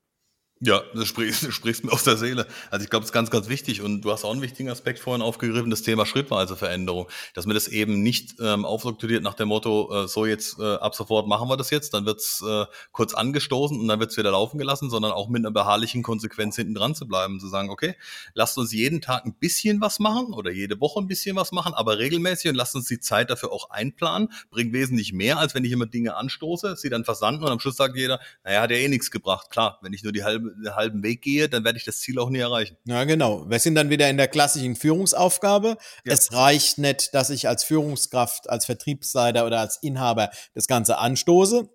Ja, 0.62 0.82
das 0.94 1.08
sprichst, 1.08 1.44
du 1.44 1.52
sprichst 1.52 1.86
mir 1.86 1.94
aus 1.94 2.04
der 2.04 2.18
Seele. 2.18 2.46
Also 2.70 2.84
ich 2.84 2.90
glaube, 2.90 3.04
es 3.04 3.12
ist 3.12 3.14
ganz, 3.14 3.32
ganz 3.32 3.48
wichtig 3.48 3.82
und 3.82 4.02
du 4.02 4.12
hast 4.12 4.26
auch 4.26 4.34
einen 4.34 4.42
wichtigen 4.42 4.70
Aspekt 4.70 5.00
vorhin 5.00 5.22
aufgegriffen, 5.22 5.70
das 5.70 5.84
Thema 5.84 6.06
schrittweise 6.06 6.58
Veränderung. 6.58 7.08
Dass 7.34 7.46
man 7.46 7.54
das 7.54 7.70
eben 7.70 8.04
nicht 8.04 8.36
ähm, 8.42 8.66
aufstrukturiert 8.66 9.24
nach 9.24 9.36
dem 9.36 9.48
Motto, 9.48 10.04
äh, 10.04 10.08
so 10.10 10.26
jetzt 10.26 10.60
äh, 10.60 10.76
ab 10.76 10.96
sofort 10.96 11.28
machen 11.30 11.48
wir 11.48 11.56
das 11.56 11.70
jetzt, 11.70 11.94
dann 11.94 12.06
wird's 12.06 12.44
äh, 12.46 12.66
kurz 12.92 13.14
angestoßen 13.14 13.80
und 13.80 13.88
dann 13.88 14.02
wird's 14.02 14.18
wieder 14.18 14.32
laufen 14.32 14.58
gelassen, 14.58 14.90
sondern 14.90 15.14
auch 15.14 15.30
mit 15.30 15.40
einer 15.46 15.52
beharrlichen 15.52 16.04
Konsequenz 16.04 16.58
hinten 16.58 16.74
dran 16.74 16.94
zu 16.94 17.08
bleiben, 17.08 17.40
zu 17.40 17.48
sagen, 17.48 17.70
okay, 17.70 17.96
lasst 18.34 18.58
uns 18.58 18.74
jeden 18.74 19.00
Tag 19.00 19.26
ein 19.26 19.36
bisschen 19.36 19.80
was 19.80 20.00
machen 20.00 20.34
oder 20.34 20.52
jede 20.52 20.82
Woche 20.82 21.00
ein 21.00 21.08
bisschen 21.08 21.38
was 21.38 21.54
machen, 21.54 21.74
aber 21.74 22.00
regelmäßig 22.00 22.50
und 22.52 22.56
lasst 22.56 22.76
uns 22.76 22.88
die 22.88 23.00
Zeit 23.00 23.30
dafür 23.30 23.54
auch 23.54 23.70
einplanen, 23.70 24.28
bringt 24.52 24.74
wesentlich 24.74 25.14
mehr, 25.14 25.38
als 25.38 25.56
wenn 25.56 25.64
ich 25.64 25.72
immer 25.72 25.86
Dinge 25.86 26.18
anstoße, 26.18 26.76
sie 26.76 26.90
dann 26.90 27.06
versanden 27.06 27.46
und 27.46 27.50
am 27.50 27.62
Schluss 27.62 27.78
sagt 27.78 27.96
jeder, 27.96 28.20
naja, 28.44 28.62
hat 28.62 28.72
ja 28.72 28.78
eh 28.78 28.90
nichts 28.90 29.10
gebracht. 29.10 29.50
Klar, 29.50 29.80
wenn 29.82 29.94
ich 29.94 30.04
nur 30.04 30.12
die 30.12 30.26
halbe 30.26 30.49
den 30.50 30.76
halben 30.76 31.04
Weg 31.04 31.22
gehe, 31.22 31.50
dann 31.50 31.64
werde 31.64 31.78
ich 31.78 31.86
das 31.86 32.00
Ziel 32.00 32.20
auch 32.20 32.30
nie 32.30 32.40
erreichen. 32.40 32.78
Ja, 32.86 33.04
genau. 33.04 33.50
Wir 33.50 33.60
sind 33.60 33.76
dann 33.76 33.90
wieder 33.90 34.10
in 34.10 34.18
der 34.18 34.28
klassischen 34.28 34.76
Führungsaufgabe. 34.76 35.78
Ja. 36.06 36.14
Es 36.14 36.34
reicht 36.34 36.78
nicht, 36.78 37.14
dass 37.14 37.30
ich 37.30 37.48
als 37.48 37.64
Führungskraft, 37.64 38.50
als 38.50 38.66
Vertriebsleiter 38.66 39.46
oder 39.46 39.60
als 39.60 39.78
Inhaber 39.82 40.30
das 40.54 40.68
Ganze 40.68 40.98
anstoße, 40.98 41.70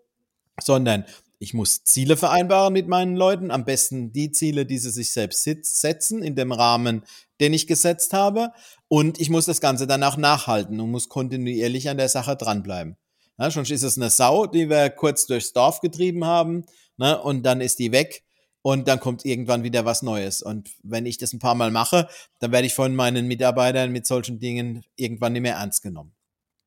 sondern 0.60 1.04
ich 1.38 1.52
muss 1.52 1.84
Ziele 1.84 2.16
vereinbaren 2.16 2.72
mit 2.72 2.88
meinen 2.88 3.16
Leuten, 3.16 3.50
am 3.50 3.64
besten 3.64 4.12
die 4.12 4.30
Ziele, 4.32 4.64
die 4.66 4.78
sie 4.78 4.90
sich 4.90 5.12
selbst 5.12 5.44
setzen, 5.44 6.22
in 6.22 6.36
dem 6.36 6.52
Rahmen, 6.52 7.04
den 7.40 7.52
ich 7.52 7.66
gesetzt 7.66 8.12
habe. 8.12 8.50
Und 8.88 9.20
ich 9.20 9.28
muss 9.28 9.44
das 9.44 9.60
Ganze 9.60 9.86
danach 9.86 10.16
nachhalten 10.16 10.80
und 10.80 10.90
muss 10.90 11.08
kontinuierlich 11.08 11.88
an 11.88 11.98
der 11.98 12.08
Sache 12.08 12.36
dranbleiben. 12.36 12.96
Ja, 13.38 13.50
sonst 13.50 13.70
ist 13.70 13.82
es 13.82 13.98
eine 13.98 14.10
Sau, 14.10 14.46
die 14.46 14.70
wir 14.70 14.90
kurz 14.90 15.26
durchs 15.26 15.52
Dorf 15.52 15.80
getrieben 15.80 16.24
haben, 16.24 16.64
ne, 16.96 17.20
und 17.20 17.42
dann 17.42 17.60
ist 17.60 17.78
die 17.78 17.92
weg 17.92 18.22
und 18.64 18.88
dann 18.88 18.98
kommt 18.98 19.26
irgendwann 19.26 19.62
wieder 19.62 19.84
was 19.84 20.00
Neues. 20.00 20.40
Und 20.40 20.70
wenn 20.82 21.04
ich 21.04 21.18
das 21.18 21.34
ein 21.34 21.38
paar 21.38 21.54
Mal 21.54 21.70
mache, 21.70 22.08
dann 22.40 22.50
werde 22.50 22.66
ich 22.66 22.72
von 22.74 22.96
meinen 22.96 23.26
Mitarbeitern 23.26 23.92
mit 23.92 24.06
solchen 24.06 24.40
Dingen 24.40 24.82
irgendwann 24.96 25.34
nicht 25.34 25.42
mehr 25.42 25.56
ernst 25.56 25.82
genommen. 25.82 26.12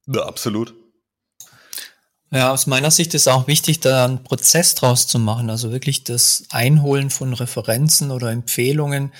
Ja, 0.05 0.21
absolut. 0.27 0.75
Ja, 2.29 2.51
aus 2.51 2.67
meiner 2.67 2.91
Sicht 2.91 3.15
ist 3.15 3.27
auch 3.27 3.47
wichtig, 3.47 3.79
da 3.79 4.05
einen 4.05 4.23
Prozess 4.23 4.75
draus 4.75 5.07
zu 5.07 5.17
machen. 5.17 5.49
Also 5.49 5.71
wirklich 5.71 6.03
das 6.03 6.43
Einholen 6.51 7.09
von 7.09 7.33
Referenzen 7.33 8.11
oder 8.11 8.29
Empfehlungen 8.29 9.11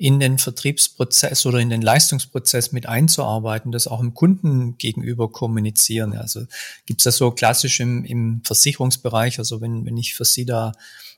in 0.00 0.18
den 0.18 0.38
Vertriebsprozess 0.38 1.44
oder 1.44 1.58
in 1.58 1.68
den 1.68 1.82
Leistungsprozess 1.82 2.72
mit 2.72 2.86
einzuarbeiten, 2.86 3.70
das 3.70 3.86
auch 3.86 4.00
im 4.00 4.14
Kunden 4.14 4.78
gegenüber 4.78 5.30
kommunizieren. 5.30 6.16
Also 6.16 6.46
gibt 6.86 7.02
es 7.02 7.04
das 7.04 7.18
so 7.18 7.30
klassisch 7.32 7.80
im, 7.80 8.06
im 8.06 8.40
Versicherungsbereich. 8.42 9.38
Also 9.38 9.60
wenn, 9.60 9.84
wenn 9.84 9.98
ich 9.98 10.14
für 10.14 10.24
Sie 10.24 10.46
da 10.46 10.72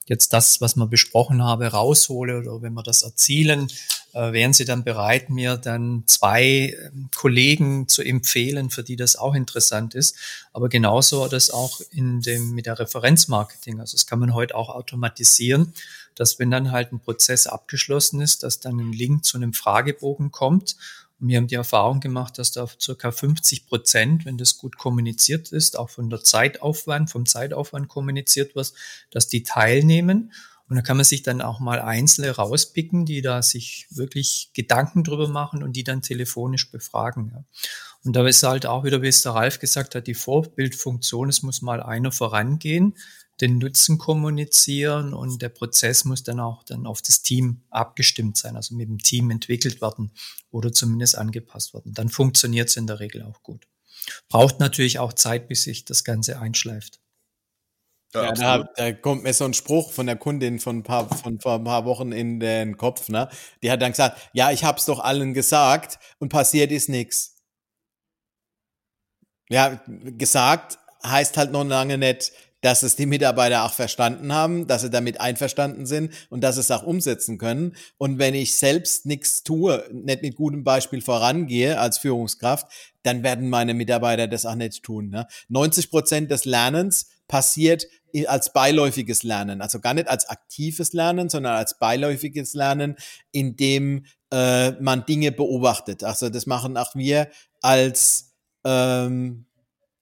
jetzt 0.07 0.33
das, 0.33 0.61
was 0.61 0.75
wir 0.75 0.89
besprochen 0.89 1.45
haben, 1.45 1.63
raushole 1.63 2.41
oder 2.41 2.61
wenn 2.61 2.73
wir 2.75 2.83
das 2.83 3.05
erzielen, 3.05 3.69
äh, 4.15 4.33
wären 4.33 4.53
Sie 4.53 4.65
dann 4.65 4.83
bereit, 4.83 5.31
mir 5.31 5.59
dann 5.59 6.03
zwei 6.07 6.77
ähm, 6.77 7.09
Kollegen 7.15 7.87
zu 7.87 8.03
empfehlen, 8.03 8.69
für 8.71 8.83
die 8.83 8.97
das 8.97 9.15
auch 9.15 9.37
interessant 9.37 9.95
ist. 9.95 10.17
Aber 10.53 10.69
genauso 10.69 11.29
das 11.29 11.53
auch 11.53 11.81
in 11.93 12.21
dem, 12.21 12.51
mit 12.51 12.67
der 12.67 12.81
Referenzmarketing. 12.81 13.79
Also 13.79 13.97
das 13.97 14.07
kann 14.07 14.19
man 14.19 14.35
heute 14.35 14.57
auch 14.57 14.71
automatisieren, 14.71 15.73
dass 16.15 16.39
wenn 16.39 16.51
dann 16.51 16.71
halt 16.71 16.93
ein 16.93 17.01
Prozess 17.01 17.47
abgeschlossen 17.47 18.21
ist, 18.21 18.43
dass 18.43 18.61
dann 18.61 18.79
ein 18.79 18.93
Link 18.93 19.25
zu 19.25 19.37
einem 19.37 19.53
Fragebogen 19.53 20.31
kommt 20.31 20.77
und 21.23 21.29
wir 21.29 21.37
haben 21.37 21.47
die 21.47 21.55
Erfahrung 21.55 22.01
gemacht, 22.01 22.37
dass 22.37 22.51
da 22.51 22.67
circa 22.81 23.13
50 23.13 23.67
Prozent, 23.67 24.25
wenn 24.25 24.39
das 24.39 24.59
gut 24.59 24.77
kommuniziert 24.77 25.53
ist, 25.53 25.79
auch 25.79 25.89
von 25.89 26.11
der 26.11 26.25
Zeitaufwand, 26.25 27.11
vom 27.11 27.27
Zeitaufwand 27.27 27.87
kommuniziert 27.87 28.57
wird, 28.57 28.73
dass 29.13 29.29
die 29.29 29.45
teilnehmen. 29.45 30.33
Und 30.69 30.75
da 30.75 30.83
kann 30.83 30.97
man 30.97 31.05
sich 31.05 31.23
dann 31.23 31.41
auch 31.41 31.61
mal 31.61 31.81
Einzelne 31.81 32.33
rauspicken, 32.33 33.07
die 33.07 33.23
da 33.23 33.41
sich 33.41 33.87
wirklich 33.91 34.51
Gedanken 34.53 35.05
drüber 35.05 35.29
machen 35.29 35.63
und 35.63 35.77
die 35.77 35.85
dann 35.85 36.03
telefonisch 36.03 36.73
befragen. 36.73 37.47
Und 38.03 38.17
da 38.17 38.27
ist 38.27 38.43
halt 38.43 38.67
auch 38.67 38.83
wieder, 38.83 39.01
wie 39.01 39.07
es 39.07 39.23
der 39.23 39.33
Ralf 39.33 39.61
gesagt 39.61 39.95
hat, 39.95 40.09
die 40.09 40.15
Vorbildfunktion, 40.15 41.29
es 41.29 41.43
muss 41.45 41.63
mal 41.63 41.81
einer 41.81 42.11
vorangehen, 42.11 42.97
den 43.41 43.59
Nutzen 43.59 43.99
kommunizieren 43.99 45.15
und 45.15 45.43
der 45.43 45.49
Prozess 45.49 46.05
muss 46.05 46.23
dann 46.23 46.41
auch 46.41 46.63
dann 46.65 46.87
auf 46.87 47.03
das 47.03 47.23
Team 47.23 47.63
abgestimmt 47.71 48.37
sein, 48.37 48.57
also 48.57 48.75
mit 48.75 48.89
dem 48.89 48.99
Team 48.99 49.31
entwickelt 49.31 49.81
werden 49.81 50.13
oder 50.51 50.73
zumindest 50.73 51.17
angepasst 51.17 51.75
werden. 51.75 51.95
Dann 51.95 52.09
funktioniert 52.09 52.69
es 52.69 52.77
in 52.77 52.87
der 52.87 53.01
Regel 53.01 53.23
auch 53.23 53.43
gut. 53.43 53.67
Braucht 54.29 54.61
natürlich 54.61 54.99
auch 54.99 55.13
Zeit, 55.13 55.49
bis 55.49 55.65
sich 55.65 55.85
das 55.85 56.05
Ganze 56.05 56.39
einschleift. 56.39 57.01
Ja, 58.15 58.25
ja 58.27 58.33
da, 58.33 58.65
da, 58.77 58.93
kommt 58.93 59.23
mir 59.23 59.33
so 59.33 59.45
ein 59.45 59.55
Spruch 59.55 59.93
von 59.93 60.07
der 60.07 60.17
Kundin 60.17 60.61
von 60.61 60.79
ein 60.79 60.83
paar, 60.83 61.09
von 61.09 61.41
vor 61.41 61.55
ein 61.55 61.65
paar 61.65 61.85
Wochen 61.85 62.13
in 62.13 62.41
den 62.41 62.77
Kopf, 62.77 63.09
ne? 63.09 63.29
Die 63.63 63.71
hat 63.71 63.81
dann 63.81 63.93
gesagt, 63.93 64.21
ja, 64.35 64.51
ich 64.51 64.65
hab's 64.65 64.85
doch 64.85 65.01
allen 65.01 65.33
gesagt 65.33 65.99
und 66.19 66.29
passiert 66.29 66.71
ist 66.73 66.89
nichts. 66.89 67.37
Ja, 69.49 69.83
gesagt 69.87 70.79
heißt 71.05 71.37
halt 71.37 71.53
noch 71.53 71.65
lange 71.65 71.99
nicht, 71.99 72.33
dass 72.63 72.83
es 72.83 72.97
die 72.97 73.07
Mitarbeiter 73.07 73.65
auch 73.65 73.75
verstanden 73.75 74.33
haben, 74.33 74.67
dass 74.67 74.83
sie 74.83 74.91
damit 74.91 75.21
einverstanden 75.21 75.85
sind 75.85 76.13
und 76.31 76.43
dass 76.43 76.55
sie 76.55 76.63
es 76.63 76.71
auch 76.71 76.85
umsetzen 76.85 77.37
können. 77.37 77.77
Und 77.99 78.19
wenn 78.19 78.35
ich 78.35 78.57
selbst 78.57 79.05
nichts 79.05 79.43
tue, 79.43 79.85
nicht 79.93 80.23
mit 80.23 80.37
gutem 80.37 80.65
Beispiel 80.65 81.03
vorangehe 81.03 81.79
als 81.79 81.99
Führungskraft, 81.99 82.67
dann 83.03 83.25
werden 83.25 83.51
meine 83.51 83.75
Mitarbeiter 83.75 84.29
das 84.29 84.47
auch 84.47 84.55
nicht 84.55 84.83
tun. 84.83 85.11
Ne? 85.11 85.27
90 85.49 85.91
Prozent 85.91 86.31
des 86.31 86.45
Lernens 86.45 87.09
passiert 87.27 87.87
als 88.27 88.53
beiläufiges 88.53 89.23
Lernen, 89.23 89.63
also 89.63 89.81
gar 89.81 89.95
nicht 89.95 90.09
als 90.09 90.29
aktives 90.29 90.93
Lernen, 90.93 91.31
sondern 91.31 91.57
als 91.57 91.79
beiläufiges 91.79 92.55
Lernen, 92.55 92.97
in 93.33 93.57
dem 93.57 94.05
äh, 94.31 94.73
man 94.73 95.05
Dinge 95.07 95.33
beobachtet. 95.33 96.05
Also 96.05 96.29
das 96.29 96.47
machen 96.47 96.77
auch 96.77 96.95
wir 96.95 97.29
als 97.61 98.35
ähm, 98.65 99.47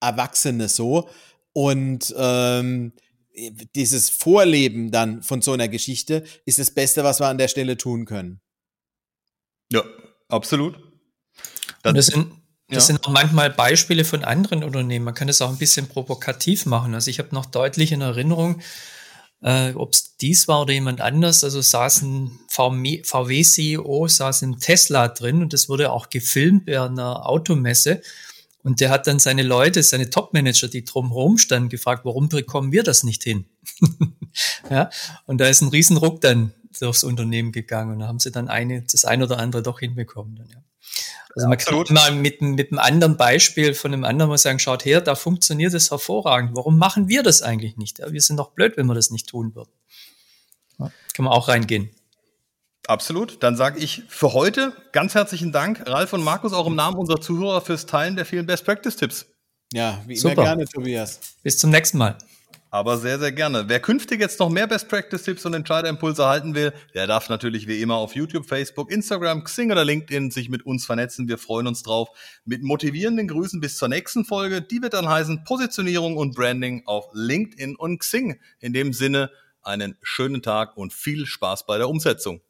Erwachsene 0.01 0.69
so. 0.69 1.09
Und 1.53 2.15
ähm, 2.17 2.93
dieses 3.75 4.11
Vorleben 4.11 4.91
dann 4.91 5.23
von 5.23 5.43
so 5.43 5.53
einer 5.53 5.69
Geschichte 5.69 6.25
ist 6.45 6.59
das 6.59 6.71
Beste, 6.71 7.05
was 7.05 7.21
wir 7.21 7.29
an 7.29 7.39
der 7.39 7.49
Stelle 7.49 7.77
tun 7.77 8.05
können. 8.05 8.41
Ja, 9.73 9.83
absolut. 10.29 10.79
Dann, 11.83 11.95
das 11.95 12.07
sind, 12.07 12.33
das 12.69 12.89
ja. 12.89 12.95
sind 12.95 13.07
auch 13.07 13.11
manchmal 13.11 13.51
Beispiele 13.51 14.05
von 14.05 14.25
anderen 14.25 14.65
Unternehmen. 14.65 15.05
Man 15.05 15.15
kann 15.15 15.29
das 15.29 15.41
auch 15.43 15.51
ein 15.51 15.59
bisschen 15.59 15.89
provokativ 15.89 16.67
machen. 16.67 16.95
Also 16.95 17.11
ich 17.11 17.19
habe 17.19 17.35
noch 17.35 17.47
deutlich 17.47 17.93
in 17.93 18.01
Erinnerung, 18.01 18.61
äh, 19.43 19.73
ob 19.73 19.93
es 19.93 20.17
dies 20.17 20.49
war 20.49 20.63
oder 20.63 20.73
jemand 20.73 21.01
anders, 21.01 21.45
also 21.45 21.63
saß 21.63 22.03
ein 22.03 22.39
VW-CEO, 22.49 24.09
saß 24.09 24.43
ein 24.43 24.59
Tesla 24.61 25.09
drin 25.09 25.41
und 25.43 25.53
das 25.53 25.69
wurde 25.69 25.91
auch 25.93 26.11
gefilmt 26.11 26.67
bei 26.67 26.81
einer 26.81 27.27
Automesse. 27.27 28.03
Und 28.63 28.81
der 28.81 28.91
hat 28.91 29.07
dann 29.07 29.19
seine 29.19 29.43
Leute, 29.43 29.83
seine 29.83 30.11
Top-Manager, 30.11 30.69
die 30.69 30.85
drumherum 30.85 31.39
standen, 31.39 31.69
gefragt, 31.71 32.05
warum 32.05 32.29
bekommen 32.29 32.73
wir 32.73 32.83
das 32.83 33.05
nicht 33.05 33.23
hin? 33.23 33.47
ja, 34.71 34.91
und 35.27 35.39
da 35.39 35.47
ist 35.49 35.63
ein 35.63 35.69
Riesenruck 35.69 36.21
dann 36.21 36.53
durchs 36.79 37.03
Unternehmen 37.05 37.53
gegangen 37.53 37.95
und 37.95 37.99
da 38.01 38.07
haben 38.07 38.19
sie 38.21 38.31
dann 38.31 38.49
eine, 38.49 38.83
das 38.83 39.05
ein 39.05 39.23
oder 39.23 39.39
andere 39.39 39.63
doch 39.63 39.81
hinbekommen. 39.81 40.37
Dann, 40.37 40.49
ja. 40.49 40.63
Also 41.35 41.45
ja, 41.45 41.49
man 41.49 41.59
absolut. 41.59 41.87
kann 41.87 41.95
mal 41.95 42.13
mit, 42.13 42.43
mit 42.43 42.73
einem 42.73 42.79
anderen 42.79 43.17
Beispiel 43.17 43.75
von 43.75 43.93
einem 43.93 44.05
anderen 44.05 44.29
mal 44.29 44.39
sagen, 44.39 44.59
schaut 44.59 44.85
her, 44.85 45.01
da 45.01 45.15
funktioniert 45.15 45.75
es 45.75 45.91
hervorragend. 45.91 46.55
Warum 46.55 46.77
machen 46.79 47.09
wir 47.09 47.23
das 47.23 47.43
eigentlich 47.43 47.77
nicht? 47.77 48.01
Ja, 48.01 48.13
wir 48.13 48.21
sind 48.21 48.37
doch 48.37 48.51
blöd, 48.53 48.77
wenn 48.77 48.87
wir 48.87 48.95
das 48.95 49.11
nicht 49.11 49.29
tun 49.29 49.55
würden. 49.55 49.71
Ja, 50.79 50.91
kann 51.15 51.25
man 51.25 51.33
auch 51.33 51.49
reingehen. 51.49 51.91
Absolut. 52.87 53.43
Dann 53.43 53.57
sage 53.57 53.79
ich 53.79 54.03
für 54.09 54.33
heute 54.33 54.73
ganz 54.93 55.15
herzlichen 55.15 55.53
Dank, 55.53 55.87
Ralf 55.87 56.13
und 56.13 56.25
Markus, 56.25 56.53
auch 56.53 56.67
im 56.67 56.75
Namen 56.75 56.97
unserer 56.97 57.21
Zuhörer 57.21 57.61
fürs 57.61 57.87
Teilen 57.87 58.17
der 58.17 58.25
vielen 58.25 58.47
Best 58.47 58.65
Practice 58.65 58.97
Tipps. 58.97 59.27
Ja, 59.73 60.03
wie 60.07 60.17
Super. 60.17 60.35
immer 60.35 60.43
gerne, 60.43 60.65
Tobias. 60.67 61.21
Bis 61.43 61.59
zum 61.59 61.71
nächsten 61.71 61.99
Mal. 61.99 62.17
Aber 62.73 62.99
sehr, 62.99 63.19
sehr 63.19 63.33
gerne. 63.33 63.69
Wer 63.69 63.81
künftig 63.81 64.21
jetzt 64.21 64.39
noch 64.39 64.49
mehr 64.49 64.69
Best 64.69 64.89
Practice 64.89 65.25
Tipps 65.25 65.45
und 65.45 65.55
Entscheiderimpulse 65.55 66.23
erhalten 66.23 66.55
will, 66.55 66.73
der 66.95 67.09
darf 67.09 67.29
natürlich 67.29 67.67
wie 67.67 67.83
immer 67.83 67.97
auf 67.97 68.15
YouTube, 68.15 68.47
Facebook, 68.47 68.93
Instagram, 68.93 69.43
Xing 69.43 69.73
oder 69.73 69.85
LinkedIn 69.85 70.31
sich 70.31 70.49
mit 70.49 70.65
uns 70.65 70.87
vernetzen. 70.87 71.27
Wir 71.27 71.39
freuen 71.39 71.67
uns 71.67 71.83
drauf. 71.83 72.11
Mit 72.45 72.63
motivierenden 72.63 73.27
Grüßen 73.27 73.61
bis 73.61 73.77
zur 73.77 73.89
nächsten 73.89 74.25
Folge. 74.25 74.63
Die 74.63 74.83
wird 74.83 74.95
dann 74.95 75.09
heißen 75.09 75.43
Positionierung 75.43 76.17
und 76.17 76.37
Branding 76.37 76.83
auf 76.87 77.07
LinkedIn 77.13 77.75
und 77.75 77.99
Xing. 77.99 78.39
In 78.61 78.73
dem 78.73 78.93
Sinne 78.93 79.31
einen 79.63 79.97
schönen 80.01 80.41
Tag 80.41 80.77
und 80.77 80.93
viel 80.93 81.27
Spaß 81.27 81.67
bei 81.67 81.77
der 81.77 81.89
Umsetzung. 81.89 82.41